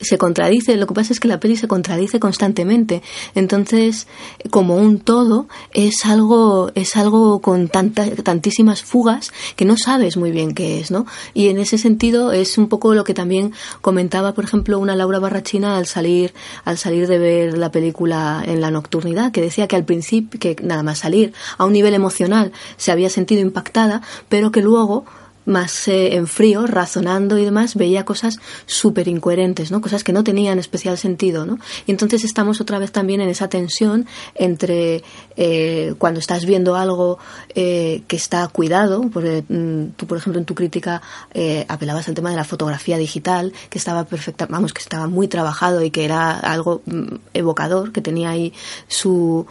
se 0.00 0.18
contradice, 0.18 0.76
lo 0.76 0.86
que 0.86 0.94
pasa 0.94 1.12
es 1.12 1.20
que 1.20 1.28
la 1.28 1.40
peli 1.40 1.56
se 1.56 1.68
contradice 1.68 2.20
constantemente. 2.20 3.02
Entonces, 3.34 4.06
como 4.50 4.76
un 4.76 4.98
todo, 5.00 5.46
es 5.72 6.04
algo, 6.04 6.70
es 6.74 6.96
algo 6.96 7.40
con 7.40 7.68
tantísimas 7.68 8.82
fugas 8.82 9.32
que 9.56 9.64
no 9.64 9.76
sabes 9.76 10.16
muy 10.16 10.30
bien 10.30 10.54
qué 10.54 10.80
es, 10.80 10.90
¿no? 10.90 11.06
Y 11.34 11.48
en 11.48 11.58
ese 11.58 11.78
sentido 11.78 12.32
es 12.32 12.58
un 12.58 12.68
poco 12.68 12.94
lo 12.94 13.04
que 13.04 13.14
también 13.14 13.52
comentaba, 13.80 14.32
por 14.32 14.44
ejemplo, 14.44 14.78
una 14.78 14.96
Laura 14.96 15.18
Barrachina 15.18 15.76
al 15.76 15.86
salir, 15.86 16.32
al 16.64 16.78
salir 16.78 17.06
de 17.06 17.18
ver 17.18 17.58
la 17.58 17.70
película 17.70 18.42
en 18.46 18.60
la 18.60 18.70
nocturnidad, 18.70 19.32
que 19.32 19.40
decía 19.40 19.68
que 19.68 19.76
al 19.76 19.84
principio, 19.84 20.40
que 20.40 20.56
nada 20.62 20.82
más 20.82 20.98
salir 20.98 21.32
a 21.58 21.64
un 21.64 21.72
nivel 21.72 21.94
emocional 21.94 22.52
se 22.76 22.92
había 22.92 23.10
sentido 23.10 23.40
impactada, 23.42 24.02
pero 24.28 24.50
que 24.50 24.62
luego 24.62 25.04
más 25.44 25.88
eh, 25.88 26.14
en 26.14 26.26
frío, 26.26 26.66
razonando 26.66 27.38
y 27.38 27.44
demás, 27.44 27.74
veía 27.74 28.04
cosas 28.04 28.38
súper 28.66 29.08
incoherentes, 29.08 29.70
¿no? 29.70 29.80
Cosas 29.80 30.04
que 30.04 30.12
no 30.12 30.24
tenían 30.24 30.58
especial 30.58 30.98
sentido, 30.98 31.46
¿no? 31.46 31.58
Y 31.86 31.90
entonces 31.90 32.24
estamos 32.24 32.60
otra 32.60 32.78
vez 32.78 32.92
también 32.92 33.20
en 33.20 33.28
esa 33.28 33.48
tensión 33.48 34.06
entre 34.34 35.02
eh, 35.36 35.94
cuando 35.98 36.20
estás 36.20 36.44
viendo 36.44 36.76
algo 36.76 37.18
eh, 37.54 38.02
que 38.06 38.16
está 38.16 38.46
cuidado, 38.48 39.02
porque 39.12 39.44
mm, 39.48 39.92
tú, 39.96 40.06
por 40.06 40.18
ejemplo, 40.18 40.38
en 40.38 40.44
tu 40.44 40.54
crítica 40.54 41.02
apelabas 41.68 42.08
al 42.08 42.14
tema 42.14 42.30
de 42.30 42.36
la 42.36 42.44
fotografía 42.44 42.98
digital, 42.98 43.52
que 43.68 43.78
estaba 43.78 44.04
perfecta, 44.04 44.46
vamos, 44.46 44.72
que 44.72 44.82
estaba 44.82 45.06
muy 45.06 45.28
trabajado 45.28 45.82
y 45.82 45.90
que 45.90 46.04
era 46.04 46.38
algo 46.38 46.82
mm, 46.86 47.14
evocador, 47.34 47.92
que 47.92 48.00
tenía 48.00 48.30
ahí 48.30 48.52
su 48.88 49.46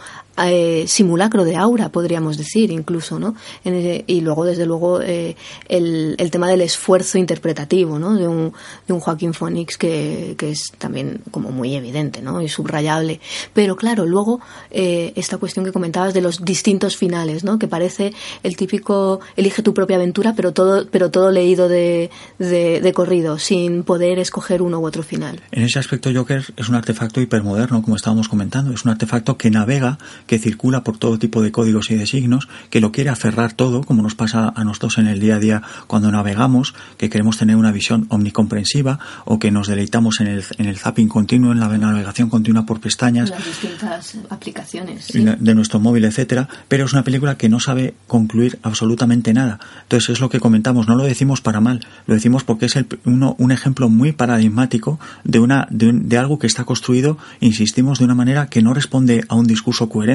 eh, 0.48 0.86
simulacro 0.88 1.44
de 1.44 1.56
aura, 1.56 1.90
podríamos 1.90 2.38
decir, 2.38 2.72
incluso, 2.72 3.20
¿no? 3.20 3.36
y 3.64 4.22
luego, 4.22 4.46
desde 4.46 4.66
luego, 4.66 5.02
eh, 5.02 5.36
el, 5.68 6.16
tema 6.32 6.48
del 6.48 6.62
esfuerzo 6.62 7.18
interpretativo, 7.18 8.00
¿no? 8.00 8.16
De 8.16 8.28
un, 8.28 8.54
de 8.88 8.94
un 8.94 9.00
Joaquín 9.00 9.34
Phoenix 9.34 9.78
que, 9.78 10.36
que, 10.38 10.52
es 10.52 10.72
también 10.78 11.22
como 11.32 11.52
muy 11.52 11.76
evidente, 11.76 12.22
¿no? 12.22 12.42
Y 12.42 12.50
subrayable. 12.50 13.20
Pero 13.54 13.76
claro, 13.76 14.06
luego, 14.06 14.40
eh, 14.72 15.14
esta 15.16 15.38
cuestión 15.38 15.66
que 15.66 15.72
comentabas 15.72 16.14
de 16.14 16.22
los 16.22 16.44
distintos 16.46 16.96
finales, 16.96 17.44
¿no? 17.44 17.60
Que 17.60 17.68
parece 17.68 18.14
el 18.44 18.56
típico 18.56 19.20
elige 19.36 19.62
tu 19.64 19.74
propia 19.74 19.98
aventura, 19.98 20.34
pero 20.36 20.54
todo, 20.54 20.88
pero 20.90 21.12
todo 21.12 21.32
leído 21.32 21.68
de, 21.68 22.10
de, 22.38 22.82
de 22.82 22.94
corrido, 22.94 23.40
sin 23.40 23.84
poder 23.84 24.20
escoger 24.20 24.62
uno 24.62 24.80
u 24.80 24.86
otro 24.86 25.04
final. 25.04 25.42
En 25.52 25.64
ese 25.64 25.80
aspecto, 25.80 26.12
Joker 26.14 26.44
es 26.56 26.70
un 26.70 26.76
artefacto 26.76 27.22
hipermoderno, 27.22 27.82
como 27.82 27.96
estábamos 27.96 28.30
comentando. 28.30 28.74
Es 28.74 28.86
un 28.86 28.92
artefacto 28.92 29.38
que 29.38 29.50
navega 29.50 29.98
que 30.30 30.38
circula 30.38 30.84
por 30.84 31.00
todo 31.00 31.18
tipo 31.18 31.42
de 31.42 31.52
códigos 31.52 31.90
y 31.90 31.96
de 31.96 32.06
signos, 32.06 32.48
que 32.70 32.82
lo 32.82 32.92
quiere 32.92 33.10
aferrar 33.10 33.54
todo, 33.54 33.82
como 33.82 34.04
nos 34.04 34.14
pasa 34.14 34.54
a 34.56 34.64
nosotros 34.64 35.00
en 35.00 35.08
el 35.08 35.20
día 35.20 35.38
a 35.38 35.40
día 35.40 35.64
cuando 35.88 36.12
navegamos, 36.12 36.76
que 36.98 37.10
queremos 37.10 37.40
tener 37.40 37.56
una 37.56 37.72
visión 37.72 38.06
omnicomprensiva 38.10 39.00
o 39.26 39.40
que 39.40 39.50
nos 39.50 39.66
deleitamos 39.68 40.20
en 40.20 40.28
el, 40.28 40.44
en 40.60 40.68
el 40.68 40.78
zapping 40.78 41.08
continuo, 41.08 41.52
en 41.52 41.60
la 41.60 41.68
navegación 41.68 42.30
continua 42.30 42.64
por 42.68 42.80
pestañas. 42.80 43.32
Las 43.32 43.44
distintas 43.44 44.20
aplicaciones. 44.30 45.08
De 45.12 45.56
nuestro 45.56 45.80
móvil, 45.80 46.06
etcétera, 46.06 46.48
pero 46.68 46.86
es 46.86 46.94
una 46.94 47.04
película 47.04 47.36
que 47.36 47.50
no 47.50 47.60
sabe 47.60 47.96
concluir 48.06 48.60
absolutamente 48.62 49.34
nada. 49.34 49.60
Entonces 49.82 50.10
es 50.12 50.20
lo 50.20 50.30
que 50.30 50.40
comentamos, 50.40 50.88
no 50.88 50.94
lo 50.94 51.06
decimos 51.06 51.42
para 51.42 51.60
mal, 51.60 51.88
lo 52.06 52.14
decimos 52.14 52.44
porque 52.44 52.68
es 52.68 52.76
el, 52.76 52.86
uno, 53.04 53.36
un 53.40 53.52
ejemplo 53.52 53.90
muy 53.90 54.12
paradigmático 54.12 55.00
de, 55.24 55.40
una, 55.40 55.68
de, 55.72 55.92
de 55.92 56.18
algo 56.20 56.38
que 56.38 56.46
está 56.46 56.66
construido, 56.66 57.18
insistimos, 57.40 57.98
de 57.98 58.06
una 58.06 58.14
manera 58.14 58.46
que 58.46 58.62
no 58.62 58.76
responde 58.76 59.26
a 59.28 59.34
un 59.34 59.48
discurso 59.48 59.90
coherente 59.90 60.09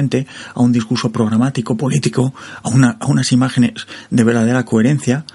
a 0.53 0.61
un 0.61 0.71
discurso 0.71 1.11
programático, 1.11 1.77
político, 1.77 2.33
a, 2.63 2.69
una, 2.69 2.97
a 2.99 3.05
unas 3.07 3.31
imágenes 3.31 3.87
de 4.09 4.23
verdadera 4.23 4.65
coherencia 4.65 5.25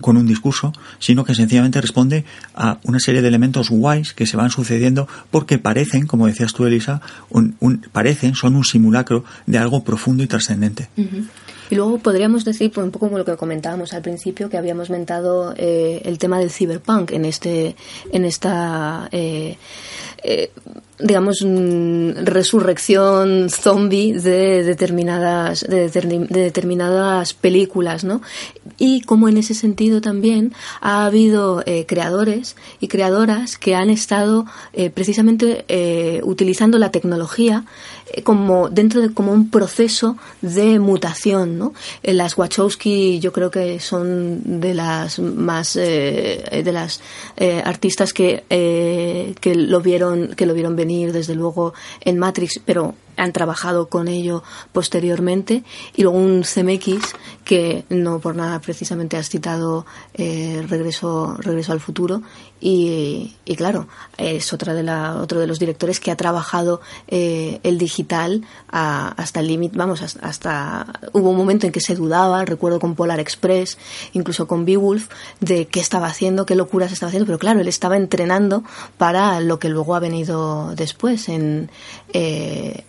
con, 0.00 0.16
un 0.16 0.26
discurso, 0.26 0.72
sino 0.98 1.24
que 1.24 1.34
sencillamente 1.34 1.80
responde 1.80 2.24
a 2.54 2.78
una 2.84 2.98
serie 2.98 3.22
de 3.22 3.28
elementos 3.28 3.70
guays 3.70 4.12
que 4.12 4.26
se 4.26 4.36
van 4.36 4.50
sucediendo 4.50 5.08
porque 5.30 5.58
parecen, 5.58 6.06
como 6.06 6.26
decías 6.26 6.52
tú, 6.52 6.66
Elisa, 6.66 7.00
un, 7.30 7.56
parecen, 7.92 8.34
son 8.34 8.56
un 8.56 8.64
simulacro 8.64 9.24
de 9.46 9.58
algo 9.58 9.84
profundo 9.84 10.22
y 10.22 10.26
trascendente. 10.26 10.88
Y 11.70 11.74
luego 11.74 11.98
podríamos 11.98 12.44
decir, 12.44 12.70
un 12.76 12.90
poco 12.90 13.06
como 13.06 13.18
lo 13.18 13.24
que 13.24 13.36
comentábamos 13.36 13.94
al 13.94 14.02
principio, 14.02 14.50
que 14.50 14.58
habíamos 14.58 14.90
mentado 14.90 15.54
eh, 15.56 16.02
el 16.04 16.18
tema 16.18 16.38
del 16.38 16.50
cyberpunk 16.50 17.12
en 17.12 17.24
este, 17.24 17.76
en 18.12 18.24
esta 18.24 19.08
eh, 19.10 19.56
eh, 20.22 20.50
digamos, 20.98 21.44
resurrección 22.24 23.48
zombie 23.50 24.12
de 24.12 24.62
determinadas, 24.62 25.66
de, 25.68 25.88
determinadas 25.88 27.34
películas, 27.34 28.04
¿no? 28.04 28.22
Y 28.78 29.00
como 29.02 29.28
en 29.28 29.36
ese 29.36 29.54
sentido 29.54 30.00
también 30.00 30.52
ha 30.80 31.04
habido 31.06 31.62
eh, 31.66 31.86
creadores 31.86 32.56
y 32.80 32.88
creadoras 32.88 33.58
que 33.58 33.74
han 33.74 33.90
estado 33.90 34.46
eh, 34.72 34.90
precisamente 34.90 35.64
eh, 35.68 36.20
utilizando 36.24 36.78
la 36.78 36.90
tecnología 36.90 37.64
como 38.24 38.68
dentro 38.68 39.00
de 39.00 39.14
como 39.14 39.32
un 39.32 39.48
proceso 39.50 40.18
de 40.42 40.78
mutación, 40.78 41.58
¿no? 41.58 41.72
Las 42.02 42.36
Wachowski 42.36 43.20
yo 43.20 43.32
creo 43.32 43.50
que 43.50 43.80
son 43.80 44.60
de 44.60 44.74
las 44.74 45.18
más 45.18 45.74
de 45.74 46.72
las 46.72 47.00
artistas 47.64 48.12
que 48.12 48.44
que 49.40 49.54
lo 49.54 49.80
vieron 49.80 50.34
que 50.36 50.44
lo 50.44 50.52
vieron 50.52 50.76
venir 50.82 51.12
desde 51.12 51.34
luego 51.34 51.74
en 52.00 52.18
Matrix, 52.18 52.60
pero 52.64 52.94
han 53.16 53.32
trabajado 53.32 53.88
con 53.88 54.08
ello 54.08 54.42
posteriormente 54.72 55.64
y 55.94 56.02
luego 56.02 56.18
un 56.18 56.42
CMX 56.42 57.14
que 57.44 57.84
no 57.88 58.20
por 58.20 58.36
nada 58.36 58.60
precisamente 58.60 59.16
has 59.16 59.28
citado 59.28 59.84
eh, 60.14 60.64
regreso 60.68 61.36
regreso 61.38 61.72
al 61.72 61.80
futuro 61.80 62.22
y, 62.60 63.34
claro 63.56 63.88
es 64.16 64.52
otra 64.52 64.72
de 64.72 64.82
la 64.82 65.16
otro 65.16 65.40
de 65.40 65.46
los 65.46 65.58
directores 65.58 66.00
que 66.00 66.10
ha 66.10 66.16
trabajado 66.16 66.80
eh, 67.08 67.60
el 67.64 67.76
digital 67.76 68.44
hasta 68.68 69.40
el 69.40 69.48
límite 69.48 69.76
vamos 69.76 70.00
hasta, 70.00 70.86
hubo 71.12 71.30
un 71.30 71.36
momento 71.36 71.66
en 71.66 71.72
que 71.72 71.80
se 71.80 71.94
dudaba 71.94 72.44
recuerdo 72.44 72.80
con 72.80 72.94
Polar 72.94 73.20
Express 73.20 73.78
incluso 74.12 74.46
con 74.46 74.64
Beowulf 74.64 75.08
de 75.40 75.66
qué 75.66 75.80
estaba 75.80 76.06
haciendo 76.06 76.46
qué 76.46 76.54
locuras 76.54 76.92
estaba 76.92 77.08
haciendo 77.08 77.26
pero 77.26 77.38
claro 77.38 77.60
él 77.60 77.68
estaba 77.68 77.96
entrenando 77.96 78.62
para 78.96 79.40
lo 79.40 79.58
que 79.58 79.68
luego 79.68 79.94
ha 79.94 80.00
venido 80.00 80.74
después 80.76 81.28
en, 81.28 81.70
eh, 82.12 82.84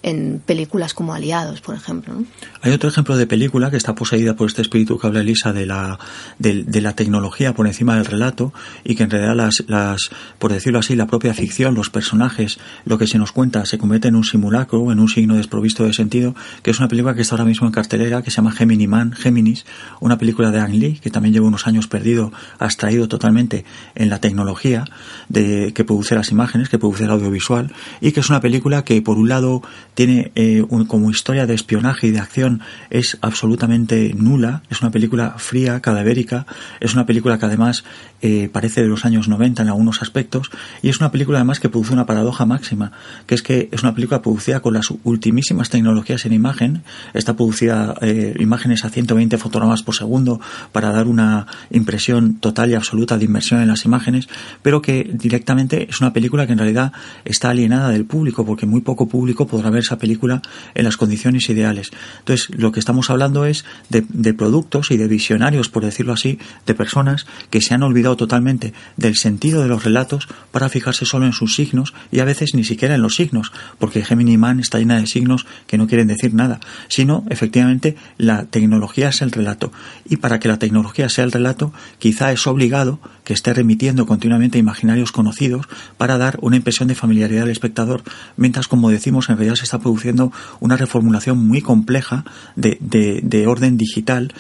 películas 0.46 0.94
como 0.94 1.14
Aliados, 1.14 1.62
por 1.62 1.76
ejemplo. 1.76 2.24
Hay 2.62 2.72
otro 2.72 2.90
ejemplo 2.90 3.18
de 3.18 3.28
película 3.28 3.72
que 3.72 3.78
está 3.78 3.96
poseída 3.96 4.36
por 4.36 4.48
este 4.48 4.62
espíritu 4.62 4.98
que 4.98 5.08
habla 5.08 5.22
Elisa 5.22 5.54
de 5.54 5.66
la, 5.66 6.00
de, 6.40 6.82
la 6.82 6.94
tecnología 6.94 7.54
por 7.54 7.68
encima 7.68 7.96
del 7.96 8.06
relato 8.06 8.54
y 8.84 8.96
que 8.96 9.04
en 9.04 9.10
realidad 9.10 9.36
las, 9.36 9.64
las, 9.68 10.10
por 10.40 10.52
decirlo 10.52 10.80
así, 10.80 10.96
la 10.96 11.08
propia 11.08 11.34
ficción, 11.34 11.76
los 11.76 11.90
personajes, 11.90 12.60
lo 12.86 12.98
que 12.98 13.08
se 13.08 13.18
nos 13.18 13.32
cuenta 13.32 13.66
se 13.66 13.78
convierte 13.78 14.08
en 14.08 14.16
un 14.16 14.24
simulacro, 14.24 14.92
en 14.92 15.00
un 15.00 15.10
signo 15.10 15.36
desprovisto 15.36 15.84
de 15.84 15.94
sentido, 15.94 16.36
que 16.62 16.72
es 16.72 16.80
una 16.80 16.88
película 16.88 17.16
que 17.16 17.22
está 17.22 17.36
ahora 17.36 17.46
mismo 17.46 17.68
en 17.68 17.74
cartelera 17.74 18.22
que 18.22 18.32
se 18.32 18.38
llama 18.38 18.52
Gemini 18.52 18.88
Man, 18.88 19.14
Géminis, 19.14 19.66
una 20.00 20.18
película 20.18 20.52
de 20.52 20.60
Ang 20.60 20.74
Lee 20.74 21.00
que 21.02 21.10
también 21.10 21.34
lleva 21.34 21.48
unos 21.48 21.68
años 21.68 21.88
perdido, 21.88 22.32
abstraído 22.60 23.08
totalmente 23.08 23.66
en 23.96 24.10
la 24.10 24.20
tecnología 24.20 24.86
de, 25.30 25.72
que 25.74 25.84
produce 25.84 26.16
las 26.16 26.32
imágenes, 26.32 26.70
que 26.70 26.78
produce 26.78 27.06
el 27.06 27.12
audiovisual 27.12 27.72
y 28.02 28.12
que 28.12 28.20
es 28.20 28.30
una 28.30 28.42
película 28.42 28.84
que 28.84 29.02
por 29.02 29.18
un 29.18 29.30
lado 29.30 29.62
tiene 29.94 30.03
eh, 30.10 30.66
como 30.88 31.10
historia 31.10 31.46
de 31.46 31.54
espionaje 31.54 32.08
y 32.08 32.12
de 32.12 32.20
acción 32.20 32.62
es 32.90 33.18
absolutamente 33.22 34.14
nula, 34.16 34.64
es 34.70 34.82
una 34.82 34.92
película 34.92 35.36
fría, 35.38 35.80
cadavérica, 35.82 36.46
es 36.80 36.94
una 36.94 37.06
película 37.06 37.38
que 37.38 37.46
además 37.46 37.84
eh, 38.26 38.50
parece 38.50 38.82
de 38.82 38.88
los 38.88 39.04
años 39.04 39.28
90 39.28 39.64
en 39.64 39.68
algunos 39.68 40.02
aspectos 40.02 40.50
y 40.82 40.88
es 40.88 41.02
una 41.02 41.12
película 41.12 41.40
además 41.40 41.60
que 41.60 41.68
produce 41.68 41.92
una 41.92 42.06
paradoja 42.06 42.46
máxima, 42.46 42.94
que 43.28 43.36
es 43.36 43.44
que 43.44 43.68
es 43.74 43.84
una 43.84 43.94
película 43.94 44.22
producida 44.22 44.62
con 44.62 44.74
las 44.74 44.94
ultimísimas 45.04 45.70
tecnologías 45.70 46.26
en 46.26 46.32
imagen, 46.32 46.84
está 47.14 47.36
producida 47.36 47.96
eh, 48.00 48.34
imágenes 48.40 48.86
a 48.86 48.90
120 48.90 49.38
fotogramas 49.38 49.84
por 49.84 49.94
segundo 49.94 50.40
para 50.72 50.92
dar 50.92 51.08
una 51.08 51.48
impresión 51.70 52.36
total 52.36 52.72
y 52.72 52.76
absoluta 52.76 53.18
de 53.18 53.26
inmersión 53.26 53.60
en 53.60 53.68
las 53.68 53.84
imágenes, 53.84 54.30
pero 54.62 54.82
que 54.82 55.12
directamente 55.14 55.90
es 55.90 56.00
una 56.00 56.14
película 56.14 56.48
que 56.48 56.54
en 56.54 56.60
realidad 56.60 56.94
está 57.26 57.50
alienada 57.50 57.90
del 57.90 58.06
público, 58.06 58.46
porque 58.46 58.66
muy 58.66 58.80
poco 58.80 59.10
público 59.10 59.48
podrá 59.48 59.70
ver 59.70 59.82
esa 59.82 59.98
película 59.98 60.42
en 60.76 60.86
las 60.86 60.96
condiciones 60.96 61.50
ideales. 61.50 61.92
Entonces, 62.20 62.50
lo 62.58 62.72
que 62.72 62.80
estamos 62.80 63.10
hablando 63.10 63.44
es 63.44 63.66
de, 63.90 64.06
de 64.08 64.34
productos 64.34 64.92
y 64.92 64.98
de 64.98 65.10
visionarios, 65.10 65.68
por 65.68 65.84
decirlo 65.84 66.14
así, 66.14 66.40
de 66.66 66.74
personas 66.74 67.26
que 67.50 67.60
se 67.60 67.74
han 67.74 67.84
olvidado 67.84 68.13
totalmente 68.16 68.74
del 68.98 69.16
sentido 69.16 69.62
de 69.62 69.68
los 69.68 69.84
relatos 69.84 70.28
para 70.52 70.70
fijarse 70.70 71.06
solo 71.06 71.26
en 71.26 71.34
sus 71.34 71.56
signos 71.56 71.94
y 72.12 72.20
a 72.20 72.26
veces 72.26 72.54
ni 72.54 72.64
siquiera 72.64 72.96
en 72.96 73.02
los 73.02 73.16
signos, 73.16 73.52
porque 73.80 74.04
Gemini 74.04 74.38
Man 74.38 74.60
está 74.60 74.80
llena 74.80 75.00
de 75.00 75.08
signos 75.08 75.46
que 75.68 75.78
no 75.78 75.88
quieren 75.88 76.08
decir 76.08 76.34
nada, 76.34 76.60
sino 76.88 77.26
efectivamente 77.30 77.96
la 78.18 78.46
tecnología 78.46 79.10
es 79.10 79.22
el 79.22 79.32
relato. 79.32 79.72
Y 80.08 80.18
para 80.18 80.40
que 80.40 80.48
la 80.48 80.60
tecnología 80.60 81.10
sea 81.10 81.24
el 81.24 81.32
relato, 81.32 81.74
quizá 82.00 82.32
es 82.32 82.46
obligado 82.48 83.00
que 83.24 83.34
esté 83.34 83.54
remitiendo 83.54 84.06
continuamente 84.06 84.58
imaginarios 84.58 85.12
conocidos 85.12 85.68
para 85.98 86.18
dar 86.18 86.38
una 86.42 86.58
impresión 86.58 86.88
de 86.88 86.96
familiaridad 86.96 87.44
al 87.44 87.50
espectador, 87.50 88.04
mientras, 88.38 88.68
como 88.68 88.90
decimos, 88.90 89.30
en 89.30 89.38
realidad 89.38 89.56
se 89.56 89.64
está 89.64 89.80
produciendo 89.80 90.32
una 90.60 90.78
reformulación 90.78 91.38
muy 91.38 91.62
compleja 91.62 92.26
de, 92.56 92.78
de, 92.80 93.48
orden 93.48 93.78
digital 93.78 94.34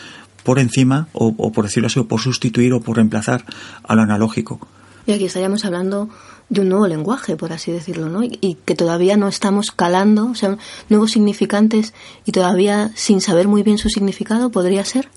por 0.43 0.59
encima, 0.59 1.07
o, 1.13 1.51
por 1.51 1.65
decirlo 1.65 1.87
así, 1.87 1.99
o 1.99 2.07
por 2.07 2.19
sustituir 2.19 2.73
o 2.73 2.81
por 2.81 2.97
reemplazar 2.97 3.45
a 3.83 3.95
lo 3.95 4.01
analógico. 4.01 4.59
Y 5.05 5.11
aquí 5.11 5.25
estaríamos 5.25 5.65
hablando 5.65 6.09
de 6.49 6.61
un 6.61 6.69
nuevo 6.69 6.87
lenguaje, 6.87 7.35
por 7.35 7.51
así 7.51 7.71
decirlo, 7.71 8.09
¿no? 8.09 8.23
Y, 8.23 8.57
que 8.65 8.75
todavía 8.75 9.17
no 9.17 9.27
estamos 9.27 9.71
calando, 9.71 10.27
o 10.27 10.35
sea, 10.35 10.57
nuevos 10.89 11.11
significantes 11.11 11.93
y 12.25 12.31
todavía 12.31 12.91
sin 12.95 13.21
saber 13.21 13.47
muy 13.47 13.63
bien 13.63 13.77
su 13.77 13.89
significado, 13.89 14.49
¿podría 14.49 14.85
ser? 14.85 15.09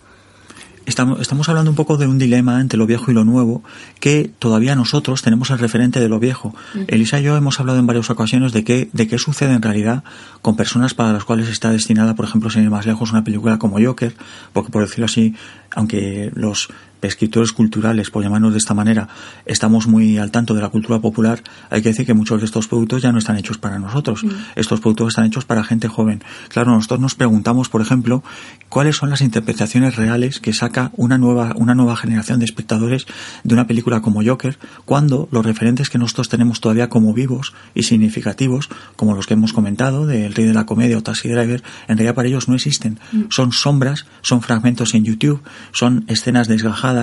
Estamos, 0.87 1.21
estamos 1.21 1.49
hablando 1.49 1.71
un 1.71 1.75
poco 1.77 1.97
de 1.97 2.07
un 2.07 2.17
dilema 2.17 2.61
entre 2.61 2.79
lo 2.79 2.87
viejo 2.87 3.11
y 3.11 3.15
lo 3.15 3.25
nuevo, 3.25 3.65
que 3.99 4.31
todavía 4.39 4.77
nosotros 4.77 5.21
tenemos 5.21 5.51
el 5.51 5.59
referente 5.59 5.99
de 5.99 6.09
lo 6.09 6.21
viejo. 6.21 6.55
Elisa 6.87 7.19
y 7.19 7.25
yo 7.25 7.37
hemos 7.37 7.59
hablado 7.59 7.79
en 7.81 7.87
varias 7.87 8.09
ocasiones 8.09 8.53
de 8.53 8.63
qué, 8.63 8.89
de 8.93 9.09
qué 9.09 9.19
sucede 9.19 9.53
en 9.53 9.63
realidad 9.63 10.05
con 10.43 10.57
personas 10.57 10.95
para 10.95 11.13
las 11.13 11.25
cuales 11.25 11.49
está 11.49 11.71
destinada, 11.71 12.15
por 12.15 12.25
ejemplo, 12.25 12.51
sin 12.51 12.63
ir 12.63 12.71
más 12.71 12.87
lejos, 12.87 13.11
una 13.11 13.25
película 13.25 13.59
como 13.59 13.81
Joker, 13.85 14.15
porque 14.53 14.71
por 14.71 14.83
decirlo 14.83 15.07
así, 15.07 15.35
aunque 15.75 16.31
los 16.35 16.69
escritores 17.07 17.53
culturales, 17.53 18.11
por 18.11 18.23
llamarnos 18.23 18.53
de 18.53 18.59
esta 18.59 18.75
manera, 18.75 19.09
estamos 19.45 19.87
muy 19.87 20.19
al 20.19 20.31
tanto 20.31 20.55
de 20.55 20.61
la 20.61 20.69
cultura 20.69 21.01
popular, 21.01 21.43
hay 21.71 21.83
que 21.83 21.91
decir 21.91 22.07
que 22.07 22.15
muchos 22.15 22.41
de 22.41 22.47
estos 22.47 22.69
productos 22.69 23.03
ya 23.03 23.13
no 23.13 23.19
están 23.19 23.37
hechos 23.37 23.59
para 23.59 23.79
nosotros. 23.79 24.25
Mm. 24.25 24.31
Estos 24.57 24.81
productos 24.81 25.09
están 25.09 25.27
hechos 25.27 25.45
para 25.45 25.65
gente 25.65 25.89
joven. 25.89 26.23
Claro, 26.49 26.73
nosotros 26.73 27.01
nos 27.01 27.15
preguntamos, 27.15 27.69
por 27.69 27.81
ejemplo, 27.81 28.23
cuáles 28.69 28.97
son 28.97 29.11
las 29.11 29.21
interpretaciones 29.21 29.97
reales 29.97 30.41
que 30.41 30.53
saca 30.53 30.91
una 30.97 31.19
nueva, 31.19 31.53
una 31.57 31.75
nueva 31.75 31.97
generación 31.97 32.39
de 32.39 32.45
espectadores 32.45 33.07
de 33.45 33.55
una 33.55 33.67
película 33.67 34.01
como 34.01 34.25
Joker, 34.25 34.59
cuando 34.85 35.29
los 35.31 35.45
referentes 35.45 35.91
que 35.91 35.99
nosotros 35.99 36.29
tenemos 36.29 36.61
todavía 36.61 36.89
como 36.89 37.13
vivos 37.15 37.55
y 37.75 37.85
significativos, 37.85 38.69
como 38.97 39.15
los 39.15 39.27
que 39.27 39.35
hemos 39.35 39.53
comentado, 39.53 40.07
de 40.07 40.27
El 40.27 40.35
Rey 40.35 40.47
de 40.47 40.55
la 40.55 40.67
Comedia 40.67 40.99
o 40.99 41.03
Taxi 41.03 41.29
Driver, 41.29 41.63
en 41.89 41.97
realidad 41.97 42.15
para 42.15 42.29
ellos 42.29 42.49
no 42.49 42.55
existen. 42.55 42.99
Mm. 43.13 43.23
Son 43.31 43.53
sombras, 43.53 44.07
son 44.23 44.43
fragmentos 44.43 44.95
en 44.95 45.05
YouTube, 45.05 45.43
son 45.73 46.05
escenas 46.09 46.49
desgajadas 46.49 46.96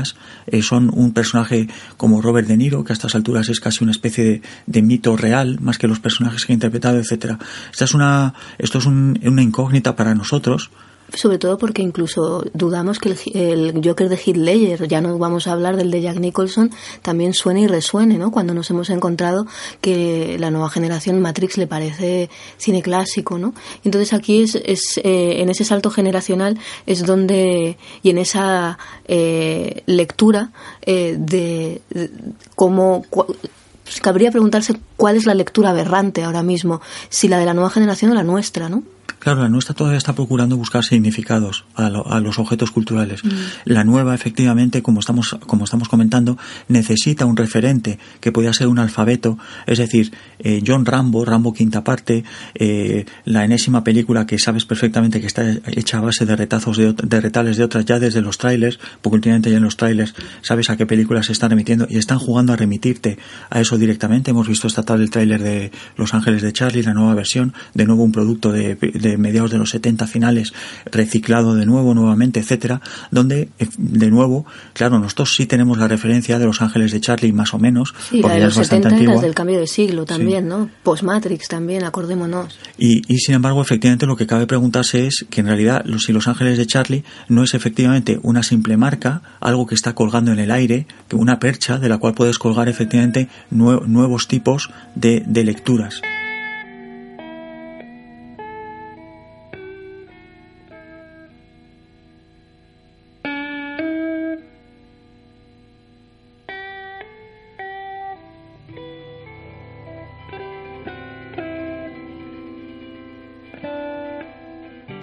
eh, 0.47 0.61
son 0.61 0.91
un 0.93 1.13
personaje 1.13 1.67
como 1.97 2.21
Robert 2.21 2.47
De 2.47 2.57
Niro, 2.57 2.83
que 2.83 2.93
a 2.93 2.95
estas 2.95 3.15
alturas 3.15 3.49
es 3.49 3.59
casi 3.59 3.83
una 3.83 3.91
especie 3.91 4.41
de, 4.65 4.81
mito 4.81 5.15
real, 5.15 5.59
más 5.61 5.77
que 5.77 5.87
los 5.87 5.99
personajes 5.99 6.45
que 6.45 6.53
ha 6.53 6.55
interpretado, 6.55 6.97
etcétera. 6.97 7.39
Esta 7.71 7.85
es 7.85 7.93
una, 7.93 8.33
esto 8.57 8.79
es 8.79 8.85
una 8.85 9.41
incógnita 9.41 9.95
para 9.95 10.15
nosotros, 10.15 10.71
sobre 11.13 11.37
todo 11.37 11.57
porque 11.57 11.81
incluso 11.81 12.43
dudamos 12.53 12.99
que 12.99 13.15
el, 13.33 13.81
Joker 13.83 14.09
de 14.09 14.15
Heath 14.15 14.37
Ledger, 14.37 14.87
ya 14.87 15.01
no 15.01 15.17
vamos 15.17 15.47
a 15.47 15.51
hablar 15.51 15.77
del 15.77 15.91
de 15.91 16.01
Jack 16.01 16.17
Nicholson, 16.17 16.71
también 17.01 17.33
suene 17.33 17.61
y 17.61 17.67
resuene, 17.67 18.17
¿no? 18.17 18.31
Cuando 18.31 18.53
nos 18.53 18.69
hemos 18.71 18.89
encontrado 18.89 19.45
que 19.81 20.37
la 20.39 20.49
nueva 20.49 20.69
generación 20.69 21.21
Matrix 21.21 21.57
le 21.57 21.67
parece 21.67 22.29
cine 22.57 22.81
clásico, 22.81 23.37
¿no? 23.37 23.53
Entonces 23.83 24.13
aquí 24.13 24.41
es, 24.41 24.55
es 24.55 24.97
eh, 25.03 25.41
en 25.41 25.49
ese 25.49 25.65
salto 25.65 25.91
generacional 25.91 26.57
es 26.85 27.05
donde, 27.05 27.77
y 28.01 28.09
en 28.09 28.17
esa 28.17 28.77
eh, 29.05 29.83
lectura 29.85 30.51
eh, 30.81 31.15
de, 31.19 31.81
de, 31.89 32.09
cómo 32.55 33.05
pues 33.09 33.99
cabría 34.01 34.31
preguntarse 34.31 34.75
cuál 34.95 35.17
es 35.17 35.25
la 35.25 35.33
lectura 35.33 35.69
aberrante 35.69 36.23
ahora 36.23 36.41
mismo, 36.41 36.81
si 37.09 37.27
la 37.27 37.37
de 37.37 37.45
la 37.45 37.53
nueva 37.53 37.69
generación 37.69 38.11
o 38.11 38.13
la 38.15 38.23
nuestra, 38.23 38.69
¿no? 38.69 38.83
Claro, 39.23 39.41
la 39.41 39.47
nuestra 39.47 39.73
todavía 39.73 39.97
está 39.97 40.11
procurando 40.11 40.57
buscar 40.57 40.83
significados 40.83 41.63
a, 41.75 41.89
los 41.89 42.39
objetos 42.39 42.71
culturales. 42.71 43.23
Mm. 43.23 43.29
La 43.63 43.85
nueva, 43.85 44.13
efectivamente, 44.13 44.81
como 44.81 44.99
estamos, 44.99 45.37
como 45.47 45.63
estamos 45.63 45.87
comentando, 45.87 46.37
necesita 46.67 47.25
un 47.25 47.37
referente 47.37 47.99
que 48.19 48.33
pueda 48.33 48.51
ser 48.51 48.67
un 48.67 48.79
alfabeto. 48.79 49.37
Es 49.65 49.77
decir, 49.77 50.11
eh, 50.39 50.61
John 50.67 50.85
Rambo, 50.85 51.23
Rambo 51.23 51.53
quinta 51.53 51.85
parte, 51.85 52.25
eh, 52.55 53.05
la 53.23 53.45
enésima 53.45 53.81
película 53.85 54.25
que 54.25 54.37
sabes 54.37 54.65
perfectamente 54.65 55.21
que 55.21 55.27
está 55.27 55.49
hecha 55.67 55.99
a 55.99 56.01
base 56.01 56.25
de 56.25 56.35
retazos 56.35 56.75
de, 56.75 56.91
de, 56.91 57.21
retales 57.21 57.55
de 57.55 57.63
otras 57.63 57.85
ya 57.85 57.99
desde 57.99 58.19
los 58.19 58.37
trailers, 58.37 58.77
porque 59.01 59.15
últimamente 59.15 59.49
ya 59.49 59.55
en 59.55 59.63
los 59.63 59.77
trailers 59.77 60.15
sabes 60.41 60.69
a 60.69 60.75
qué 60.75 60.85
películas 60.85 61.27
se 61.27 61.31
están 61.31 61.51
remitiendo 61.51 61.87
y 61.89 61.95
están 61.95 62.19
jugando 62.19 62.51
a 62.51 62.57
remitirte 62.57 63.17
a 63.49 63.61
eso 63.61 63.77
directamente. 63.77 64.31
Hemos 64.31 64.49
visto 64.49 64.67
esta 64.67 64.83
tarde 64.83 65.05
el 65.05 65.11
tráiler 65.11 65.41
de 65.41 65.71
Los 65.95 66.13
Ángeles 66.13 66.41
de 66.41 66.51
Charlie, 66.51 66.83
la 66.83 66.93
nueva 66.93 67.15
versión, 67.15 67.53
de 67.73 67.85
nuevo 67.85 68.03
un 68.03 68.11
producto 68.11 68.51
de 68.51 68.75
mediados 69.17 69.51
de 69.51 69.57
los 69.57 69.69
70 69.71 70.07
finales, 70.07 70.53
reciclado 70.85 71.55
de 71.55 71.65
nuevo, 71.65 71.93
nuevamente, 71.93 72.39
etcétera, 72.39 72.81
donde 73.11 73.49
eh, 73.59 73.67
de 73.77 74.09
nuevo, 74.09 74.45
claro, 74.73 74.99
nosotros 74.99 75.35
sí 75.35 75.45
tenemos 75.45 75.77
la 75.77 75.87
referencia 75.87 76.39
de 76.39 76.45
Los 76.45 76.61
Ángeles 76.61 76.91
de 76.91 77.01
Charlie 77.01 77.33
más 77.33 77.53
o 77.53 77.59
menos, 77.59 77.93
sí, 78.09 78.21
porque 78.21 78.39
la 78.39 78.49
de 78.49 78.55
los 78.55 78.67
70 78.67 78.97
y 78.97 79.21
del 79.21 79.35
cambio 79.35 79.59
de 79.59 79.67
siglo 79.67 80.05
también, 80.05 80.47
¿no? 80.47 80.69
Post-Matrix 80.83 81.47
también, 81.47 81.83
acordémonos. 81.83 82.57
Y, 82.77 83.01
y 83.13 83.17
sin 83.17 83.35
embargo, 83.35 83.61
efectivamente, 83.61 84.05
lo 84.05 84.15
que 84.15 84.27
cabe 84.27 84.47
preguntarse 84.47 85.07
es 85.07 85.25
que 85.29 85.41
en 85.41 85.47
realidad 85.47 85.83
los, 85.85 86.03
si 86.03 86.13
Los 86.13 86.27
Ángeles 86.27 86.57
de 86.57 86.65
Charlie 86.65 87.03
no 87.27 87.43
es 87.43 87.53
efectivamente 87.53 88.19
una 88.23 88.43
simple 88.43 88.77
marca, 88.77 89.21
algo 89.39 89.65
que 89.65 89.75
está 89.75 89.93
colgando 89.93 90.31
en 90.31 90.39
el 90.39 90.51
aire, 90.51 90.87
que 91.07 91.15
una 91.15 91.39
percha 91.39 91.77
de 91.77 91.89
la 91.89 91.97
cual 91.97 92.13
puedes 92.13 92.37
colgar 92.37 92.69
efectivamente 92.69 93.29
nuevos 93.49 94.27
tipos 94.27 94.69
de, 94.95 95.23
de 95.25 95.43
lecturas. 95.43 96.01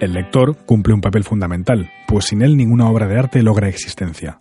El 0.01 0.15
lector 0.15 0.57
cumple 0.65 0.95
un 0.95 1.03
papel 1.03 1.25
fundamental, 1.25 1.91
pues 2.09 2.25
sin 2.25 2.41
él 2.41 2.57
ninguna 2.57 2.89
obra 2.89 3.07
de 3.07 3.19
arte 3.19 3.43
logra 3.43 3.69
existencia. 3.69 4.41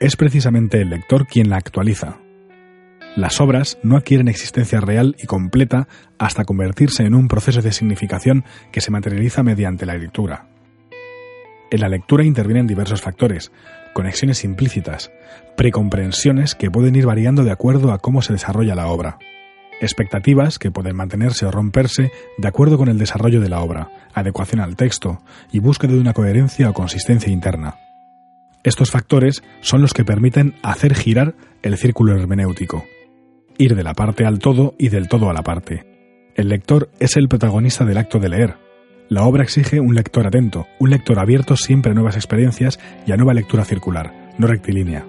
Es 0.00 0.16
precisamente 0.16 0.80
el 0.80 0.90
lector 0.90 1.28
quien 1.28 1.48
la 1.48 1.58
actualiza. 1.58 2.18
Las 3.14 3.40
obras 3.40 3.78
no 3.84 3.96
adquieren 3.96 4.26
existencia 4.26 4.80
real 4.80 5.14
y 5.22 5.26
completa 5.26 5.86
hasta 6.18 6.44
convertirse 6.44 7.04
en 7.04 7.14
un 7.14 7.28
proceso 7.28 7.62
de 7.62 7.70
significación 7.70 8.44
que 8.72 8.80
se 8.80 8.90
materializa 8.90 9.44
mediante 9.44 9.86
la 9.86 9.96
lectura. 9.96 10.48
En 11.70 11.80
la 11.80 11.88
lectura 11.88 12.24
intervienen 12.24 12.66
diversos 12.66 13.00
factores, 13.00 13.52
conexiones 13.94 14.42
implícitas, 14.42 15.12
precomprensiones 15.56 16.56
que 16.56 16.70
pueden 16.70 16.96
ir 16.96 17.06
variando 17.06 17.44
de 17.44 17.52
acuerdo 17.52 17.92
a 17.92 17.98
cómo 17.98 18.22
se 18.22 18.32
desarrolla 18.32 18.74
la 18.74 18.88
obra 18.88 19.18
expectativas 19.80 20.58
que 20.58 20.70
pueden 20.70 20.96
mantenerse 20.96 21.46
o 21.46 21.50
romperse 21.50 22.10
de 22.38 22.48
acuerdo 22.48 22.78
con 22.78 22.88
el 22.88 22.98
desarrollo 22.98 23.40
de 23.40 23.48
la 23.48 23.60
obra, 23.60 23.90
adecuación 24.14 24.60
al 24.60 24.76
texto 24.76 25.22
y 25.52 25.58
búsqueda 25.58 25.92
de 25.92 26.00
una 26.00 26.12
coherencia 26.12 26.70
o 26.70 26.74
consistencia 26.74 27.32
interna. 27.32 27.76
Estos 28.62 28.90
factores 28.90 29.42
son 29.60 29.80
los 29.80 29.94
que 29.94 30.04
permiten 30.04 30.54
hacer 30.62 30.94
girar 30.94 31.34
el 31.62 31.76
círculo 31.76 32.16
hermenéutico, 32.18 32.84
ir 33.58 33.76
de 33.76 33.84
la 33.84 33.94
parte 33.94 34.24
al 34.24 34.38
todo 34.38 34.74
y 34.78 34.88
del 34.88 35.08
todo 35.08 35.30
a 35.30 35.32
la 35.32 35.42
parte. 35.42 35.86
El 36.34 36.48
lector 36.48 36.90
es 36.98 37.16
el 37.16 37.28
protagonista 37.28 37.84
del 37.84 37.98
acto 37.98 38.18
de 38.18 38.28
leer. 38.28 38.56
La 39.08 39.22
obra 39.22 39.44
exige 39.44 39.78
un 39.78 39.94
lector 39.94 40.26
atento, 40.26 40.66
un 40.80 40.90
lector 40.90 41.18
abierto 41.18 41.56
siempre 41.56 41.92
a 41.92 41.94
nuevas 41.94 42.16
experiencias 42.16 42.80
y 43.06 43.12
a 43.12 43.16
nueva 43.16 43.34
lectura 43.34 43.64
circular, 43.64 44.12
no 44.36 44.48
rectilínea, 44.48 45.06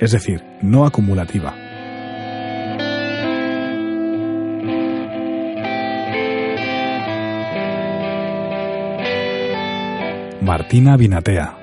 es 0.00 0.10
decir, 0.10 0.42
no 0.60 0.84
acumulativa. 0.84 1.65
Martina 10.46 10.96
Binatea. 10.96 11.58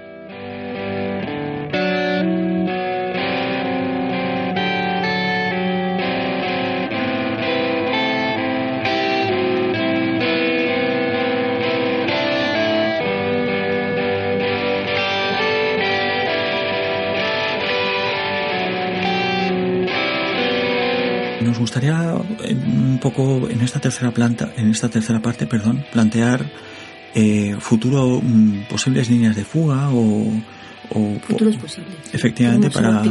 Nos 21.39 21.57
gustaría 21.57 22.15
eh, 22.43 22.53
un 22.53 22.99
poco 23.01 23.47
en 23.49 23.61
esta 23.61 23.79
tercera 23.79 24.11
planta, 24.11 24.51
en 24.57 24.69
esta 24.69 24.89
tercera 24.89 25.21
parte, 25.21 25.47
perdón, 25.47 25.85
plantear 25.93 26.43
eh, 27.13 27.55
futuro 27.59 28.21
mm, 28.21 28.65
posibles 28.69 29.09
líneas 29.09 29.35
de 29.35 29.45
fuga 29.45 29.89
o, 29.91 30.31
o 30.89 31.19
futuros 31.19 31.57
posibles. 31.57 31.95
Efectivamente, 32.13 32.69
para, 32.69 33.03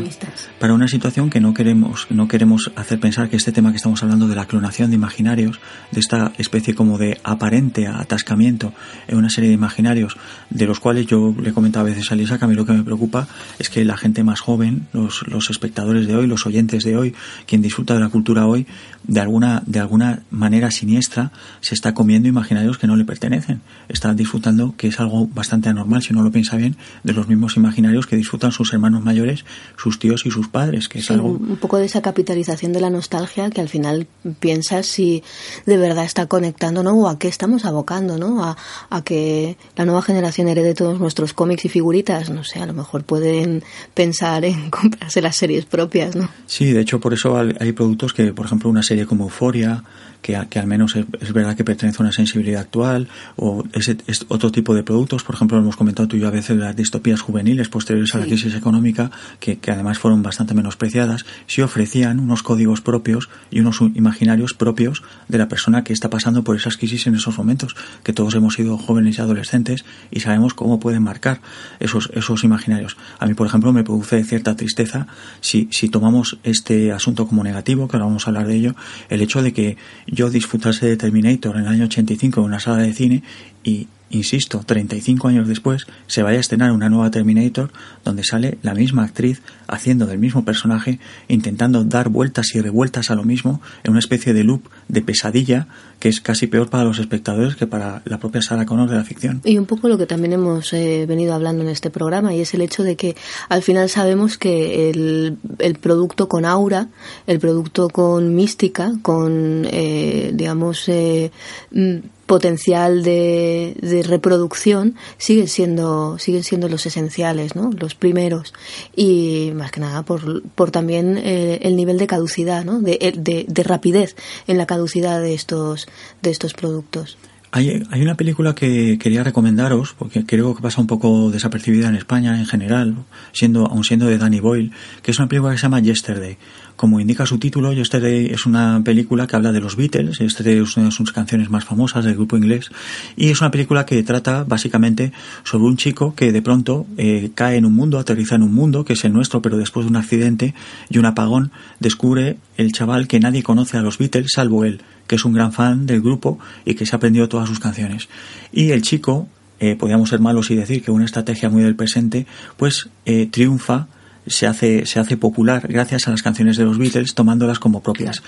para 0.58 0.74
una 0.74 0.88
situación 0.88 1.30
que 1.30 1.40
no 1.40 1.54
queremos, 1.54 2.06
no 2.10 2.28
queremos 2.28 2.70
hacer 2.76 3.00
pensar 3.00 3.28
que 3.28 3.36
este 3.36 3.52
tema 3.52 3.70
que 3.70 3.76
estamos 3.76 4.02
hablando 4.02 4.28
de 4.28 4.34
la 4.34 4.46
clonación 4.46 4.90
de 4.90 4.96
imaginarios, 4.96 5.60
de 5.90 6.00
esta 6.00 6.32
especie 6.38 6.74
como 6.74 6.98
de 6.98 7.18
aparente 7.24 7.86
atascamiento 7.86 8.72
en 9.08 9.18
una 9.18 9.30
serie 9.30 9.48
de 9.48 9.54
imaginarios, 9.54 10.16
de 10.50 10.66
los 10.66 10.80
cuales 10.80 11.06
yo 11.06 11.34
le 11.40 11.50
he 11.50 11.52
comentado 11.52 11.86
a 11.86 11.88
veces 11.88 12.10
a 12.12 12.14
Lisa 12.14 12.38
que 12.38 12.44
a 12.44 12.48
mí 12.48 12.54
lo 12.54 12.66
que 12.66 12.72
me 12.72 12.84
preocupa 12.84 13.28
es 13.58 13.70
que 13.70 13.84
la 13.84 13.96
gente 13.96 14.24
más 14.24 14.40
joven, 14.40 14.86
los, 14.92 15.26
los 15.26 15.50
espectadores 15.50 16.06
de 16.06 16.16
hoy, 16.16 16.26
los 16.26 16.46
oyentes 16.46 16.84
de 16.84 16.96
hoy, 16.96 17.14
quien 17.46 17.62
disfruta 17.62 17.94
de 17.94 18.00
la 18.00 18.08
cultura 18.08 18.46
hoy, 18.46 18.66
de 19.04 19.20
alguna, 19.20 19.62
de 19.66 19.80
alguna 19.80 20.22
manera 20.30 20.70
siniestra, 20.70 21.32
se 21.60 21.74
está 21.74 21.94
comiendo 21.94 22.28
imaginarios 22.28 22.78
que 22.78 22.86
no 22.86 22.96
le 22.96 23.04
pertenecen. 23.04 23.60
Está 23.88 24.14
disfrutando, 24.14 24.74
que 24.76 24.88
es 24.88 25.00
algo 25.00 25.26
bastante 25.26 25.68
anormal, 25.68 26.02
si 26.02 26.12
uno 26.12 26.22
lo 26.22 26.30
piensa 26.30 26.56
bien, 26.56 26.76
de 27.02 27.12
los 27.12 27.28
mismos 27.28 27.56
imaginarios 27.56 28.06
que 28.06 28.16
disfrutan 28.16 28.52
sus 28.52 28.72
hermanos 28.72 29.02
mayores, 29.02 29.44
sus 29.76 29.98
tíos 29.98 30.26
y 30.26 30.30
sus 30.32 30.48
padres, 30.48 30.88
que 30.88 30.98
es 30.98 31.10
algo... 31.10 31.28
Un 31.28 31.56
poco 31.56 31.78
de 31.78 31.86
esa 31.86 32.02
capitalización 32.02 32.72
de 32.72 32.80
la 32.80 32.90
nostalgia 32.90 33.50
que 33.50 33.60
al 33.60 33.68
final 33.68 34.06
piensas 34.40 34.86
si 34.86 35.22
de 35.66 35.76
verdad 35.76 36.04
está 36.04 36.26
conectando, 36.26 36.82
¿no? 36.82 36.92
O 36.94 37.08
a 37.08 37.18
qué 37.18 37.28
estamos 37.28 37.64
abocando, 37.64 38.18
¿no? 38.18 38.44
A, 38.44 38.56
a 38.90 39.02
que 39.02 39.56
la 39.76 39.84
nueva 39.84 40.02
generación 40.02 40.48
herede 40.48 40.74
todos 40.74 40.98
nuestros 40.98 41.32
cómics 41.32 41.64
y 41.64 41.68
figuritas, 41.68 42.30
no 42.30 42.44
sé, 42.44 42.58
a 42.58 42.66
lo 42.66 42.72
mejor 42.72 43.04
pueden 43.04 43.62
pensar 43.94 44.44
en 44.44 44.70
comprarse 44.70 45.22
las 45.22 45.36
series 45.36 45.64
propias, 45.64 46.16
¿no? 46.16 46.28
Sí, 46.46 46.72
de 46.72 46.80
hecho 46.80 47.00
por 47.00 47.14
eso 47.14 47.36
hay 47.36 47.72
productos 47.72 48.12
que, 48.12 48.32
por 48.32 48.46
ejemplo, 48.46 48.70
una 48.70 48.82
serie 48.82 49.06
como 49.06 49.24
Euforia, 49.24 49.84
que, 50.22 50.40
que 50.48 50.58
al 50.58 50.66
menos 50.66 50.96
es, 50.96 51.32
verdad 51.32 51.56
que 51.56 51.64
pertenece 51.64 51.98
a 52.00 52.04
una 52.04 52.12
sensibilidad 52.12 52.62
actual, 52.62 53.08
o 53.36 53.64
ese, 53.72 53.98
es 54.06 54.24
otro 54.28 54.50
tipo 54.50 54.74
de 54.74 54.82
productos, 54.82 55.24
por 55.24 55.34
ejemplo, 55.34 55.58
hemos 55.58 55.76
comentado 55.76 56.08
tú 56.08 56.16
y 56.16 56.20
yo 56.20 56.28
a 56.28 56.30
veces 56.30 56.56
las 56.56 56.74
distopías 56.74 57.20
juveniles 57.20 57.68
posteriores 57.68 58.14
a 58.14 58.18
la 58.18 58.26
crisis 58.26 58.54
económica, 58.54 59.10
que, 59.40 59.58
que 59.58 59.70
además 59.70 59.98
fueron 59.98 60.22
bastante 60.22 60.54
menospreciadas, 60.54 61.26
sí 61.46 61.60
ofrecían 61.60 62.20
unos 62.20 62.42
códigos 62.42 62.80
propios 62.80 63.28
y 63.50 63.60
unos 63.60 63.80
imaginarios 63.94 64.54
propios 64.54 65.02
de 65.28 65.38
la 65.38 65.48
persona 65.48 65.84
que 65.84 65.92
está 65.92 66.08
pasando 66.08 66.44
por 66.44 66.56
esas 66.56 66.76
crisis 66.76 67.06
en 67.06 67.16
esos 67.16 67.36
momentos, 67.36 67.74
que 68.04 68.12
todos 68.12 68.34
hemos 68.34 68.54
sido 68.54 68.78
jóvenes 68.78 69.18
y 69.18 69.20
adolescentes 69.20 69.84
y 70.10 70.20
sabemos 70.20 70.54
cómo 70.54 70.78
pueden 70.78 71.02
marcar 71.02 71.40
esos, 71.80 72.10
esos 72.14 72.44
imaginarios. 72.44 72.96
A 73.18 73.26
mí, 73.26 73.34
por 73.34 73.46
ejemplo, 73.46 73.72
me 73.72 73.82
produce 73.84 74.22
cierta 74.24 74.54
tristeza 74.54 75.08
si, 75.40 75.68
si 75.72 75.88
tomamos 75.88 76.38
este 76.44 76.92
asunto 76.92 77.26
como 77.26 77.42
negativo, 77.42 77.88
que 77.88 77.96
ahora 77.96 78.06
vamos 78.06 78.26
a 78.26 78.30
hablar 78.30 78.46
de 78.46 78.56
ello, 78.56 78.74
el 79.08 79.20
hecho 79.20 79.42
de 79.42 79.52
que 79.52 79.76
yo 80.12 80.28
disfrutase 80.28 80.86
de 80.86 80.96
Terminator 80.96 81.56
en 81.56 81.62
el 81.62 81.68
año 81.68 81.84
85 81.86 82.40
en 82.40 82.46
una 82.46 82.60
sala 82.60 82.82
de 82.82 82.92
cine 82.92 83.22
y 83.64 83.88
insisto, 84.12 84.62
35 84.64 85.28
años 85.28 85.48
después, 85.48 85.86
se 86.06 86.22
vaya 86.22 86.38
a 86.38 86.40
estrenar 86.40 86.70
una 86.72 86.88
nueva 86.88 87.10
Terminator 87.10 87.72
donde 88.04 88.24
sale 88.24 88.58
la 88.62 88.74
misma 88.74 89.04
actriz 89.04 89.42
haciendo 89.66 90.06
del 90.06 90.18
mismo 90.18 90.44
personaje, 90.44 91.00
intentando 91.28 91.82
dar 91.84 92.08
vueltas 92.08 92.54
y 92.54 92.60
revueltas 92.60 93.10
a 93.10 93.14
lo 93.14 93.24
mismo 93.24 93.60
en 93.82 93.90
una 93.90 94.00
especie 94.00 94.32
de 94.34 94.44
loop 94.44 94.68
de 94.88 95.02
pesadilla 95.02 95.66
que 95.98 96.08
es 96.08 96.20
casi 96.20 96.48
peor 96.48 96.68
para 96.68 96.84
los 96.84 96.98
espectadores 96.98 97.54
que 97.54 97.66
para 97.66 98.02
la 98.04 98.18
propia 98.18 98.42
Sarah 98.42 98.66
Connor 98.66 98.90
de 98.90 98.96
la 98.96 99.04
ficción. 99.04 99.40
Y 99.44 99.56
un 99.56 99.66
poco 99.66 99.88
lo 99.88 99.96
que 99.96 100.06
también 100.06 100.32
hemos 100.32 100.72
eh, 100.72 101.06
venido 101.06 101.32
hablando 101.32 101.62
en 101.62 101.68
este 101.68 101.90
programa 101.90 102.34
y 102.34 102.40
es 102.40 102.54
el 102.54 102.60
hecho 102.60 102.82
de 102.82 102.96
que 102.96 103.16
al 103.48 103.62
final 103.62 103.88
sabemos 103.88 104.36
que 104.36 104.90
el, 104.90 105.38
el 105.58 105.74
producto 105.76 106.28
con 106.28 106.44
aura, 106.44 106.88
el 107.26 107.38
producto 107.38 107.88
con 107.88 108.34
mística, 108.34 108.92
con, 109.02 109.66
eh, 109.70 110.32
digamos, 110.34 110.88
eh, 110.88 111.30
mm, 111.70 111.98
potencial 112.32 113.02
de, 113.02 113.76
reproducción 114.08 114.96
siguen 115.18 115.48
siendo 115.48 116.18
siguen 116.18 116.44
siendo 116.44 116.66
los 116.66 116.86
esenciales 116.86 117.54
no 117.54 117.70
los 117.78 117.94
primeros. 117.94 118.54
Y 118.96 119.50
más 119.54 119.70
que 119.70 119.80
nada 119.80 120.02
por, 120.02 120.42
por 120.54 120.70
también 120.70 121.18
eh, 121.18 121.58
el 121.60 121.76
nivel 121.76 121.98
de 121.98 122.06
caducidad 122.06 122.64
no 122.64 122.80
de, 122.80 123.12
de, 123.18 123.44
de, 123.46 123.62
rapidez 123.62 124.16
en 124.46 124.56
la 124.56 124.64
caducidad 124.64 125.20
de 125.20 125.34
estos 125.34 125.88
de 126.22 126.30
estos 126.30 126.54
productos 126.54 127.18
hay, 127.54 127.82
hay 127.90 128.00
una 128.00 128.16
película 128.16 128.54
que 128.54 128.98
quería 128.98 129.22
recomendaros, 129.22 129.94
porque 129.98 130.24
creo 130.24 130.54
que 130.56 130.62
pasa 130.62 130.80
un 130.80 130.86
poco 130.86 131.30
desapercibida 131.30 131.86
en 131.88 131.96
España 131.96 132.38
en 132.38 132.46
general, 132.46 132.96
siendo, 133.32 133.66
aun 133.66 133.84
siendo 133.84 134.06
de 134.06 134.16
Danny 134.16 134.40
Boyle, 134.40 134.72
que 135.02 135.10
es 135.10 135.18
una 135.18 135.28
película 135.28 135.52
que 135.52 135.58
se 135.58 135.64
llama 135.64 135.80
Yesterday. 135.80 136.38
Como 136.76 136.98
indica 136.98 137.26
su 137.26 137.38
título, 137.38 137.74
Yesterday 137.74 138.28
es 138.28 138.46
una 138.46 138.80
película 138.82 139.26
que 139.26 139.36
habla 139.36 139.52
de 139.52 139.60
los 139.60 139.76
Beatles, 139.76 140.18
Yesterday 140.18 140.62
es 140.62 140.76
una 140.78 140.86
de 140.86 140.92
sus 140.92 141.12
canciones 141.12 141.50
más 141.50 141.66
famosas 141.66 142.06
del 142.06 142.14
grupo 142.14 142.38
inglés, 142.38 142.70
y 143.16 143.28
es 143.28 143.42
una 143.42 143.50
película 143.50 143.84
que 143.84 144.02
trata 144.02 144.44
básicamente 144.44 145.12
sobre 145.44 145.64
un 145.64 145.76
chico 145.76 146.14
que 146.14 146.32
de 146.32 146.40
pronto 146.40 146.86
eh, 146.96 147.32
cae 147.34 147.58
en 147.58 147.66
un 147.66 147.74
mundo, 147.74 147.98
aterriza 147.98 148.34
en 148.34 148.44
un 148.44 148.54
mundo, 148.54 148.86
que 148.86 148.94
es 148.94 149.04
el 149.04 149.12
nuestro, 149.12 149.42
pero 149.42 149.58
después 149.58 149.84
de 149.84 149.90
un 149.90 149.96
accidente 149.96 150.54
y 150.88 150.96
un 150.96 151.04
apagón, 151.04 151.52
descubre 151.80 152.38
el 152.56 152.72
chaval 152.72 153.08
que 153.08 153.20
nadie 153.20 153.42
conoce 153.42 153.76
a 153.76 153.82
los 153.82 153.98
Beatles 153.98 154.30
salvo 154.32 154.64
él 154.64 154.80
que 155.06 155.16
es 155.16 155.24
un 155.24 155.32
gran 155.32 155.52
fan 155.52 155.86
del 155.86 156.00
grupo 156.00 156.38
y 156.64 156.74
que 156.74 156.86
se 156.86 156.94
ha 156.94 156.98
aprendido 156.98 157.28
todas 157.28 157.48
sus 157.48 157.60
canciones. 157.60 158.08
Y 158.52 158.70
el 158.70 158.82
chico, 158.82 159.28
eh, 159.60 159.76
podríamos 159.76 160.08
ser 160.08 160.20
malos 160.20 160.50
y 160.50 160.56
decir 160.56 160.82
que 160.82 160.90
una 160.90 161.04
estrategia 161.04 161.48
muy 161.48 161.62
del 161.62 161.76
presente, 161.76 162.26
pues 162.56 162.88
eh, 163.06 163.28
triunfa 163.30 163.88
se 164.26 164.46
hace, 164.46 164.86
se 164.86 165.00
hace 165.00 165.16
popular 165.16 165.66
gracias 165.68 166.08
a 166.08 166.10
las 166.10 166.22
canciones 166.22 166.56
de 166.56 166.64
los 166.64 166.78
Beatles, 166.78 167.14
tomándolas 167.14 167.58
como 167.58 167.82
propias, 167.82 168.22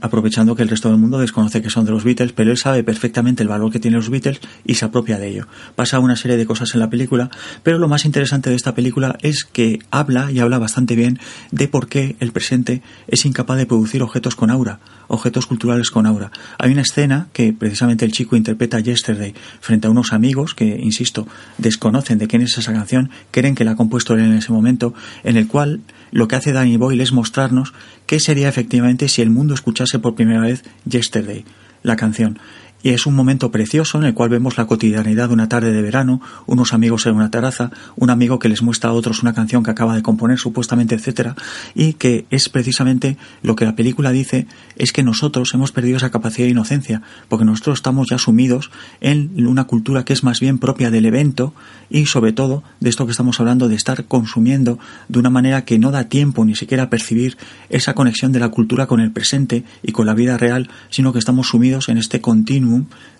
aprovechando 0.00 0.54
que 0.54 0.62
el 0.62 0.68
resto 0.68 0.88
del 0.88 0.98
mundo 0.98 1.18
desconoce 1.18 1.62
que 1.62 1.70
son 1.70 1.84
de 1.84 1.92
los 1.92 2.04
Beatles, 2.04 2.32
pero 2.32 2.50
él 2.50 2.58
sabe 2.58 2.84
perfectamente 2.84 3.42
el 3.42 3.48
valor 3.48 3.72
que 3.72 3.80
tienen 3.80 3.98
los 3.98 4.10
Beatles 4.10 4.40
y 4.64 4.74
se 4.74 4.84
apropia 4.84 5.18
de 5.18 5.28
ello. 5.28 5.46
Pasa 5.74 5.98
una 6.00 6.16
serie 6.16 6.36
de 6.36 6.46
cosas 6.46 6.74
en 6.74 6.80
la 6.80 6.90
película, 6.90 7.30
pero 7.62 7.78
lo 7.78 7.88
más 7.88 8.04
interesante 8.04 8.50
de 8.50 8.56
esta 8.56 8.74
película 8.74 9.16
es 9.22 9.44
que 9.44 9.80
habla 9.90 10.30
y 10.30 10.40
habla 10.40 10.58
bastante 10.58 10.96
bien 10.96 11.18
de 11.50 11.68
por 11.68 11.88
qué 11.88 12.16
el 12.20 12.32
presente 12.32 12.82
es 13.08 13.24
incapaz 13.24 13.56
de 13.56 13.66
producir 13.66 14.02
objetos 14.02 14.36
con 14.36 14.50
aura, 14.50 14.80
objetos 15.08 15.46
culturales 15.46 15.90
con 15.90 16.06
aura. 16.06 16.30
Hay 16.58 16.72
una 16.72 16.82
escena 16.82 17.28
que 17.32 17.52
precisamente 17.52 18.04
el 18.04 18.12
chico 18.12 18.36
interpreta 18.36 18.80
Yesterday 18.80 19.34
frente 19.60 19.86
a 19.86 19.90
unos 19.90 20.12
amigos 20.12 20.54
que, 20.54 20.64
insisto, 20.64 21.26
desconocen 21.58 22.18
de 22.18 22.28
quién 22.28 22.42
es 22.42 22.56
esa 22.58 22.72
canción, 22.72 23.10
creen 23.30 23.54
que 23.54 23.64
la 23.64 23.72
ha 23.72 23.76
compuesto 23.76 24.14
él 24.14 24.20
en 24.20 24.34
ese 24.34 24.52
momento 24.52 24.94
en 25.24 25.36
el 25.36 25.46
cual 25.46 25.80
lo 26.10 26.28
que 26.28 26.36
hace 26.36 26.52
Danny 26.52 26.76
Boyle 26.76 27.02
es 27.02 27.12
mostrarnos 27.12 27.72
qué 28.06 28.20
sería 28.20 28.48
efectivamente 28.48 29.08
si 29.08 29.22
el 29.22 29.30
mundo 29.30 29.54
escuchase 29.54 29.98
por 29.98 30.14
primera 30.14 30.40
vez 30.40 30.62
Yesterday, 30.88 31.44
la 31.82 31.96
canción. 31.96 32.38
Y 32.82 32.90
es 32.90 33.06
un 33.06 33.14
momento 33.14 33.50
precioso 33.50 33.98
en 33.98 34.04
el 34.04 34.14
cual 34.14 34.30
vemos 34.30 34.58
la 34.58 34.66
cotidianidad 34.66 35.28
de 35.28 35.34
una 35.34 35.48
tarde 35.48 35.72
de 35.72 35.82
verano, 35.82 36.20
unos 36.46 36.72
amigos 36.72 37.06
en 37.06 37.14
una 37.14 37.30
terraza, 37.30 37.70
un 37.96 38.10
amigo 38.10 38.38
que 38.38 38.48
les 38.48 38.62
muestra 38.62 38.90
a 38.90 38.92
otros 38.92 39.22
una 39.22 39.34
canción 39.34 39.62
que 39.62 39.70
acaba 39.70 39.94
de 39.94 40.02
componer 40.02 40.38
supuestamente, 40.38 40.94
etcétera, 40.94 41.36
y 41.74 41.94
que 41.94 42.26
es 42.30 42.48
precisamente 42.48 43.16
lo 43.42 43.54
que 43.54 43.64
la 43.64 43.76
película 43.76 44.10
dice 44.10 44.46
es 44.76 44.92
que 44.92 45.02
nosotros 45.02 45.54
hemos 45.54 45.70
perdido 45.70 45.96
esa 45.96 46.10
capacidad 46.10 46.46
de 46.46 46.52
inocencia, 46.52 47.02
porque 47.28 47.44
nosotros 47.44 47.78
estamos 47.78 48.08
ya 48.10 48.18
sumidos 48.18 48.70
en 49.00 49.46
una 49.46 49.64
cultura 49.64 50.04
que 50.04 50.12
es 50.12 50.24
más 50.24 50.40
bien 50.40 50.58
propia 50.58 50.90
del 50.90 51.06
evento 51.06 51.54
y 51.88 52.06
sobre 52.06 52.32
todo 52.32 52.62
de 52.80 52.90
esto 52.90 53.06
que 53.06 53.12
estamos 53.12 53.38
hablando 53.38 53.68
de 53.68 53.76
estar 53.76 54.04
consumiendo 54.06 54.78
de 55.08 55.18
una 55.18 55.30
manera 55.30 55.64
que 55.64 55.78
no 55.78 55.90
da 55.90 56.08
tiempo 56.08 56.44
ni 56.44 56.56
siquiera 56.56 56.84
a 56.84 56.90
percibir 56.90 57.36
esa 57.68 57.94
conexión 57.94 58.32
de 58.32 58.40
la 58.40 58.48
cultura 58.48 58.86
con 58.86 59.00
el 59.00 59.12
presente 59.12 59.64
y 59.82 59.92
con 59.92 60.06
la 60.06 60.14
vida 60.14 60.36
real, 60.36 60.68
sino 60.90 61.12
que 61.12 61.18
estamos 61.18 61.48
sumidos 61.48 61.88
en 61.88 61.98
este 61.98 62.20
continuo 62.20 62.71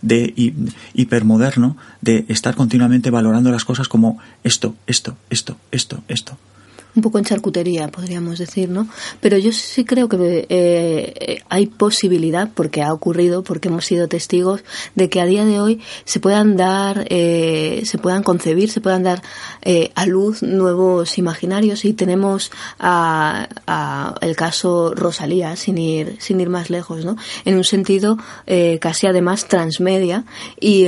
de 0.03 0.35
hipermoderno 0.95 1.77
de 2.01 2.25
estar 2.29 2.55
continuamente 2.55 3.11
valorando 3.11 3.51
las 3.51 3.65
cosas 3.65 3.89
como 3.89 4.19
esto, 4.45 4.75
esto, 4.87 5.17
esto, 5.31 5.57
esto, 5.71 6.03
esto. 6.09 6.37
Un 6.95 7.03
poco 7.03 7.19
en 7.19 7.25
charcutería, 7.25 7.89
podríamos 7.89 8.39
decir, 8.39 8.69
¿no? 8.69 8.87
Pero 9.21 9.39
yo 9.39 9.53
sí 9.53 9.85
creo 9.85 10.09
que 10.09 10.47
eh, 10.49 11.43
hay 11.49 11.67
posibilidad, 11.67 12.51
porque 12.53 12.83
ha 12.83 12.93
ocurrido, 12.93 13.43
porque 13.43 13.69
hemos 13.69 13.87
sido 13.87 14.09
testigos, 14.09 14.63
de 14.95 15.09
que 15.09 15.21
a 15.21 15.27
día 15.27 15.45
de 15.45 15.61
hoy 15.61 15.81
se 16.05 16.21
puedan 16.21 16.57
dar, 16.57 17.07
eh, 17.09 17.83
se 17.87 17.99
puedan 17.99 18.23
concebir, 18.23 18.71
se 18.71 18.81
puedan 18.81 19.03
dar 19.03 19.23
eh, 19.63 19.91
a 19.95 20.07
luz 20.07 20.43
nuevos 20.43 21.17
imaginarios 21.17 21.85
y 21.85 21.95
tenemos 21.95 22.51
a, 22.79 23.49
el 24.21 24.37
caso 24.37 24.95
Rosalía, 24.95 25.57
sin 25.57 25.79
ir, 25.79 26.17
sin 26.21 26.41
ir 26.41 26.51
más 26.51 26.69
lejos, 26.69 27.05
¿no? 27.05 27.17
En 27.45 27.57
un 27.57 27.65
sentido 27.65 28.19
casi 28.81 29.07
además 29.07 29.49
transmedia 29.49 30.25
y, 30.61 30.85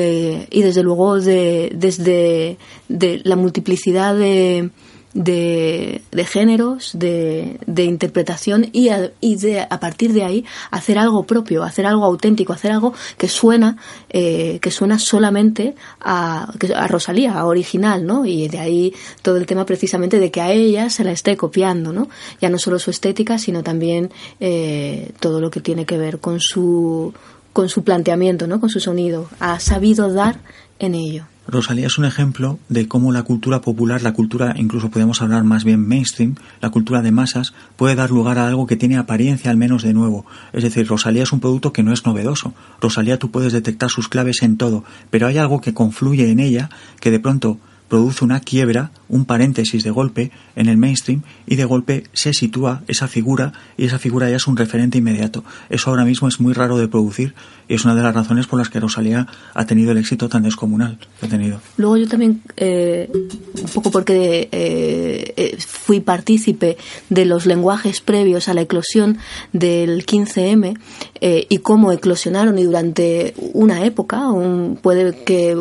y 0.51 0.63
desde 0.63 0.83
luego 0.83 1.21
de, 1.21 1.73
desde 1.75 2.59
de 2.89 3.21
la 3.25 3.37
multiplicidad 3.37 4.15
de 4.15 4.71
de, 5.15 6.03
de 6.11 6.25
géneros, 6.25 6.91
de, 6.95 7.59
de 7.67 7.85
interpretación 7.85 8.69
y, 8.73 8.89
a, 8.89 9.13
y 9.21 9.37
de, 9.37 9.61
a 9.61 9.81
partir 9.81 10.13
de 10.13 10.25
ahí 10.25 10.45
hacer 10.71 10.99
algo 10.99 11.25
propio, 11.25 11.63
hacer 11.63 11.87
algo 11.87 12.05
auténtico, 12.05 12.53
hacer 12.53 12.73
algo 12.73 12.93
que 13.17 13.29
suena, 13.29 13.77
eh, 14.11 14.59
que 14.61 14.71
suena 14.71 14.99
solamente 14.99 15.75
a, 16.01 16.53
a 16.75 16.89
Rosalía, 16.89 17.35
a 17.35 17.47
original, 17.47 18.05
¿no? 18.05 18.27
Y 18.27 18.49
de 18.49 18.59
ahí 18.59 18.95
todo 19.23 19.37
el 19.37 19.47
tema 19.47 19.65
precisamente 19.65 20.19
de 20.19 20.31
que 20.31 20.41
a 20.41 20.53
ella 20.53 20.91
se 20.91 21.05
la 21.05 21.13
esté 21.13 21.37
copiando, 21.37 21.93
¿no? 21.93 22.09
Ya 22.41 22.51
no 22.51 22.59
solo 22.59 22.79
su 22.79 22.91
estética, 22.91 23.39
sino 23.39 23.63
también 23.63 24.11
eh, 24.41 25.13
todo 25.21 25.41
lo 25.41 25.51
que 25.51 25.61
tiene 25.61 25.87
que 25.87 25.97
ver 25.97 26.19
con 26.19 26.41
su, 26.41 27.15
con 27.53 27.69
su 27.69 27.85
planteamiento, 27.85 28.49
¿no? 28.49 28.61
Con 28.61 28.69
su 28.69 28.81
sonido. 28.81 29.29
Ha 29.39 29.61
sabido 29.61 30.13
dar 30.13 30.41
en 30.81 30.95
ello. 30.97 31.27
Rosalía 31.47 31.89
es 31.89 31.99
un 31.99 32.07
ejemplo 32.07 32.59
de 32.71 32.89
cómo 32.89 33.13
la 33.13 33.23
cultura 33.23 33.61
popular, 33.61 34.03
la 34.03 34.15
cultura, 34.15 34.55
incluso 34.57 34.91
podemos 34.91 35.21
hablar 35.21 35.45
más 35.45 35.65
bien 35.65 35.87
mainstream, 35.87 36.37
la 36.63 36.71
cultura 36.71 37.03
de 37.03 37.11
masas, 37.11 37.53
puede 37.77 37.95
dar 37.95 38.11
lugar 38.11 38.39
a 38.39 38.49
algo 38.49 38.67
que 38.67 38.77
tiene 38.77 38.97
apariencia 38.97 39.51
al 39.51 39.59
menos 39.59 39.83
de 39.83 39.93
nuevo. 39.93 40.25
Es 40.55 40.63
decir, 40.63 40.87
Rosalía 40.87 41.23
es 41.23 41.33
un 41.33 41.41
producto 41.41 41.73
que 41.73 41.83
no 41.83 41.93
es 41.93 42.07
novedoso. 42.07 42.55
Rosalía 42.81 43.19
tú 43.19 43.31
puedes 43.31 43.53
detectar 43.53 43.91
sus 43.91 44.09
claves 44.09 44.43
en 44.43 44.57
todo, 44.57 44.85
pero 45.11 45.27
hay 45.27 45.37
algo 45.37 45.61
que 45.61 45.75
confluye 45.75 46.31
en 46.31 46.41
ella 46.41 46.71
que 47.01 47.11
de 47.11 47.21
pronto 47.21 47.59
produce 47.89 48.25
una 48.25 48.41
quiebra, 48.41 48.91
un 49.09 49.25
paréntesis 49.25 49.85
de 49.85 49.91
golpe 49.91 50.31
en 50.57 50.69
el 50.69 50.77
mainstream 50.77 51.23
y 51.47 51.57
de 51.57 51.65
golpe 51.65 52.05
se 52.13 52.33
sitúa 52.33 52.83
esa 52.89 53.09
figura 53.09 53.53
y 53.77 53.85
esa 53.85 53.99
figura 53.99 54.31
ya 54.31 54.37
es 54.37 54.47
un 54.47 54.57
referente 54.57 54.99
inmediato. 54.99 55.45
Eso 55.69 55.91
ahora 55.91 56.05
mismo 56.05 56.27
es 56.27 56.41
muy 56.41 56.55
raro 56.55 56.79
de 56.79 56.89
producir 56.89 57.35
y 57.69 57.75
es 57.75 57.85
una 57.85 57.95
de 57.95 58.03
las 58.03 58.15
razones 58.15 58.47
por 58.47 58.59
las 58.59 58.69
que 58.69 58.81
Rosalía 58.81 59.27
ha 59.55 59.67
tenido 59.67 59.93
el 59.93 59.99
éxito 59.99 60.29
tan 60.29 60.43
descomunal 60.43 60.99
que 61.21 61.27
ha 61.27 61.29
tenido. 61.29 61.61
Luego 61.77 61.97
yo 61.97 62.09
también, 62.09 62.43
eh, 62.57 63.11
un 63.13 63.69
poco 63.73 63.91
porque 63.91 64.49
eh, 64.53 65.35
eh, 65.37 65.57
fui 65.59 66.01
partícipe 66.01 66.77
de 67.09 67.25
los 67.25 67.47
lenguajes 67.47 68.01
previos 68.01 68.49
a 68.49 68.55
la 68.55 68.63
eclosión 68.63 69.19
del 69.53 70.05
15M 70.05 70.79
y 71.21 71.59
cómo 71.59 71.91
eclosionaron 71.91 72.59
y 72.59 72.65
durante 72.65 73.33
una 73.55 73.87
época, 73.87 74.29
un, 74.31 74.79
puede 74.81 75.25
que 75.25 75.59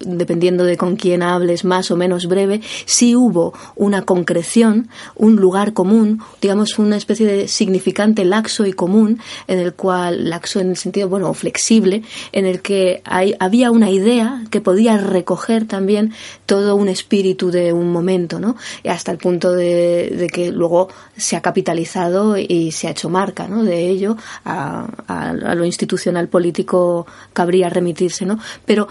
dependiendo 0.00 0.64
de 0.64 0.76
con 0.76 0.96
quién 0.96 1.22
hables 1.22 1.64
más 1.64 1.90
o 1.90 1.96
menos 1.96 2.26
breve, 2.26 2.60
sí 2.84 3.16
hubo 3.16 3.54
una 3.74 4.02
concreción, 4.02 4.88
un 5.14 5.36
lugar 5.36 5.72
común, 5.72 6.20
digamos 6.42 6.78
una 6.78 6.96
especie 6.96 7.26
de 7.26 7.48
significante 7.48 8.26
laxo 8.26 8.66
y 8.66 8.72
común 8.74 9.18
en 9.46 9.58
el 9.58 9.72
cual, 9.72 10.28
laxo 10.28 10.60
en 10.60 10.70
el 10.70 10.76
sentido, 10.76 11.08
bueno, 11.08 11.21
flexible, 11.34 12.02
en 12.32 12.46
el 12.46 12.60
que 12.60 13.02
había 13.04 13.70
una 13.70 13.90
idea 13.90 14.42
que 14.50 14.60
podía 14.60 14.98
recoger 14.98 15.66
también 15.66 16.12
todo 16.46 16.76
un 16.76 16.88
espíritu 16.88 17.50
de 17.50 17.72
un 17.72 17.92
momento, 17.92 18.38
¿no? 18.38 18.56
Y 18.82 18.88
hasta 18.88 19.12
el 19.12 19.18
punto 19.18 19.52
de, 19.52 20.28
que 20.32 20.50
luego 20.50 20.88
se 21.16 21.36
ha 21.36 21.40
capitalizado 21.40 22.36
y 22.36 22.72
se 22.72 22.88
ha 22.88 22.90
hecho 22.90 23.08
marca, 23.08 23.48
¿no? 23.48 23.64
De 23.64 23.88
ello 23.88 24.16
a, 24.44 24.86
a 25.06 25.54
lo 25.54 25.64
institucional 25.64 26.28
político 26.28 27.06
cabría 27.32 27.68
remitirse, 27.68 28.26
¿no? 28.26 28.38
Pero 28.64 28.88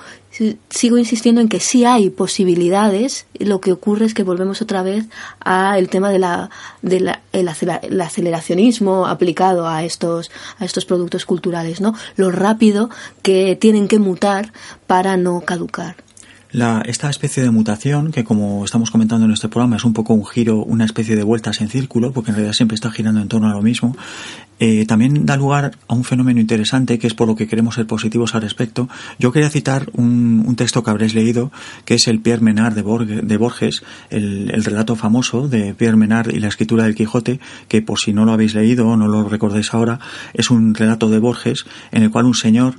sigo 0.69 0.97
insistiendo 0.97 1.41
en 1.41 1.49
que 1.49 1.59
sí 1.59 1.85
hay 1.85 2.09
posibilidades. 2.09 3.25
Lo 3.39 3.61
que 3.61 3.71
ocurre 3.71 4.05
es 4.05 4.13
que 4.13 4.23
volvemos 4.23 4.61
otra 4.61 4.83
vez 4.83 5.05
al 5.39 5.89
tema 5.89 6.09
de 6.09 6.19
la, 6.19 6.49
de 6.81 7.15
el, 7.31 7.47
aceleracionismo 8.01 9.07
aplicado 9.07 9.67
a 9.67 9.83
estos, 9.83 10.31
a 10.59 10.65
estos 10.65 10.85
productos 10.85 11.25
culturales, 11.25 11.81
¿no? 11.81 11.93
Lo 12.15 12.31
rápido 12.31 12.89
que 13.21 13.55
tienen 13.55 13.87
que 13.87 13.99
mutar 13.99 14.53
para 14.87 15.17
no 15.17 15.41
caducar. 15.41 15.95
La, 16.54 16.84
esta 16.86 17.10
especie 17.10 17.41
de 17.41 17.49
mutación, 17.49 18.12
que 18.12 18.26
como 18.26 18.66
estamos 18.66 18.91
comentando 18.91 19.26
en 19.26 19.32
este 19.32 19.47
programa 19.47 19.78
es 19.78 19.86
un 19.86 19.93
poco 19.93 20.14
un 20.14 20.26
giro, 20.26 20.58
una 20.58 20.84
especie 20.84 21.16
de 21.16 21.24
vueltas 21.24 21.62
en 21.62 21.70
círculo, 21.70 22.12
porque 22.12 22.32
en 22.32 22.36
realidad 22.36 22.54
siempre 22.54 22.76
está 22.76 22.91
girando 22.91 23.22
en 23.22 23.30
torno 23.30 23.49
a 23.49 23.54
lo 23.54 23.62
mismo, 23.62 23.95
eh, 24.60 24.86
también 24.86 25.26
da 25.26 25.38
lugar 25.38 25.72
a 25.88 25.93
un 25.95 26.04
fenómeno 26.04 26.39
interesante 26.39 26.99
que 26.99 27.08
es 27.08 27.14
por 27.14 27.28
lo 27.28 27.36
que 27.36 27.47
queremos 27.47 27.76
ser 27.76 27.88
positivos 27.88 28.36
al 28.36 28.41
respecto. 28.41 28.89
Yo 29.18 29.32
quería 29.32 29.49
citar 29.49 29.89
un, 29.93 30.43
un 30.45 30.56
texto 30.56 30.84
que 30.84 30.91
habréis 30.91 31.16
leído, 31.16 31.52
que 31.86 31.95
es 31.95 32.08
el 32.08 32.20
Pierre 32.20 32.43
Menard 32.43 32.76
de, 32.76 33.22
de 33.22 33.38
Borges, 33.38 33.82
el, 34.10 34.52
el, 34.54 34.64
relato 34.64 34.95
famoso 34.95 35.47
de 35.47 35.74
Pierre 35.74 35.97
Menard 35.97 36.32
y 36.32 36.39
la 36.39 36.49
escritura 36.49 36.84
del 36.84 36.95
Quijote, 36.95 37.39
que 37.70 37.82
por 37.82 37.97
si 37.97 38.14
no 38.14 38.26
lo 38.26 38.34
habéis 38.34 38.54
leído 38.54 38.88
o 38.88 38.97
no 38.97 39.08
lo 39.08 39.28
recordáis 39.28 39.74
ahora, 39.74 39.99
es 40.34 40.52
un 40.52 40.76
relato 40.76 41.10
de 41.10 41.18
Borges 41.18 41.66
en 41.91 42.04
el 42.04 42.12
cual 42.12 42.26
un 42.26 42.36
señor 42.36 42.76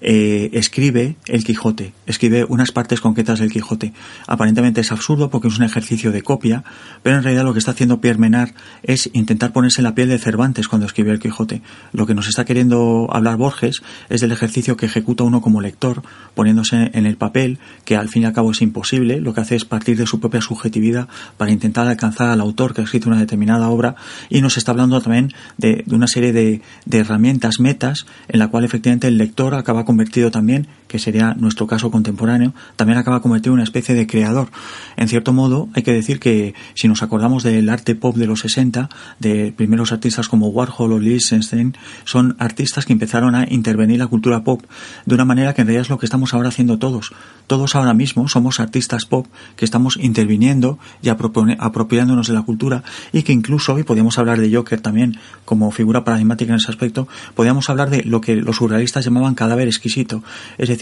eh, 0.00 0.50
escribe 0.52 1.16
el 1.26 1.44
Quijote, 1.44 1.92
escribe 2.06 2.44
unas 2.48 2.72
partes 2.72 3.00
concretas 3.00 3.38
del 3.38 3.50
Quijote. 3.50 3.92
Aparentemente 4.26 4.80
es 4.80 4.92
absurdo 4.92 5.30
porque 5.30 5.48
es 5.48 5.58
un 5.58 5.64
ejercicio 5.64 6.12
de 6.12 6.22
copia, 6.22 6.64
pero 7.02 7.16
en 7.16 7.22
realidad 7.22 7.44
lo 7.44 7.52
que 7.52 7.58
está 7.58 7.72
haciendo 7.72 8.00
Pierre 8.00 8.18
Menard 8.18 8.50
es 8.82 9.10
intentar 9.12 9.52
ponerse 9.52 9.80
en 9.80 9.84
la 9.84 9.94
piel 9.94 10.08
de 10.08 10.18
Cervantes 10.18 10.68
cuando 10.68 10.86
escribe 10.86 11.12
el 11.12 11.18
Quijote. 11.18 11.62
Lo 11.92 12.06
que 12.06 12.14
nos 12.14 12.28
está 12.28 12.44
queriendo 12.44 13.08
hablar 13.10 13.36
Borges 13.36 13.82
es 14.08 14.20
del 14.20 14.32
ejercicio 14.32 14.76
que 14.76 14.86
ejecuta 14.86 15.24
uno 15.24 15.40
como 15.40 15.60
lector, 15.60 16.02
poniéndose 16.34 16.90
en 16.94 17.06
el 17.06 17.16
papel, 17.16 17.58
que 17.84 17.96
al 17.96 18.08
fin 18.08 18.22
y 18.22 18.26
al 18.26 18.32
cabo 18.32 18.50
es 18.50 18.62
imposible, 18.62 19.20
lo 19.20 19.34
que 19.34 19.40
hace 19.40 19.56
es 19.56 19.64
partir 19.64 19.96
de 19.96 20.06
su 20.06 20.20
propia 20.20 20.40
subjetividad 20.40 21.08
para 21.36 21.50
intentar 21.50 21.86
alcanzar 21.86 22.30
al 22.30 22.40
autor 22.40 22.74
que 22.74 22.80
ha 22.80 22.84
escrito 22.84 23.08
una 23.08 23.18
determinada 23.18 23.68
obra, 23.68 23.96
y 24.28 24.40
nos 24.40 24.56
está 24.56 24.72
hablando 24.72 25.00
también 25.00 25.32
de, 25.58 25.84
una 25.90 26.06
serie 26.06 26.32
de, 26.32 26.60
herramientas, 26.90 27.60
metas, 27.60 28.06
en 28.28 28.38
la 28.38 28.48
cual 28.48 28.64
efectivamente 28.64 29.08
el 29.08 29.18
lector 29.18 29.54
acaba 29.54 29.83
convertido 29.84 30.30
también, 30.30 30.66
que 30.88 30.98
sería 30.98 31.34
nuestro 31.34 31.66
caso 31.66 31.90
contemporáneo, 31.90 32.54
también 32.76 32.98
acaba 32.98 33.20
convertido 33.20 33.52
en 33.52 33.54
una 33.54 33.64
especie 33.64 33.94
de 33.94 34.06
creador. 34.06 34.48
En 34.96 35.08
cierto 35.08 35.32
modo, 35.32 35.68
hay 35.74 35.82
que 35.82 35.92
decir 35.92 36.20
que 36.20 36.54
si 36.74 36.88
nos 36.88 37.02
acordamos 37.02 37.42
del 37.42 37.68
arte 37.68 37.94
pop 37.94 38.16
de 38.16 38.26
los 38.26 38.40
60, 38.40 38.88
de 39.18 39.52
primeros 39.56 39.92
artistas 39.92 40.28
como 40.28 40.48
Warhol 40.48 40.92
o 40.92 40.98
Lichtenstein, 40.98 41.76
son 42.04 42.36
artistas 42.38 42.86
que 42.86 42.92
empezaron 42.92 43.34
a 43.34 43.46
intervenir 43.48 43.98
la 43.98 44.06
cultura 44.06 44.44
pop 44.44 44.62
de 45.06 45.14
una 45.14 45.24
manera 45.24 45.54
que 45.54 45.62
en 45.62 45.68
realidad 45.68 45.82
es 45.82 45.90
lo 45.90 45.98
que 45.98 46.06
estamos 46.06 46.34
ahora 46.34 46.48
haciendo 46.48 46.78
todos. 46.78 47.12
Todos 47.46 47.74
ahora 47.74 47.94
mismo 47.94 48.28
somos 48.28 48.60
artistas 48.60 49.04
pop 49.04 49.26
que 49.56 49.64
estamos 49.64 49.98
interviniendo 50.00 50.78
y 51.02 51.08
apropiándonos 51.08 52.28
de 52.28 52.34
la 52.34 52.42
cultura 52.42 52.84
y 53.12 53.22
que 53.22 53.32
incluso, 53.32 53.78
y 53.78 53.82
podríamos 53.82 54.18
hablar 54.18 54.40
de 54.40 54.54
Joker 54.54 54.80
también 54.80 55.18
como 55.44 55.70
figura 55.70 56.04
paradigmática 56.04 56.52
en 56.52 56.56
ese 56.58 56.70
aspecto, 56.70 57.08
podríamos 57.34 57.68
hablar 57.68 57.90
de 57.90 58.02
lo 58.04 58.20
que 58.20 58.36
los 58.36 58.56
surrealistas 58.56 59.04
llamaban 59.04 59.34
cadáver 59.34 59.68
exquisito. 59.68 60.22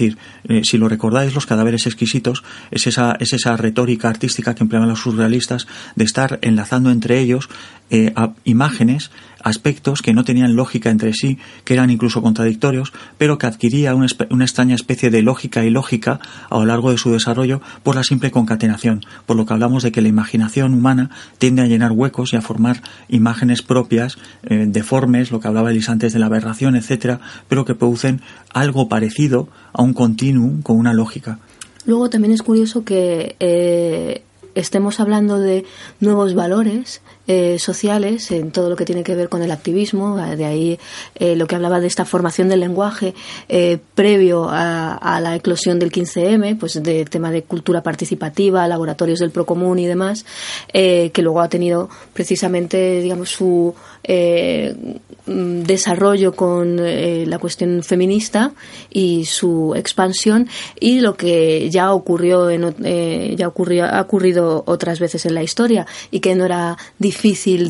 Eh, 0.01 0.63
si 0.65 0.79
lo 0.79 0.89
recordáis, 0.89 1.35
los 1.35 1.47
cadáveres 1.47 1.87
exquisitos 1.87 2.43
es 2.71 2.87
esa, 2.87 3.17
es 3.21 3.33
esa 3.33 3.57
retórica 3.57 4.09
artística 4.09 4.55
que 4.55 4.65
empleaban 4.65 4.89
los 4.89 5.01
surrealistas 5.01 5.67
de 5.97 6.05
estar 6.05 6.39
enlazando 6.43 6.91
entre 6.91 7.21
ellos 7.21 7.49
eh, 7.93 8.15
imágenes 8.45 9.11
aspectos 9.43 10.01
que 10.01 10.15
no 10.15 10.25
tenían 10.25 10.57
lógica 10.57 10.89
entre 10.89 11.13
sí, 11.13 11.39
que 11.65 11.75
eran 11.75 11.91
incluso 11.91 12.23
contradictorios, 12.23 12.93
pero 13.19 13.37
que 13.37 13.47
adquiría 13.47 13.95
una, 13.95 14.07
una, 14.31 14.45
extraña 14.45 14.75
especie 14.75 15.11
de 15.11 15.21
lógica 15.21 15.63
y 15.65 15.69
lógica 15.69 16.19
a 16.49 16.59
lo 16.59 16.65
largo 16.65 16.91
de 16.91 16.97
su 16.97 17.13
desarrollo 17.13 17.61
por 17.83 17.95
la 17.95 18.03
simple 18.03 18.31
concatenación, 18.31 19.03
por 19.27 19.37
lo 19.37 19.45
que 19.45 19.53
hablamos 19.53 19.83
de 19.83 19.93
que 19.93 20.01
la 20.01 20.09
imaginación 20.09 20.73
humana 20.73 21.11
tiende 21.37 21.61
a 21.61 21.67
llenar 21.67 21.93
huecos 21.93 22.33
y 22.33 22.37
a 22.37 22.41
formar 22.41 22.83
imágenes 23.11 23.61
propias, 23.61 24.17
eh, 24.45 24.65
deformes, 24.67 25.31
lo 25.31 25.41
que 25.41 25.49
hablaba 25.49 25.71
Elis 25.71 25.91
antes 25.91 26.15
de 26.15 26.19
la 26.19 26.27
aberración, 26.27 26.77
etcétera, 26.77 27.21
pero 27.47 27.67
que 27.67 27.75
producen 27.75 28.23
algo 28.55 28.89
parecido 28.89 29.49
a 29.75 29.83
un 29.83 29.93
continuum 29.93 30.63
con 30.63 30.79
una 30.79 30.95
lógica. 30.95 31.41
Luego 31.85 32.09
también 32.09 32.33
es 32.33 32.43
curioso 32.43 32.85
que 32.85 33.37
eh, 33.41 34.23
estemos 34.55 35.01
hablando 35.01 35.39
de 35.39 35.65
nuevos 36.01 36.35
valores 36.35 37.03
eh, 37.29 37.61
sociales, 37.61 38.33
en 38.33 38.51
todo 38.51 38.69
lo 38.69 38.75
que 38.75 38.85
tiene 38.85 39.05
que 39.05 39.15
ver 39.15 39.29
con 39.29 39.45
el 39.45 39.53
activismo, 39.53 40.17
de 40.17 40.45
ahí 40.45 40.81
eh, 41.15 41.37
lo 41.37 41.47
que 41.47 41.55
hablaba 41.55 41.79
de 41.79 41.87
esta 41.87 42.05
formación 42.05 42.49
del 42.49 42.59
lenguaje 42.59 43.15
eh, 43.49 43.79
previo 43.95 44.49
a, 44.51 45.21
la 45.23 45.37
eclosión 45.37 45.79
del 45.79 45.93
15M, 45.93 46.59
pues 46.59 46.83
de 46.83 47.05
tema 47.05 47.31
de 47.31 47.45
cultura 47.45 47.81
participativa, 47.81 48.67
laboratorios 48.67 49.21
del 49.21 49.31
Procomún 49.31 49.79
y 49.79 49.87
demás, 49.87 50.27
que 50.73 51.13
luego 51.19 51.41
ha 51.41 51.49
tenido 51.49 51.89
precisamente, 52.13 53.01
digamos, 53.01 53.31
su 53.31 53.73
mm, 54.09 55.63
desarrollo 55.63 56.35
con 56.35 56.77
la 56.77 57.39
cuestión 57.39 57.85
feminista 57.85 58.53
y 58.91 59.27
su 59.27 59.75
expansión 59.77 60.49
y 60.81 61.01
lo 61.01 61.15
que 61.15 61.71
ya 61.71 61.93
ocurrió 61.93 62.51
en, 62.51 63.37
ya 63.37 63.47
ocurrió, 63.47 63.85
ha 63.85 64.01
ocurrido 64.01 64.65
otras 64.67 64.99
veces 64.99 65.25
en 65.27 65.35
la 65.35 65.45
historia 65.45 65.87
y 66.11 66.19
que 66.19 66.35
no 66.35 66.47
era 66.47 66.77
difícil 66.99 67.12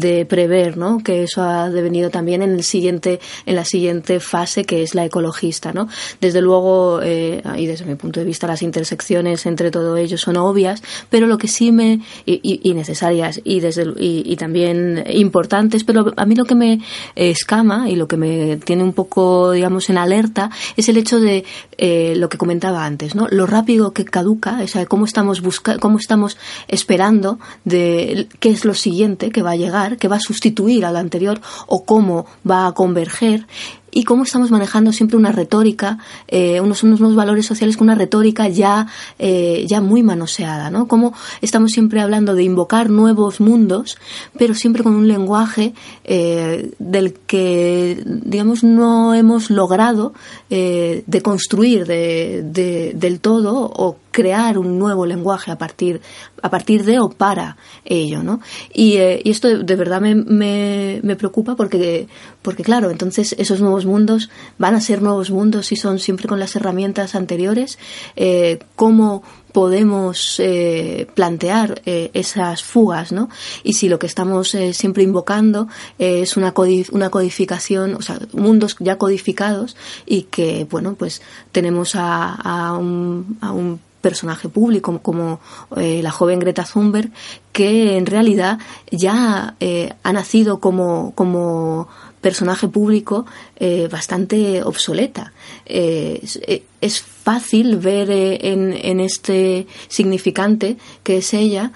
de 0.01 0.26
prever, 0.26 0.76
¿no? 0.76 0.99
Que 0.99 1.24
eso 1.24 1.43
ha 1.43 1.68
devenido 1.70 2.11
también 2.11 2.43
en 2.43 2.53
el 2.53 2.62
siguiente, 2.62 3.20
en 3.47 3.55
la 3.55 3.64
siguiente 3.64 4.20
fase 4.20 4.64
que 4.64 4.82
es 4.82 4.95
la 4.95 5.05
ecologista, 5.05 5.72
¿no? 5.72 5.88
Desde 6.20 6.40
luego, 6.40 7.01
eh, 7.03 7.43
y 7.57 7.66
desde 7.66 7.84
mi 7.84 7.95
punto 7.95 8.20
de 8.20 8.26
vista, 8.26 8.47
las 8.47 8.62
intersecciones 8.62 9.47
entre 9.47 9.70
todo 9.70 9.97
ello 9.97 10.16
son 10.16 10.36
obvias, 10.36 10.82
pero 11.11 11.26
lo 11.26 11.38
que 11.38 11.49
sí 11.49 11.72
me 11.72 12.01
y, 12.24 12.72
necesarias 12.74 13.40
y 13.45 13.61
desde 13.61 13.84
y, 13.99 14.36
también 14.36 15.05
importantes, 15.11 15.84
pero 15.84 16.12
a 16.16 16.24
mí 16.24 16.34
lo 16.34 16.45
que 16.45 16.55
me 16.55 16.80
escama 17.14 17.90
y 17.90 17.97
lo 17.97 18.09
que 18.09 18.16
me 18.16 18.57
tiene 18.57 18.82
un 18.82 18.93
poco, 18.93 19.53
digamos, 19.53 19.90
en 19.90 19.99
alerta 19.99 20.51
es 20.76 20.88
el 20.88 20.97
hecho 20.97 21.20
de 21.20 21.45
eh, 21.78 22.14
lo 22.16 22.28
que 22.28 22.38
comentaba 22.38 22.84
antes, 22.84 23.14
¿no? 23.14 23.28
Lo 23.30 23.47
rápido 23.47 23.93
que 23.93 24.05
caduca, 24.05 24.61
o 24.62 24.66
sea, 24.66 24.86
cómo 24.86 25.05
estamos 25.05 25.40
buscando, 25.43 25.80
cómo 25.80 25.99
estamos 25.99 26.38
esperando 26.68 27.38
de 27.64 28.28
qué 28.40 28.51
es 28.51 28.64
lo 28.64 28.74
siguiente 28.74 29.30
que 29.33 29.43
va 29.43 29.53
a 29.53 29.57
llegar, 29.57 29.97
que 29.97 30.09
va 30.09 30.16
a 30.16 30.20
sustituir 30.20 30.85
al 30.85 30.97
anterior 30.97 31.41
o 31.66 31.85
cómo 31.85 32.26
va 32.49 32.66
a 32.66 32.72
converger 32.72 33.47
y 33.93 34.05
cómo 34.05 34.24
estamos 34.24 34.51
manejando 34.51 34.91
siempre 34.93 35.18
una 35.18 35.33
retórica, 35.33 35.99
eh, 36.26 36.61
unos, 36.61 36.83
unos 36.83 37.14
valores 37.14 37.47
sociales 37.47 37.76
con 37.76 37.89
una 37.89 37.95
retórica 37.95 38.49
ya, 38.49 38.87
eh, 39.18 39.66
ya 39.68 39.80
muy 39.80 40.03
manoseada, 40.03 40.70
¿no? 40.70 40.89
Cómo 40.89 41.12
estamos 41.43 41.72
siempre 41.72 42.01
hablando 42.01 42.35
de 42.35 42.43
invocar 42.43 42.89
nuevos 42.89 43.41
mundos, 43.41 43.99
pero 44.39 44.55
siempre 44.55 44.83
con 44.83 44.95
un 44.95 45.09
lenguaje 45.09 45.74
eh, 46.05 46.72
del 46.78 47.12
que, 47.12 48.03
digamos, 48.07 48.64
no 48.64 49.14
hemos 49.14 49.51
logrado 49.51 50.14
eh, 50.49 51.05
de 51.07 51.22
construir 51.22 51.87
de, 51.87 52.43
de, 52.43 52.93
del 52.95 53.20
todo 53.20 53.70
o 53.76 53.99
crear 54.12 54.58
un 54.58 54.78
nuevo 54.78 55.06
lenguaje 55.06 55.50
a 55.50 55.58
partir, 55.58 56.00
a 56.40 56.50
partir 56.50 56.84
de 56.84 57.00
o 57.00 57.10
para 57.10 57.56
ello, 57.84 58.22
¿no? 58.22 58.40
Y, 58.72 58.98
eh, 58.98 59.20
y 59.24 59.30
esto 59.30 59.58
de, 59.58 59.76
verdad 59.76 60.00
me, 60.00 60.14
me, 60.14 61.00
me, 61.02 61.16
preocupa 61.16 61.56
porque, 61.56 62.06
porque, 62.42 62.62
claro, 62.62 62.90
entonces 62.90 63.34
esos 63.38 63.60
nuevos 63.60 63.86
mundos 63.86 64.30
van 64.58 64.74
a 64.74 64.80
ser 64.80 65.02
nuevos 65.02 65.30
mundos 65.30 65.66
si 65.66 65.76
son 65.76 65.98
siempre 65.98 66.28
con 66.28 66.38
las 66.38 66.54
herramientas 66.54 67.14
anteriores. 67.14 67.78
Eh, 68.14 68.60
¿Cómo 68.76 69.22
podemos 69.52 70.40
eh, 70.40 71.06
plantear 71.14 71.82
eh, 71.84 72.10
esas 72.14 72.62
fugas, 72.62 73.12
¿no? 73.12 73.28
Y 73.62 73.74
si 73.74 73.88
lo 73.88 73.98
que 73.98 74.06
estamos 74.06 74.54
eh, 74.54 74.72
siempre 74.72 75.02
invocando 75.02 75.68
es 75.98 76.36
una, 76.36 76.52
una 76.90 77.10
codificación, 77.10 77.94
o 77.94 78.02
sea, 78.02 78.18
mundos 78.32 78.76
ya 78.80 78.98
codificados 78.98 79.76
y 80.06 80.22
que, 80.22 80.66
bueno, 80.68 80.94
pues 80.94 81.22
tenemos 81.52 81.94
a, 81.94 82.34
a 82.34 82.76
un, 82.76 83.38
a 83.40 83.52
un 83.52 83.80
personaje 84.03 84.50
público 84.50 84.98
como 84.98 85.40
eh, 85.76 86.00
la 86.03 86.11
joven 86.11 86.40
Greta 86.40 86.64
Thunberg, 86.70 87.11
que 87.53 87.96
en 87.96 88.05
realidad 88.05 88.59
ya 88.90 89.55
eh, 89.61 89.94
ha 90.03 90.12
nacido 90.12 90.61
como, 90.61 91.12
como 91.14 91.88
personaje 92.20 92.68
público 92.68 93.24
eh, 93.57 93.88
bastante 93.90 94.62
obsoleta. 94.62 95.32
es 95.64 97.00
fácil 97.00 97.76
ver 97.76 98.11
en, 98.11 98.72
en, 98.72 99.00
este 99.00 99.66
significante 99.88 100.76
que 101.05 101.18
es 101.18 101.32
ella 101.34 101.72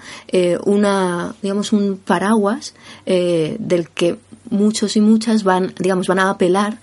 una, 0.65 1.35
digamos, 1.41 1.73
un 1.73 1.97
paraguas 1.97 2.73
del 3.05 3.89
que 3.93 4.17
muchos 4.49 4.95
y 4.95 5.01
muchas 5.01 5.43
van, 5.43 5.73
digamos, 5.79 6.07
van 6.07 6.19
a 6.19 6.29
apelar 6.29 6.77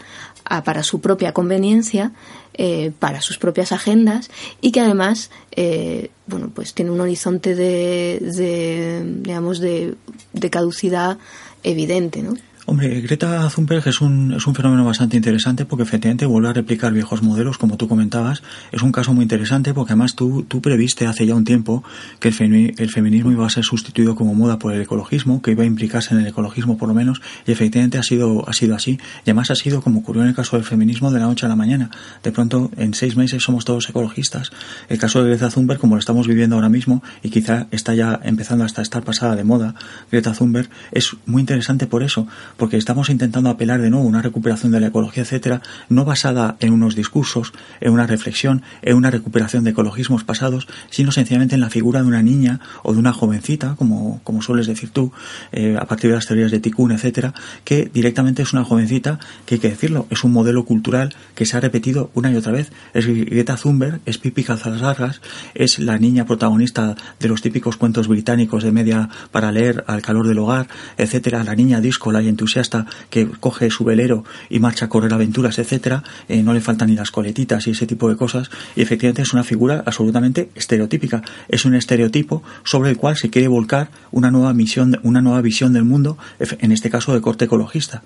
para 0.64 0.82
su 0.82 1.00
propia 1.00 1.32
conveniencia 1.32 2.12
eh, 2.54 2.92
para 2.98 3.20
sus 3.20 3.38
propias 3.38 3.72
agendas 3.72 4.30
y 4.60 4.72
que 4.72 4.80
además 4.80 5.30
eh, 5.52 6.10
bueno 6.26 6.50
pues 6.54 6.72
tiene 6.74 6.90
un 6.90 7.00
horizonte 7.00 7.54
de, 7.54 8.18
de 8.20 9.02
digamos 9.04 9.58
de, 9.58 9.94
de 10.32 10.50
caducidad 10.50 11.18
evidente 11.62 12.22
¿no? 12.22 12.36
Hombre, 12.66 13.02
Greta 13.02 13.46
Thunberg 13.54 13.86
es 13.86 14.00
un, 14.00 14.32
es 14.32 14.46
un 14.46 14.54
fenómeno 14.54 14.86
bastante 14.86 15.18
interesante 15.18 15.66
porque 15.66 15.82
efectivamente 15.82 16.24
vuelve 16.24 16.48
a 16.48 16.54
replicar 16.54 16.94
viejos 16.94 17.22
modelos, 17.22 17.58
como 17.58 17.76
tú 17.76 17.88
comentabas. 17.88 18.42
Es 18.72 18.80
un 18.80 18.90
caso 18.90 19.12
muy 19.12 19.24
interesante 19.24 19.74
porque 19.74 19.92
además 19.92 20.14
tú, 20.14 20.46
tú 20.48 20.62
previste 20.62 21.06
hace 21.06 21.26
ya 21.26 21.34
un 21.34 21.44
tiempo 21.44 21.84
que 22.20 22.28
el, 22.28 22.74
el 22.78 22.88
feminismo 22.88 23.30
iba 23.30 23.46
a 23.46 23.50
ser 23.50 23.64
sustituido 23.64 24.14
como 24.14 24.34
moda 24.34 24.58
por 24.58 24.72
el 24.72 24.80
ecologismo, 24.80 25.42
que 25.42 25.50
iba 25.50 25.62
a 25.62 25.66
implicarse 25.66 26.14
en 26.14 26.20
el 26.20 26.26
ecologismo 26.26 26.78
por 26.78 26.88
lo 26.88 26.94
menos, 26.94 27.20
y 27.46 27.52
efectivamente 27.52 27.98
ha 27.98 28.02
sido, 28.02 28.48
ha 28.48 28.54
sido 28.54 28.74
así. 28.74 28.92
Y 28.92 29.30
además 29.30 29.50
ha 29.50 29.56
sido 29.56 29.82
como 29.82 30.00
ocurrió 30.00 30.22
en 30.22 30.28
el 30.28 30.34
caso 30.34 30.56
del 30.56 30.64
feminismo 30.64 31.10
de 31.10 31.20
la 31.20 31.26
noche 31.26 31.44
a 31.44 31.50
la 31.50 31.56
mañana. 31.56 31.90
De 32.22 32.32
pronto, 32.32 32.70
en 32.78 32.94
seis 32.94 33.14
meses 33.14 33.42
somos 33.42 33.66
todos 33.66 33.90
ecologistas. 33.90 34.52
El 34.88 34.96
caso 34.96 35.22
de 35.22 35.28
Greta 35.28 35.50
Thunberg, 35.50 35.78
como 35.78 35.96
lo 35.96 36.00
estamos 36.00 36.26
viviendo 36.26 36.56
ahora 36.56 36.70
mismo, 36.70 37.02
y 37.22 37.28
quizá 37.28 37.66
está 37.72 37.94
ya 37.94 38.18
empezando 38.22 38.64
hasta 38.64 38.80
estar 38.80 39.04
pasada 39.04 39.36
de 39.36 39.44
moda, 39.44 39.74
Greta 40.10 40.32
Thunberg, 40.32 40.70
es 40.92 41.14
muy 41.26 41.40
interesante 41.40 41.86
por 41.86 42.02
eso 42.02 42.26
porque 42.56 42.76
estamos 42.76 43.10
intentando 43.10 43.50
apelar 43.50 43.80
de 43.80 43.90
nuevo 43.90 44.06
a 44.06 44.08
una 44.08 44.22
recuperación 44.22 44.72
de 44.72 44.80
la 44.80 44.88
ecología, 44.88 45.22
etcétera, 45.22 45.62
no 45.88 46.04
basada 46.04 46.56
en 46.60 46.72
unos 46.72 46.94
discursos, 46.94 47.52
en 47.80 47.92
una 47.92 48.06
reflexión, 48.06 48.62
en 48.82 48.96
una 48.96 49.10
recuperación 49.10 49.64
de 49.64 49.70
ecologismos 49.70 50.24
pasados, 50.24 50.66
sino 50.90 51.12
sencillamente 51.12 51.54
en 51.54 51.60
la 51.60 51.70
figura 51.70 52.02
de 52.02 52.08
una 52.08 52.22
niña 52.22 52.60
o 52.82 52.92
de 52.92 52.98
una 52.98 53.12
jovencita, 53.12 53.74
como, 53.76 54.20
como 54.24 54.42
sueles 54.42 54.66
decir 54.66 54.90
tú, 54.90 55.12
eh, 55.52 55.76
a 55.78 55.86
partir 55.86 56.10
de 56.10 56.16
las 56.16 56.26
teorías 56.26 56.50
de 56.50 56.60
Tikkun, 56.60 56.92
etcétera, 56.92 57.34
que 57.64 57.90
directamente 57.92 58.42
es 58.42 58.52
una 58.52 58.64
jovencita 58.64 59.18
que 59.46 59.56
hay 59.56 59.60
que 59.60 59.70
decirlo, 59.70 60.06
es 60.10 60.24
un 60.24 60.32
modelo 60.32 60.64
cultural 60.64 61.14
que 61.34 61.46
se 61.46 61.56
ha 61.56 61.60
repetido 61.60 62.10
una 62.14 62.30
y 62.30 62.36
otra 62.36 62.52
vez. 62.52 62.72
Es 62.92 63.06
Greta 63.06 63.56
Thunberg, 63.56 64.00
es 64.06 64.18
Pipi 64.18 64.44
Calzargas, 64.44 65.20
es 65.54 65.78
la 65.78 65.98
niña 65.98 66.26
protagonista 66.26 66.94
de 67.20 67.28
los 67.28 67.42
típicos 67.42 67.76
cuentos 67.76 68.08
británicos 68.08 68.62
de 68.62 68.72
media 68.72 69.08
para 69.30 69.52
leer 69.52 69.84
al 69.86 70.02
calor 70.02 70.26
del 70.28 70.38
hogar, 70.38 70.68
etcétera, 70.96 71.44
la 71.44 71.54
niña 71.54 71.80
disco, 71.80 72.12
la 72.12 72.20
entusiasta 72.44 72.86
que 73.10 73.26
coge 73.26 73.70
su 73.70 73.84
velero 73.84 74.24
y 74.50 74.60
marcha 74.60 74.86
a 74.86 74.88
correr 74.88 75.12
aventuras, 75.12 75.58
etcétera, 75.58 76.04
eh, 76.28 76.42
no 76.42 76.52
le 76.52 76.60
faltan 76.60 76.88
ni 76.90 76.94
las 76.94 77.10
coletitas 77.10 77.66
y 77.66 77.70
ese 77.70 77.86
tipo 77.86 78.08
de 78.08 78.16
cosas, 78.16 78.50
y 78.76 78.82
efectivamente 78.82 79.22
es 79.22 79.32
una 79.32 79.44
figura 79.44 79.82
absolutamente 79.86 80.50
estereotípica, 80.54 81.22
es 81.48 81.64
un 81.64 81.74
estereotipo 81.74 82.42
sobre 82.64 82.90
el 82.90 82.96
cual 82.96 83.16
se 83.16 83.30
quiere 83.30 83.48
volcar 83.48 83.90
una 84.12 84.30
nueva 84.30 84.52
misión, 84.52 85.00
una 85.02 85.22
nueva 85.22 85.40
visión 85.40 85.72
del 85.72 85.84
mundo, 85.84 86.18
en 86.38 86.72
este 86.72 86.90
caso 86.90 87.14
de 87.14 87.20
corte 87.20 87.46
ecologista. 87.46 88.02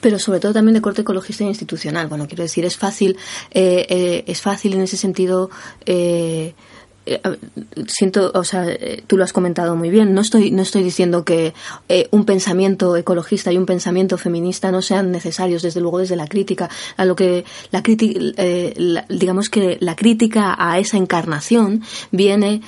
Pero 0.00 0.18
sobre 0.18 0.38
todo 0.38 0.52
también 0.52 0.74
de 0.74 0.80
corte 0.80 1.02
ecologista 1.02 1.44
e 1.44 1.48
institucional. 1.48 2.06
Bueno, 2.06 2.28
quiero 2.28 2.44
decir, 2.44 2.64
es 2.64 2.76
fácil, 2.76 3.16
eh, 3.50 3.86
eh, 3.88 4.24
es 4.26 4.40
fácil 4.40 4.74
en 4.74 4.82
ese 4.82 4.96
sentido 4.96 5.50
eh, 5.86 6.54
siento, 7.86 8.30
o 8.34 8.44
sea, 8.44 8.68
eh, 8.68 9.02
tú 9.06 9.16
lo 9.16 9.24
has 9.24 9.32
comentado 9.32 9.76
muy 9.76 9.90
bien. 9.90 10.14
No 10.14 10.20
estoy, 10.20 10.50
no 10.50 10.62
estoy 10.62 10.82
diciendo 10.82 11.24
que 11.24 11.54
eh, 11.88 12.08
un 12.10 12.24
pensamiento 12.24 12.96
ecologista 12.96 13.52
y 13.52 13.58
un 13.58 13.66
pensamiento 13.66 14.18
feminista 14.18 14.70
no 14.70 14.82
sean 14.82 15.10
necesarios, 15.10 15.62
desde 15.62 15.80
luego 15.80 15.98
desde 15.98 16.16
la 16.16 16.26
crítica. 16.26 16.68
A 16.96 17.04
lo 17.04 17.16
que 17.16 17.44
la 17.70 17.82
crítica, 17.82 18.20
digamos 19.08 19.48
que 19.48 19.78
la 19.80 19.96
crítica 19.96 20.54
a 20.58 20.78
esa 20.78 20.96
encarnación 20.96 21.82
viene 22.10 22.62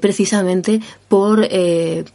precisamente 0.00 0.80
por, 1.08 1.48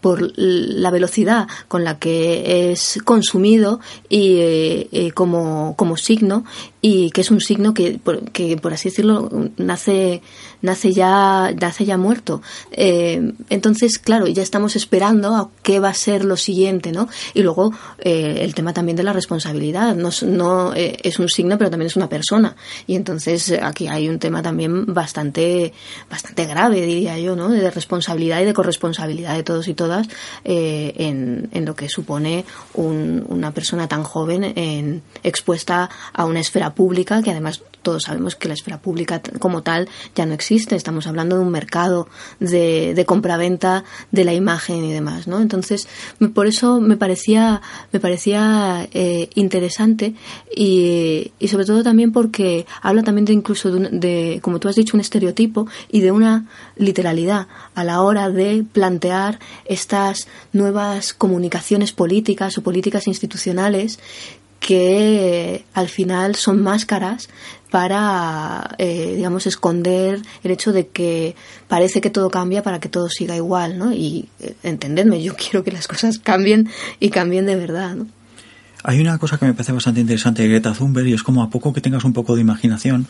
por 0.02 0.32
la 0.38 0.92
velocidad 0.92 1.48
con 1.68 1.84
la 1.84 2.00
que 2.00 2.72
es 2.72 3.00
consumido 3.04 3.80
y 4.10 5.12
como, 5.12 5.76
como 5.76 5.98
signo 5.98 6.44
y 6.82 7.12
que 7.12 7.22
es 7.22 7.32
un 7.32 7.42
signo 7.42 7.74
que, 7.74 8.00
que 8.32 8.58
por 8.58 8.74
así 8.74 8.90
decirlo, 8.90 9.30
nace 9.58 10.22
nace 10.62 10.94
ya, 10.94 11.52
nace 11.60 11.86
ya 11.86 11.98
muerto. 11.98 12.42
Eh, 12.72 13.34
entonces, 13.50 14.00
claro, 14.00 14.28
ya 14.28 14.44
estamos 14.44 14.76
esperando 14.76 15.36
a 15.36 15.50
qué 15.64 15.80
va 15.80 15.90
a 15.90 15.94
ser 15.94 16.26
lo 16.26 16.38
siguiente, 16.38 16.92
¿no? 16.92 17.08
Y 17.34 17.44
luego 17.44 17.74
eh, 18.00 18.40
el 18.42 18.54
tema 18.56 18.74
también 18.74 18.96
de 18.96 19.04
la 19.04 19.14
responsabilidad. 19.14 19.96
No, 19.96 20.10
no 20.24 20.74
eh, 20.74 20.98
es 21.04 21.20
un 21.20 21.30
signo, 21.30 21.58
pero 21.58 21.70
también 21.70 21.88
es 21.88 21.96
una 21.96 22.10
persona. 22.10 22.56
Y 22.86 22.96
entonces 22.96 23.52
aquí 23.62 23.88
hay 23.88 24.10
un 24.10 24.20
tema 24.20 24.42
también 24.42 24.94
bastante, 24.94 25.74
bastante 26.10 26.46
grave, 26.46 26.82
diría 26.82 27.18
yo, 27.20 27.36
¿no? 27.36 27.50
De 27.50 27.70
responsabilidad 27.72 28.42
y 28.42 28.46
de 28.46 28.54
corresponsabilidad 28.54 28.78
responsabilidad 28.78 29.36
de 29.36 29.44
todos 29.44 29.68
y 29.68 29.74
todas 29.74 30.08
en, 30.44 31.50
en, 31.52 31.66
lo 31.66 31.76
que 31.76 31.90
supone 31.90 32.46
un, 32.74 33.26
una 33.28 33.52
persona 33.52 33.88
tan 33.88 34.04
joven 34.04 34.44
en, 34.56 35.02
expuesta 35.24 35.90
a 36.14 36.26
una 36.26 36.40
esfera 36.40 36.74
pública 36.74 37.22
que 37.22 37.32
además 37.32 37.62
todos 37.82 38.04
sabemos 38.04 38.36
que 38.36 38.50
la 38.50 38.54
esfera 38.54 38.80
pública 38.80 39.22
como 39.40 39.64
tal 39.64 39.88
ya 40.14 40.26
no 40.26 40.34
existe. 40.34 40.47
Estamos 40.56 41.08
hablando 41.08 41.36
de 41.36 41.42
un 41.42 41.52
mercado 41.52 42.08
de, 42.40 42.94
de 42.96 43.06
compraventa 43.06 43.84
de 44.12 44.24
la 44.24 44.34
imagen 44.34 44.84
y 44.86 44.94
demás, 44.94 45.28
¿no? 45.28 45.42
Entonces, 45.42 45.88
por 46.34 46.48
eso 46.48 46.80
me 46.80 46.96
parecía, 46.96 47.62
me 47.92 48.00
parecía 48.00 48.88
eh, 48.94 49.30
interesante 49.36 50.14
y, 50.56 51.32
y, 51.38 51.48
sobre 51.50 51.66
todo 51.66 51.84
también 51.84 52.14
porque 52.14 52.66
habla 52.82 53.04
también 53.04 53.26
de 53.26 53.34
incluso 53.34 53.72
de, 53.72 53.90
de, 53.90 54.40
como 54.42 54.60
tú 54.60 54.70
has 54.70 54.76
dicho, 54.76 54.96
un 54.96 55.02
estereotipo 55.02 55.68
y 55.92 56.00
de 56.00 56.12
una 56.12 56.46
literalidad 56.78 57.48
a 57.76 57.84
la 57.84 58.02
hora 58.02 58.30
de 58.30 58.64
plantear 58.72 59.40
estas 59.66 60.28
nuevas 60.54 61.14
comunicaciones 61.14 61.92
políticas 61.92 62.58
o 62.58 62.64
políticas 62.64 63.08
institucionales 63.08 64.00
que 64.60 65.66
al 65.74 65.90
final 65.90 66.36
son 66.36 66.62
máscaras 66.62 67.30
para, 67.70 68.76
eh, 68.78 69.14
digamos, 69.16 69.46
esconder 69.46 70.22
el 70.44 70.52
hecho 70.52 70.72
de 70.72 70.88
que 70.88 71.36
parece 71.68 72.02
que 72.02 72.10
todo 72.10 72.30
cambia 72.30 72.64
para 72.64 72.80
que 72.80 72.90
todo 72.90 73.10
siga 73.10 73.36
igual, 73.36 73.78
¿no? 73.78 73.92
Y 73.92 74.30
eh, 74.40 74.56
entendedme, 74.64 75.22
yo 75.22 75.36
quiero 75.38 75.64
que 75.64 75.72
las 75.72 75.88
cosas 75.88 76.20
cambien 76.20 76.70
y 77.00 77.10
cambien 77.10 77.46
de 77.46 77.56
verdad, 77.56 77.96
¿no? 77.96 78.08
Hay 78.84 79.02
una 79.02 79.18
cosa 79.18 79.38
que 79.38 79.46
me 79.46 79.54
parece 79.54 79.74
bastante 79.74 80.00
interesante 80.00 80.44
de 80.44 80.50
Greta 80.50 80.72
Thunberg 80.72 81.08
y 81.08 81.14
es 81.14 81.24
como 81.24 81.44
a 81.44 81.50
poco 81.50 81.74
que 81.74 81.82
tengas 81.82 82.06
un 82.06 82.14
poco 82.14 82.36
de 82.36 82.42
imaginación 82.42 83.08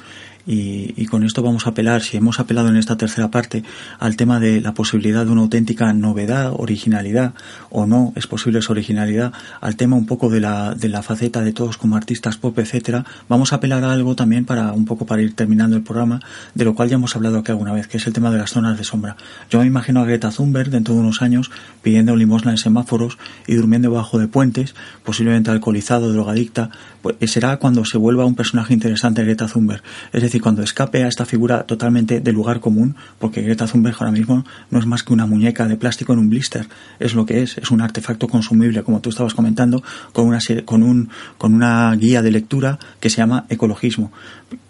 y, 0.47 1.05
con 1.07 1.23
esto 1.23 1.43
vamos 1.43 1.67
a 1.67 1.71
apelar, 1.71 2.01
si 2.01 2.17
hemos 2.17 2.39
apelado 2.39 2.69
en 2.69 2.77
esta 2.77 2.95
tercera 2.95 3.29
parte 3.29 3.63
al 3.99 4.15
tema 4.15 4.39
de 4.39 4.61
la 4.61 4.73
posibilidad 4.73 5.25
de 5.25 5.31
una 5.31 5.41
auténtica 5.41 5.91
novedad, 5.93 6.53
originalidad 6.55 7.33
o 7.69 7.85
no 7.85 8.13
es 8.15 8.27
posible 8.27 8.59
esa 8.59 8.71
originalidad, 8.71 9.33
al 9.59 9.75
tema 9.75 9.97
un 9.97 10.05
poco 10.05 10.29
de 10.29 10.39
la, 10.39 10.73
de 10.73 10.87
la 10.87 11.03
faceta 11.03 11.41
de 11.41 11.51
todos 11.51 11.77
como 11.77 11.97
artistas 11.97 12.37
pop, 12.37 12.57
etcétera, 12.59 13.05
vamos 13.27 13.51
a 13.51 13.57
apelar 13.57 13.83
a 13.83 13.91
algo 13.91 14.15
también 14.15 14.45
para 14.45 14.71
un 14.71 14.85
poco 14.85 15.05
para 15.05 15.21
ir 15.21 15.35
terminando 15.35 15.75
el 15.75 15.83
programa, 15.83 16.21
de 16.55 16.65
lo 16.65 16.75
cual 16.75 16.89
ya 16.89 16.95
hemos 16.95 17.15
hablado 17.15 17.39
aquí 17.39 17.51
alguna 17.51 17.73
vez, 17.73 17.87
que 17.87 17.97
es 17.97 18.07
el 18.07 18.13
tema 18.13 18.31
de 18.31 18.37
las 18.37 18.51
zonas 18.51 18.77
de 18.77 18.85
sombra. 18.85 19.17
Yo 19.49 19.59
me 19.59 19.65
imagino 19.65 19.99
a 19.99 20.05
Greta 20.05 20.31
Thunberg 20.31 20.69
dentro 20.69 20.93
de 20.93 21.01
unos 21.01 21.21
años 21.21 21.51
pidiendo 21.81 22.15
limosna 22.15 22.51
en 22.51 22.57
semáforos 22.57 23.17
y 23.47 23.55
durmiendo 23.55 23.91
bajo 23.91 24.17
de 24.17 24.27
puentes, 24.27 24.75
posiblemente 25.03 25.51
alcoholizado, 25.51 26.11
drogadicta, 26.11 26.69
pues 27.15 27.31
será 27.31 27.57
cuando 27.57 27.85
se 27.85 27.97
vuelva 27.97 28.25
un 28.25 28.35
personaje 28.35 28.73
interesante 28.73 29.23
Greta 29.23 29.47
Thunberg. 29.47 29.81
Es 30.11 30.21
decir, 30.21 30.41
cuando 30.41 30.61
escape 30.61 31.03
a 31.03 31.07
esta 31.07 31.25
figura 31.25 31.63
totalmente 31.63 32.19
del 32.19 32.35
lugar 32.35 32.59
común, 32.59 32.95
porque 33.19 33.41
Greta 33.41 33.65
Thunberg 33.65 33.95
ahora 33.99 34.11
mismo 34.11 34.45
no 34.71 34.79
es 34.79 34.85
más 34.85 35.03
que 35.03 35.13
una 35.13 35.25
muñeca 35.25 35.67
de 35.67 35.77
plástico 35.77 36.13
en 36.13 36.19
un 36.19 36.29
blister, 36.29 36.67
es 36.99 37.13
lo 37.13 37.25
que 37.25 37.43
es, 37.43 37.57
es 37.57 37.71
un 37.71 37.81
artefacto 37.81 38.27
consumible, 38.27 38.83
como 38.83 38.99
tú 39.01 39.09
estabas 39.09 39.33
comentando, 39.33 39.83
con 40.11 40.27
una, 40.27 40.39
con 40.65 40.83
un, 40.83 41.09
con 41.37 41.53
una 41.53 41.93
guía 41.95 42.21
de 42.21 42.31
lectura 42.31 42.79
que 42.99 43.09
se 43.09 43.17
llama 43.17 43.45
ecologismo. 43.49 44.11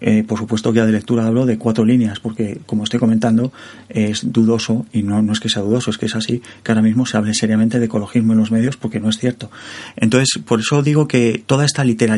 Eh, 0.01 0.23
por 0.27 0.39
supuesto, 0.39 0.71
guía 0.71 0.85
de 0.85 0.91
lectura 0.91 1.27
hablo 1.27 1.45
de 1.45 1.57
cuatro 1.57 1.85
líneas, 1.85 2.19
porque 2.19 2.59
como 2.65 2.83
estoy 2.83 2.99
comentando, 2.99 3.51
es 3.89 4.31
dudoso, 4.31 4.85
y 4.91 5.03
no, 5.03 5.21
no 5.21 5.33
es 5.33 5.39
que 5.39 5.49
sea 5.49 5.61
dudoso, 5.61 5.91
es 5.91 5.97
que 5.97 6.07
es 6.07 6.15
así, 6.15 6.41
que 6.63 6.71
ahora 6.71 6.81
mismo 6.81 7.05
se 7.05 7.17
hable 7.17 7.33
seriamente 7.33 7.79
de 7.79 7.85
ecologismo 7.85 8.33
en 8.33 8.39
los 8.39 8.51
medios, 8.51 8.77
porque 8.77 8.99
no 8.99 9.09
es 9.09 9.17
cierto. 9.17 9.51
Entonces, 9.95 10.41
por 10.43 10.59
eso 10.59 10.81
digo 10.81 11.07
que 11.07 11.43
toda 11.45 11.65
esta 11.65 11.83
literalidad, 11.83 12.17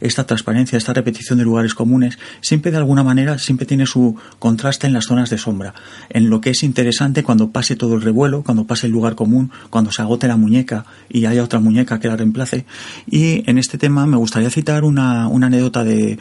esta 0.00 0.26
transparencia, 0.26 0.76
esta 0.78 0.92
repetición 0.92 1.38
de 1.38 1.44
lugares 1.44 1.74
comunes, 1.74 2.18
siempre 2.40 2.70
de 2.70 2.78
alguna 2.78 3.02
manera 3.02 3.38
siempre 3.38 3.66
tiene 3.66 3.86
su 3.86 4.16
contraste 4.38 4.86
en 4.86 4.92
las 4.92 5.06
zonas 5.06 5.30
de 5.30 5.38
sombra, 5.38 5.74
en 6.10 6.30
lo 6.30 6.40
que 6.40 6.50
es 6.50 6.62
interesante 6.62 7.22
cuando 7.22 7.50
pase 7.50 7.76
todo 7.76 7.94
el 7.94 8.02
revuelo, 8.02 8.42
cuando 8.42 8.66
pase 8.66 8.86
el 8.86 8.92
lugar 8.92 9.14
común, 9.14 9.50
cuando 9.70 9.92
se 9.92 10.02
agote 10.02 10.28
la 10.28 10.36
muñeca 10.36 10.84
y 11.08 11.26
haya 11.26 11.42
otra 11.42 11.60
muñeca 11.60 11.98
que 12.00 12.08
la 12.08 12.16
reemplace. 12.16 12.64
Y 13.06 13.48
en 13.48 13.58
este 13.58 13.78
tema 13.78 14.06
me 14.06 14.16
gustaría 14.16 14.50
citar 14.50 14.84
una, 14.84 15.28
una 15.28 15.46
anécdota 15.46 15.84
de 15.84 16.18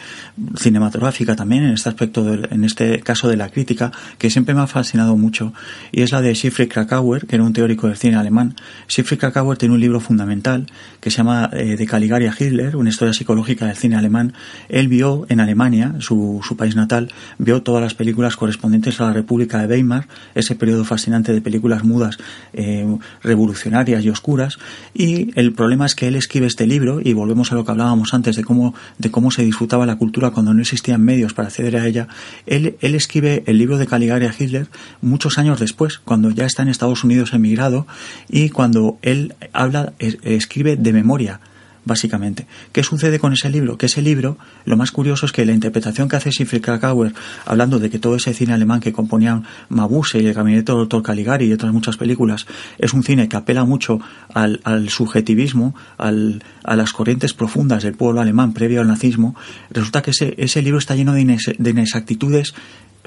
cinematográfica 0.55 1.35
también 1.35 1.63
en 1.63 1.73
este 1.73 1.89
aspecto, 1.89 2.23
de, 2.23 2.47
en 2.51 2.63
este 2.63 2.99
caso 3.01 3.27
de 3.27 3.37
la 3.37 3.49
crítica, 3.49 3.91
que 4.17 4.29
siempre 4.29 4.53
me 4.53 4.61
ha 4.61 4.67
fascinado 4.67 5.15
mucho, 5.17 5.53
y 5.91 6.01
es 6.01 6.11
la 6.11 6.21
de 6.21 6.35
Siegfried 6.35 6.69
Krakauer, 6.69 7.25
que 7.25 7.35
era 7.35 7.43
un 7.43 7.53
teórico 7.53 7.87
del 7.87 7.97
cine 7.97 8.15
alemán. 8.17 8.55
Siegfried 8.87 9.19
Krakauer 9.19 9.57
tiene 9.57 9.75
un 9.75 9.81
libro 9.81 9.99
fundamental 9.99 10.67
que 10.99 11.11
se 11.11 11.17
llama 11.17 11.49
eh, 11.53 11.75
De 11.77 11.85
Caligari 11.85 12.27
a 12.27 12.33
Hitler, 12.37 12.75
una 12.75 12.89
historia 12.89 13.13
psicológica 13.17 13.65
del 13.65 13.75
cine 13.75 13.95
alemán. 13.95 14.33
Él 14.69 14.87
vio 14.87 15.25
en 15.29 15.39
Alemania, 15.39 15.95
su, 15.99 16.41
país 16.57 16.75
natal, 16.75 17.11
vio 17.37 17.61
todas 17.61 17.81
las 17.81 17.93
películas 17.93 18.35
correspondientes 18.35 18.99
a 18.99 19.05
la 19.05 19.13
República 19.13 19.59
de 19.59 19.67
Weimar, 19.67 20.07
ese 20.35 20.55
periodo 20.55 20.85
fascinante 20.85 21.33
de 21.33 21.41
películas 21.41 21.83
mudas, 21.83 22.17
eh, 22.53 22.85
revolucionarias 23.21 24.03
y 24.03 24.09
oscuras, 24.09 24.57
y 24.93 25.37
el 25.39 25.53
problema 25.53 25.85
es 25.85 25.95
que 25.95 26.07
él 26.07 26.15
escribe 26.15 26.47
este 26.47 26.67
libro, 26.67 26.99
y 27.03 27.13
volvemos 27.13 27.51
a 27.51 27.55
lo 27.55 27.65
que 27.65 27.71
hablábamos 27.71 28.13
antes 28.13 28.35
de 28.35 28.43
cómo, 28.43 28.73
de 28.97 29.11
cómo 29.11 29.31
se 29.31 29.43
disfrutaba 29.43 29.85
la 29.85 29.97
cultura 29.97 30.31
cuando 30.31 30.53
no 30.53 30.61
existían 30.61 31.03
medios 31.03 31.33
para 31.33 31.49
acceder 31.49 31.75
a 31.77 31.85
ella, 31.85 32.07
él, 32.45 32.77
él 32.81 32.95
escribe 32.95 33.43
el 33.45 33.57
libro 33.57 33.77
de 33.77 33.87
Caligari 33.87 34.25
a 34.25 34.33
Hitler 34.37 34.67
muchos 35.01 35.37
años 35.37 35.59
después, 35.59 35.99
cuando 35.99 36.31
ya 36.31 36.45
está 36.45 36.63
en 36.63 36.69
Estados 36.69 37.03
Unidos 37.03 37.33
emigrado, 37.33 37.87
y 38.29 38.49
cuando 38.49 38.97
él 39.01 39.35
habla, 39.53 39.93
escribe 39.99 40.75
de 40.75 40.93
memoria, 40.93 41.39
básicamente. 41.87 42.45
¿Qué 42.71 42.83
sucede 42.83 43.19
con 43.19 43.33
ese 43.33 43.49
libro? 43.49 43.77
Que 43.77 43.87
ese 43.87 44.01
libro, 44.01 44.37
lo 44.65 44.77
más 44.77 44.91
curioso 44.91 45.25
es 45.25 45.31
que 45.31 45.45
la 45.45 45.53
interpretación 45.53 46.09
que 46.09 46.17
hace 46.17 46.31
Siegfried 46.31 46.61
Krakauer, 46.61 47.13
hablando 47.45 47.79
de 47.79 47.89
que 47.89 47.99
todo 47.99 48.15
ese 48.15 48.33
cine 48.33 48.53
alemán 48.53 48.79
que 48.79 48.93
componían 48.93 49.45
Mabuse 49.69 50.19
y 50.19 50.27
el 50.27 50.33
gabinete 50.33 50.71
del 50.71 50.81
doctor 50.81 51.01
Caligari 51.01 51.45
y 51.45 51.53
otras 51.53 51.73
muchas 51.73 51.97
películas, 51.97 52.45
es 52.77 52.93
un 52.93 53.03
cine 53.03 53.29
que 53.29 53.37
apela 53.37 53.63
mucho 53.63 53.99
al, 54.33 54.59
subjetivismo, 54.89 55.73
al, 55.97 56.43
a 56.63 56.75
las 56.75 56.93
corrientes 56.93 57.33
profundas 57.33 57.83
del 57.83 57.93
pueblo 57.93 58.21
alemán 58.21 58.53
previo 58.53 58.81
al 58.81 58.87
nazismo, 58.87 59.35
resulta 59.69 60.01
que 60.01 60.11
ese, 60.11 60.35
ese 60.37 60.61
libro 60.61 60.77
está 60.77 60.95
lleno 60.95 61.13
de 61.13 61.21
inexactitudes 61.69 62.53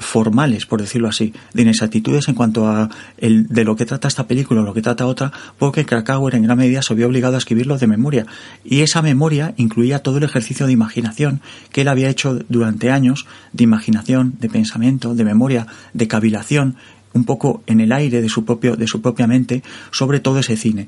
formales, 0.01 0.65
por 0.65 0.81
decirlo 0.81 1.07
así, 1.07 1.33
de 1.53 1.61
inexactitudes 1.61 2.27
en 2.27 2.35
cuanto 2.35 2.67
a 2.67 2.89
el, 3.17 3.47
de 3.47 3.63
lo 3.63 3.75
que 3.75 3.85
trata 3.85 4.07
esta 4.07 4.27
película 4.27 4.61
o 4.61 4.63
lo 4.63 4.73
que 4.73 4.81
trata 4.81 5.05
otra, 5.05 5.31
porque 5.57 5.85
Krakauer 5.85 6.35
en 6.35 6.43
gran 6.43 6.57
medida 6.57 6.81
se 6.81 6.93
vio 6.93 7.07
obligado 7.07 7.35
a 7.35 7.37
escribirlo 7.37 7.77
de 7.77 7.87
memoria. 7.87 8.25
Y 8.65 8.81
esa 8.81 9.01
memoria 9.01 9.53
incluía 9.57 9.99
todo 9.99 10.17
el 10.17 10.23
ejercicio 10.23 10.65
de 10.65 10.73
imaginación 10.73 11.41
que 11.71 11.81
él 11.81 11.87
había 11.87 12.09
hecho 12.09 12.39
durante 12.49 12.91
años, 12.91 13.27
de 13.53 13.63
imaginación, 13.63 14.35
de 14.39 14.49
pensamiento, 14.49 15.15
de 15.15 15.23
memoria, 15.23 15.67
de 15.93 16.07
cavilación, 16.07 16.75
un 17.13 17.25
poco 17.25 17.63
en 17.67 17.79
el 17.81 17.91
aire 17.91 18.21
de 18.21 18.29
su, 18.29 18.45
propio, 18.45 18.75
de 18.75 18.87
su 18.87 19.01
propia 19.01 19.27
mente, 19.27 19.63
sobre 19.91 20.19
todo 20.19 20.39
ese 20.39 20.57
cine 20.57 20.87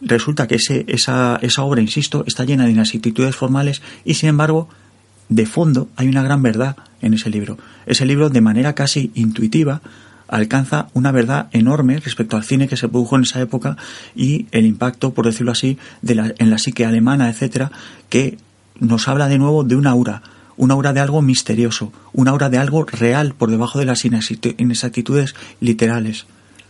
resulta 0.00 0.46
que 0.46 0.56
ese, 0.56 0.84
esa, 0.86 1.40
esa 1.42 1.62
obra, 1.64 1.80
insisto, 1.80 2.22
está 2.24 2.44
llena 2.44 2.64
de 2.64 2.70
inexactitudes 2.70 3.34
formales 3.34 3.82
y 4.04 4.14
sin 4.14 4.28
embargo, 4.28 4.68
de 5.28 5.46
fondo 5.46 5.88
hay 5.96 6.08
una 6.08 6.22
gran 6.22 6.42
verdad 6.42 6.76
en 7.00 7.14
ese 7.14 7.30
libro. 7.30 7.58
Ese 7.86 8.06
libro, 8.06 8.30
de 8.30 8.40
manera 8.40 8.74
casi 8.74 9.10
intuitiva, 9.14 9.80
alcanza 10.28 10.88
una 10.92 11.10
verdad 11.10 11.48
enorme 11.52 11.98
respecto 11.98 12.36
al 12.36 12.44
cine 12.44 12.68
que 12.68 12.76
se 12.76 12.88
produjo 12.88 13.16
en 13.16 13.22
esa 13.22 13.40
época 13.40 13.76
y 14.14 14.46
el 14.52 14.66
impacto, 14.66 15.14
por 15.14 15.26
decirlo 15.26 15.52
así, 15.52 15.78
de 16.02 16.14
la, 16.14 16.34
en 16.38 16.50
la 16.50 16.58
psique 16.58 16.84
alemana, 16.84 17.30
etcétera, 17.30 17.72
que 18.08 18.38
nos 18.78 19.08
habla 19.08 19.28
de 19.28 19.38
nuevo 19.38 19.64
de 19.64 19.76
una 19.76 19.90
aura, 19.90 20.22
una 20.56 20.74
aura 20.74 20.92
de 20.92 21.00
algo 21.00 21.22
misterioso, 21.22 21.92
una 22.12 22.32
aura 22.32 22.50
de 22.50 22.58
algo 22.58 22.84
real 22.84 23.34
por 23.34 23.50
debajo 23.50 23.78
de 23.78 23.86
las 23.86 24.04
inexactitudes 24.04 25.34
literales 25.60 26.26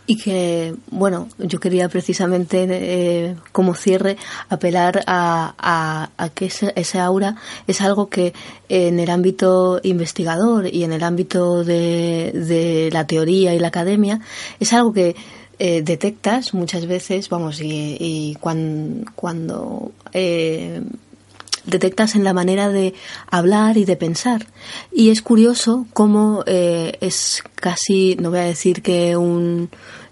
y 0.09 0.17
que, 0.17 0.73
bueno, 0.89 1.27
yo 1.37 1.59
quería 1.59 1.87
precisamente 1.87 2.65
eh, 2.67 3.35
como 3.51 3.75
cierre 3.75 4.17
apelar 4.49 5.03
a, 5.05 5.53
a, 5.55 6.09
a 6.17 6.29
que 6.29 6.47
ese, 6.47 6.99
aura 6.99 7.35
es 7.67 7.79
algo 7.81 8.09
que 8.09 8.33
en 8.69 8.99
el 8.99 9.11
ámbito 9.11 9.79
investigador 9.83 10.65
y 10.65 10.83
en 10.83 10.93
el 10.93 11.03
ámbito 11.03 11.63
de, 11.63 12.31
de 12.33 12.89
la 12.91 13.05
teoría 13.05 13.53
y 13.53 13.59
la 13.59 13.67
academia 13.67 14.19
es 14.59 14.73
algo 14.73 14.93
que 14.93 15.15
eh, 15.59 15.83
detectas 15.83 16.55
muchas 16.55 16.87
veces, 16.87 17.29
vamos, 17.29 17.61
y, 17.61 17.95
y 17.99 18.35
cuando, 18.41 19.11
cuando 19.13 19.91
eh, 20.11 20.81
detectas 21.69 22.15
en 22.15 22.23
la 22.23 22.33
manera 22.33 22.69
de 22.69 22.93
hablar 23.29 23.77
y 23.77 23.85
de 23.85 23.95
pensar. 23.95 24.47
Y 24.91 25.09
es 25.09 25.21
curioso 25.21 25.85
cómo 25.93 26.43
eh, 26.45 26.97
es 27.01 27.43
casi, 27.55 28.15
no 28.19 28.29
voy 28.29 28.39
a 28.39 28.43
decir 28.43 28.81
que 28.81 29.15
un, 29.15 29.69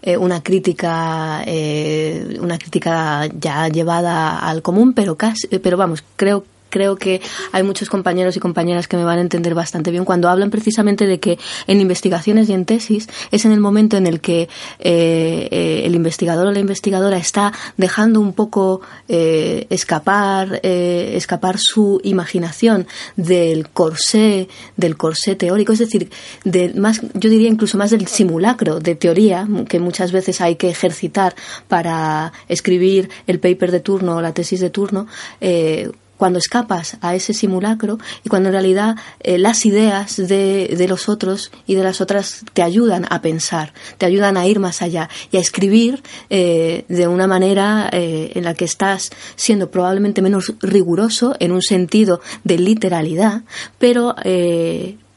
eh, 0.08 0.16
una 0.16 0.42
crítica, 0.42 1.44
eh, 1.46 2.38
una 2.40 2.58
crítica 2.58 3.26
ya 3.26 3.68
llevada 3.68 4.40
al 4.40 4.62
común, 4.62 4.94
pero 4.94 5.18
casi, 5.18 5.48
pero 5.60 5.76
vamos, 5.76 6.02
creo 6.16 6.46
creo 6.78 6.96
que 6.96 7.22
hay 7.52 7.64
muchos 7.64 7.90
compañeros 7.90 8.38
y 8.38 8.40
compañeras 8.40 8.88
que 8.88 8.98
me 8.98 9.04
van 9.04 9.18
a 9.18 9.22
entender 9.22 9.56
bastante 9.56 9.90
bien 9.90 10.06
cuando 10.06 10.30
hablan 10.30 10.52
precisamente 10.52 11.08
de 11.08 11.20
que 11.20 11.40
en 11.66 11.82
investigaciones 11.82 12.50
y 12.50 12.54
en 12.54 12.66
tesis 12.66 13.10
es 13.32 13.46
en 13.46 13.52
el 13.52 13.60
momento 13.60 13.98
en 13.98 14.06
el 14.06 14.22
que 14.22 14.42
eh, 14.80 15.48
eh, 15.50 15.82
el 15.86 15.96
investigador 15.96 16.46
o 16.46 16.52
la 16.52 16.60
investigadora 16.60 17.18
está 17.18 17.52
dejando 17.78 18.20
un 18.20 18.34
poco 18.34 18.82
eh, 19.08 19.66
escapar, 19.72 20.60
escapar 20.62 21.56
su 21.58 22.00
imaginación 22.04 22.86
del 23.16 23.70
corsé, 23.70 24.48
del 24.76 24.98
corsé 24.98 25.36
teórico, 25.36 25.74
es 25.74 25.80
decir, 25.80 26.12
de 26.44 26.74
más, 26.76 27.02
yo 27.16 27.30
diría 27.32 27.50
incluso 27.50 27.80
más 27.80 27.90
del 27.90 28.06
simulacro 28.08 28.80
de 28.80 28.94
teoría 28.94 29.48
que 29.68 29.80
muchas 29.80 30.12
veces 30.12 30.42
hay 30.42 30.58
que 30.58 30.70
ejercitar 30.70 31.36
para 31.68 32.34
escribir 32.48 33.10
el 33.26 33.40
paper 33.40 33.72
de 33.72 33.80
turno 33.80 34.18
o 34.18 34.22
la 34.22 34.34
tesis 34.34 34.60
de 34.60 34.70
turno, 34.70 35.08
eh, 35.42 35.90
cuando 36.18 36.40
escapas 36.40 36.98
a 37.02 37.16
ese 37.16 37.34
simulacro 37.34 37.98
y 38.24 38.30
cuando 38.30 38.50
en 38.50 38.54
realidad 38.54 38.96
eh, 39.22 39.38
las 39.38 39.66
ideas 39.66 40.18
de, 40.18 40.76
de, 40.78 40.88
los 40.88 41.10
otros 41.10 41.52
y 41.66 41.76
de 41.76 41.84
las 41.84 42.02
otras 42.02 42.44
te 42.54 42.64
ayudan 42.64 43.06
a 43.10 43.22
pensar, 43.22 43.74
te 43.98 44.06
ayudan 44.06 44.38
a 44.38 44.46
ir 44.48 44.60
más 44.60 44.82
allá 44.82 45.10
y 45.32 45.38
a 45.38 45.40
escribir 45.40 46.04
eh, 46.30 46.86
de 46.88 47.08
una 47.08 47.28
manera 47.28 47.90
en 47.92 48.44
la 48.44 48.54
que 48.54 48.66
estás 48.66 49.10
siendo 49.36 49.70
probablemente 49.72 50.22
menos 50.22 50.54
riguroso 50.62 51.36
en 51.40 51.52
un 51.52 51.62
sentido 51.62 52.22
de 52.44 52.58
literalidad, 52.58 53.44
pero, 53.80 54.16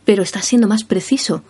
pero 0.05 0.22
estás 0.22 0.44
siendo 0.44 0.68
más 0.68 0.84
preciso 0.84 1.42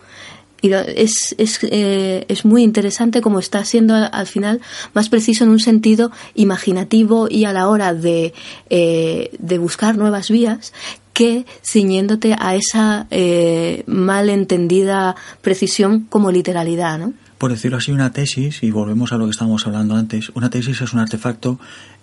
y 0.61 0.71
es, 0.73 1.35
es, 1.37 1.59
eh, 1.63 2.25
es 2.27 2.45
muy 2.45 2.63
interesante 2.63 3.21
como 3.21 3.39
está 3.39 3.65
siendo 3.65 3.95
al, 3.95 4.27
final 4.27 4.61
más 4.93 5.09
preciso 5.09 5.43
en 5.43 5.49
un 5.49 5.59
sentido 5.59 6.11
imaginativo 6.35 7.27
y 7.29 7.45
a 7.45 7.53
la 7.53 7.67
hora 7.67 7.93
de, 7.93 8.33
eh, 8.69 9.31
de 9.39 9.57
buscar 9.57 9.97
nuevas 9.97 10.29
vías 10.29 10.73
que 11.13 11.45
ciñéndote 11.63 12.35
a 12.39 12.55
esa 12.55 13.07
eh, 13.11 13.83
mal 13.87 14.29
entendida 14.29 15.15
precisión 15.41 16.05
como 16.09 16.31
literalidad, 16.31 16.99
¿no? 16.99 17.13
Por 17.37 17.51
decirlo 17.51 17.77
así, 17.77 17.91
una 17.91 18.13
tesis, 18.13 18.61
y 18.61 18.69
volvemos 18.69 19.11
a 19.13 19.17
lo 19.17 19.25
que 19.25 19.31
estábamos 19.31 19.65
hablando 19.65 19.95
antes, 19.95 20.29
una 20.35 20.51
tesis 20.51 20.79
es 20.79 20.93
un 20.93 20.99
artefacto 20.99 21.59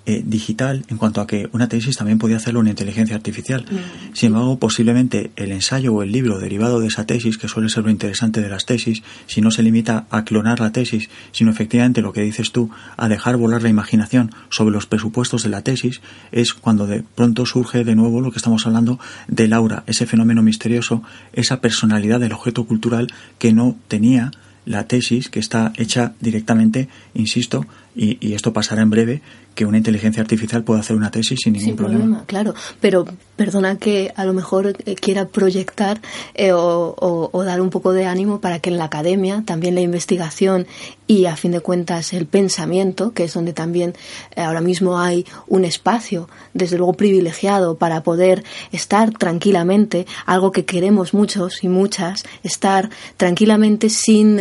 eh, 0.08 0.22
digital 0.24 0.86
en 0.88 0.96
cuanto 0.96 1.20
a 1.20 1.26
que 1.26 1.50
una 1.52 1.68
tesis 1.68 1.98
también 1.98 2.18
podía 2.18 2.38
hacerlo 2.38 2.60
una 2.60 2.70
inteligencia 2.70 3.14
artificial. 3.14 3.66
Sin 4.14 4.28
embargo, 4.28 4.58
posiblemente 4.58 5.32
el 5.36 5.52
ensayo 5.52 5.92
o 5.92 6.02
el 6.02 6.12
libro 6.12 6.38
derivado 6.38 6.80
de 6.80 6.86
esa 6.86 7.04
tesis, 7.04 7.36
que 7.36 7.46
suele 7.46 7.68
ser 7.68 7.84
lo 7.84 7.90
interesante 7.90 8.40
de 8.40 8.48
las 8.48 8.64
tesis, 8.64 9.02
si 9.26 9.42
no 9.42 9.50
se 9.50 9.62
limita 9.62 10.06
a 10.08 10.24
clonar 10.24 10.60
la 10.60 10.72
tesis, 10.72 11.10
sino 11.30 11.50
efectivamente 11.50 12.00
lo 12.00 12.14
que 12.14 12.22
dices 12.22 12.52
tú, 12.52 12.70
a 12.96 13.06
dejar 13.06 13.36
volar 13.36 13.62
la 13.62 13.68
imaginación 13.68 14.32
sobre 14.48 14.72
los 14.72 14.86
presupuestos 14.86 15.42
de 15.42 15.50
la 15.50 15.60
tesis, 15.60 16.00
es 16.32 16.54
cuando 16.54 16.86
de 16.86 17.02
pronto 17.02 17.44
surge 17.44 17.84
de 17.84 17.94
nuevo 17.94 18.22
lo 18.22 18.30
que 18.30 18.38
estamos 18.38 18.66
hablando 18.66 18.98
del 19.26 19.52
aura, 19.52 19.84
ese 19.86 20.06
fenómeno 20.06 20.42
misterioso, 20.42 21.02
esa 21.34 21.60
personalidad 21.60 22.18
del 22.18 22.32
objeto 22.32 22.64
cultural 22.64 23.12
que 23.38 23.52
no 23.52 23.76
tenía 23.88 24.30
la 24.68 24.86
tesis 24.86 25.30
que 25.30 25.40
está 25.40 25.72
hecha 25.76 26.12
directamente, 26.20 26.88
insisto, 27.14 27.66
y, 27.96 28.34
esto 28.34 28.52
pasará 28.52 28.82
en 28.82 28.90
breve, 28.90 29.22
que 29.58 29.66
una 29.66 29.78
inteligencia 29.78 30.22
artificial 30.22 30.62
puede 30.62 30.78
hacer 30.78 30.94
una 30.94 31.10
tesis 31.10 31.40
sin 31.42 31.52
ningún 31.52 31.74
problema. 31.74 32.22
Claro, 32.26 32.54
pero 32.80 33.04
perdona 33.34 33.76
que 33.76 34.12
a 34.14 34.24
lo 34.24 34.32
mejor 34.32 34.76
eh, 34.86 34.94
quiera 34.94 35.26
proyectar 35.26 36.00
eh, 36.36 36.52
o, 36.52 37.42
dar 37.44 37.60
un 37.60 37.68
poco 37.68 37.92
de 37.92 38.06
ánimo 38.06 38.40
para 38.40 38.60
que 38.60 38.70
en 38.70 38.78
la 38.78 38.84
academia 38.84 39.42
también 39.44 39.74
la 39.74 39.80
investigación 39.80 40.68
y 41.08 41.24
a 41.24 41.34
fin 41.34 41.50
de 41.50 41.58
cuentas 41.58 42.12
el 42.12 42.26
pensamiento, 42.26 43.12
que 43.12 43.24
es 43.24 43.34
donde 43.34 43.52
también 43.52 43.94
eh, 44.36 44.42
ahora 44.42 44.60
mismo 44.60 45.00
hay 45.00 45.26
un 45.48 45.64
espacio, 45.64 46.28
desde 46.54 46.76
luego 46.78 46.92
privilegiado, 46.92 47.78
para 47.78 48.04
poder 48.04 48.44
estar 48.70 49.10
tranquilamente, 49.10 50.06
algo 50.24 50.52
que 50.52 50.66
queremos 50.66 51.14
muchos 51.14 51.64
y 51.64 51.68
muchas, 51.68 52.22
estar 52.44 52.90
tranquilamente 53.16 53.90
sin 53.90 54.38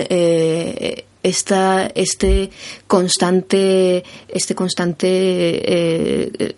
esta, 1.24 1.88
este 1.96 2.50
constante, 2.88 4.04
este 4.28 4.56
constante, 4.56 5.08
eh, 5.10 6.56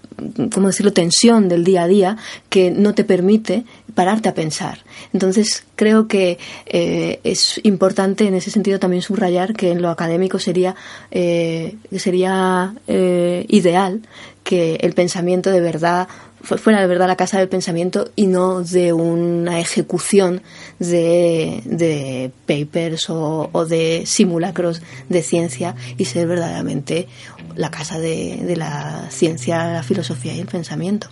¿cómo 0.53 0.67
decirlo?, 0.67 0.93
tensión 0.93 1.49
del 1.49 1.63
día 1.63 1.83
a 1.83 1.87
día 1.87 2.17
que 2.49 2.71
no 2.71 2.93
te 2.93 3.03
permite 3.03 3.63
pararte 3.95 4.29
a 4.29 4.33
pensar. 4.33 4.79
Entonces, 5.13 5.65
creo 5.75 6.07
que 6.07 6.37
eh, 6.65 7.19
es 7.23 7.59
importante 7.63 8.27
en 8.27 8.33
ese 8.33 8.51
sentido 8.51 8.79
también 8.79 9.01
subrayar 9.01 9.53
que 9.53 9.71
en 9.71 9.81
lo 9.81 9.89
académico 9.89 10.39
sería, 10.39 10.75
eh, 11.11 11.75
sería 11.97 12.75
eh, 12.87 13.45
ideal 13.49 14.01
que 14.43 14.75
el 14.81 14.93
pensamiento 14.93 15.51
de 15.51 15.61
verdad 15.61 16.07
fuera 16.41 16.81
de 16.81 16.87
verdad 16.87 17.07
la 17.07 17.15
casa 17.15 17.39
del 17.39 17.49
pensamiento 17.49 18.11
y 18.15 18.27
no 18.27 18.63
de 18.63 18.93
una 18.93 19.59
ejecución 19.59 20.41
de, 20.79 21.61
de 21.65 22.31
papers 22.45 23.09
o, 23.09 23.49
o, 23.51 23.65
de 23.65 24.03
simulacros 24.05 24.81
de 25.09 25.21
ciencia 25.21 25.75
y 25.97 26.05
ser 26.05 26.27
verdaderamente 26.27 27.07
la 27.55 27.71
casa 27.71 27.99
de, 27.99 28.37
de 28.37 28.55
la 28.55 29.09
ciencia, 29.09 29.73
la 29.73 29.83
filosofía 29.83 30.33
y 30.33 30.39
el 30.39 30.47
pensamiento. 30.47 31.09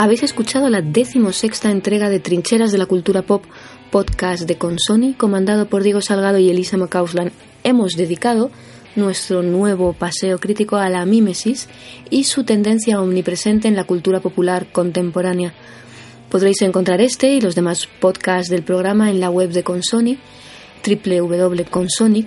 Habéis 0.00 0.22
escuchado 0.22 0.70
la 0.70 0.80
decimosexta 0.80 1.70
entrega 1.70 2.08
de 2.08 2.20
Trincheras 2.20 2.72
de 2.72 2.78
la 2.78 2.86
Cultura 2.86 3.20
Pop, 3.20 3.44
podcast 3.90 4.44
de 4.44 4.56
Consoni, 4.56 5.14
comandado 5.14 5.66
por 5.66 5.82
Diego 5.82 6.00
Salgado 6.00 6.38
y 6.38 6.48
Elisa 6.48 6.76
McCausland. 6.76 7.32
Hemos 7.64 7.92
dedicado 7.92 8.50
nuestro 8.96 9.42
nuevo 9.42 9.92
paseo 9.92 10.38
crítico 10.38 10.76
a 10.76 10.88
la 10.88 11.04
mímesis 11.04 11.68
y 12.08 12.24
su 12.24 12.44
tendencia 12.44 13.00
omnipresente 13.00 13.68
en 13.68 13.76
la 13.76 13.84
cultura 13.84 14.20
popular 14.20 14.66
contemporánea. 14.72 15.54
Podréis 16.30 16.62
encontrar 16.62 17.00
este 17.00 17.34
y 17.34 17.40
los 17.40 17.54
demás 17.54 17.88
podcasts 18.00 18.50
del 18.50 18.62
programa 18.62 19.10
en 19.10 19.20
la 19.20 19.30
web 19.30 19.50
de 19.50 19.64
Consoni 19.64 20.18
www.consoni 20.86 22.26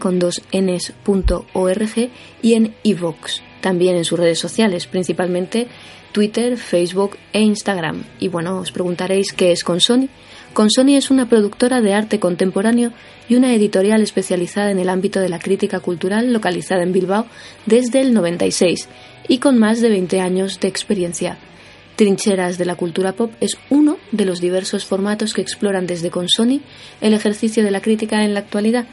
y 2.41 2.53
en 2.53 2.75
iVox, 2.83 3.41
también 3.61 3.95
en 3.95 4.05
sus 4.05 4.19
redes 4.19 4.39
sociales, 4.39 4.87
principalmente 4.87 5.67
Twitter, 6.11 6.57
Facebook 6.57 7.17
e 7.33 7.41
Instagram. 7.41 8.03
Y 8.19 8.27
bueno, 8.27 8.59
os 8.59 8.71
preguntaréis 8.71 9.33
qué 9.33 9.51
es 9.51 9.63
Consoni. 9.63 10.09
Consoni 10.53 10.95
es 10.95 11.09
una 11.09 11.27
productora 11.27 11.81
de 11.81 11.93
arte 11.95 12.19
contemporáneo 12.19 12.91
y 13.27 13.35
una 13.35 13.53
editorial 13.55 14.03
especializada 14.03 14.69
en 14.69 14.77
el 14.77 14.87
ámbito 14.87 15.19
de 15.19 15.29
la 15.29 15.39
crítica 15.39 15.79
cultural 15.79 16.31
localizada 16.31 16.83
en 16.83 16.93
Bilbao 16.93 17.25
desde 17.65 18.01
el 18.01 18.13
96 18.13 18.87
y 19.27 19.39
con 19.39 19.57
más 19.57 19.81
de 19.81 19.89
20 19.89 20.21
años 20.21 20.59
de 20.59 20.67
experiencia. 20.67 21.39
Trincheras 21.95 22.59
de 22.59 22.65
la 22.65 22.75
cultura 22.75 23.13
pop 23.13 23.31
es 23.39 23.57
uno 23.71 23.97
de 24.11 24.25
los 24.25 24.41
diversos 24.41 24.85
formatos 24.85 25.33
que 25.33 25.41
exploran 25.41 25.87
desde 25.87 26.11
Consoni 26.11 26.61
el 27.01 27.15
ejercicio 27.15 27.63
de 27.63 27.71
la 27.71 27.81
crítica 27.81 28.23
en 28.23 28.35
la 28.35 28.41
actualidad. 28.41 28.85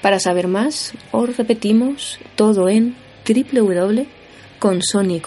Para 0.00 0.18
saber 0.18 0.48
más, 0.48 0.94
os 1.10 1.36
repetimos 1.36 2.18
todo 2.36 2.70
en 2.70 2.96
www.consoni 3.28 5.20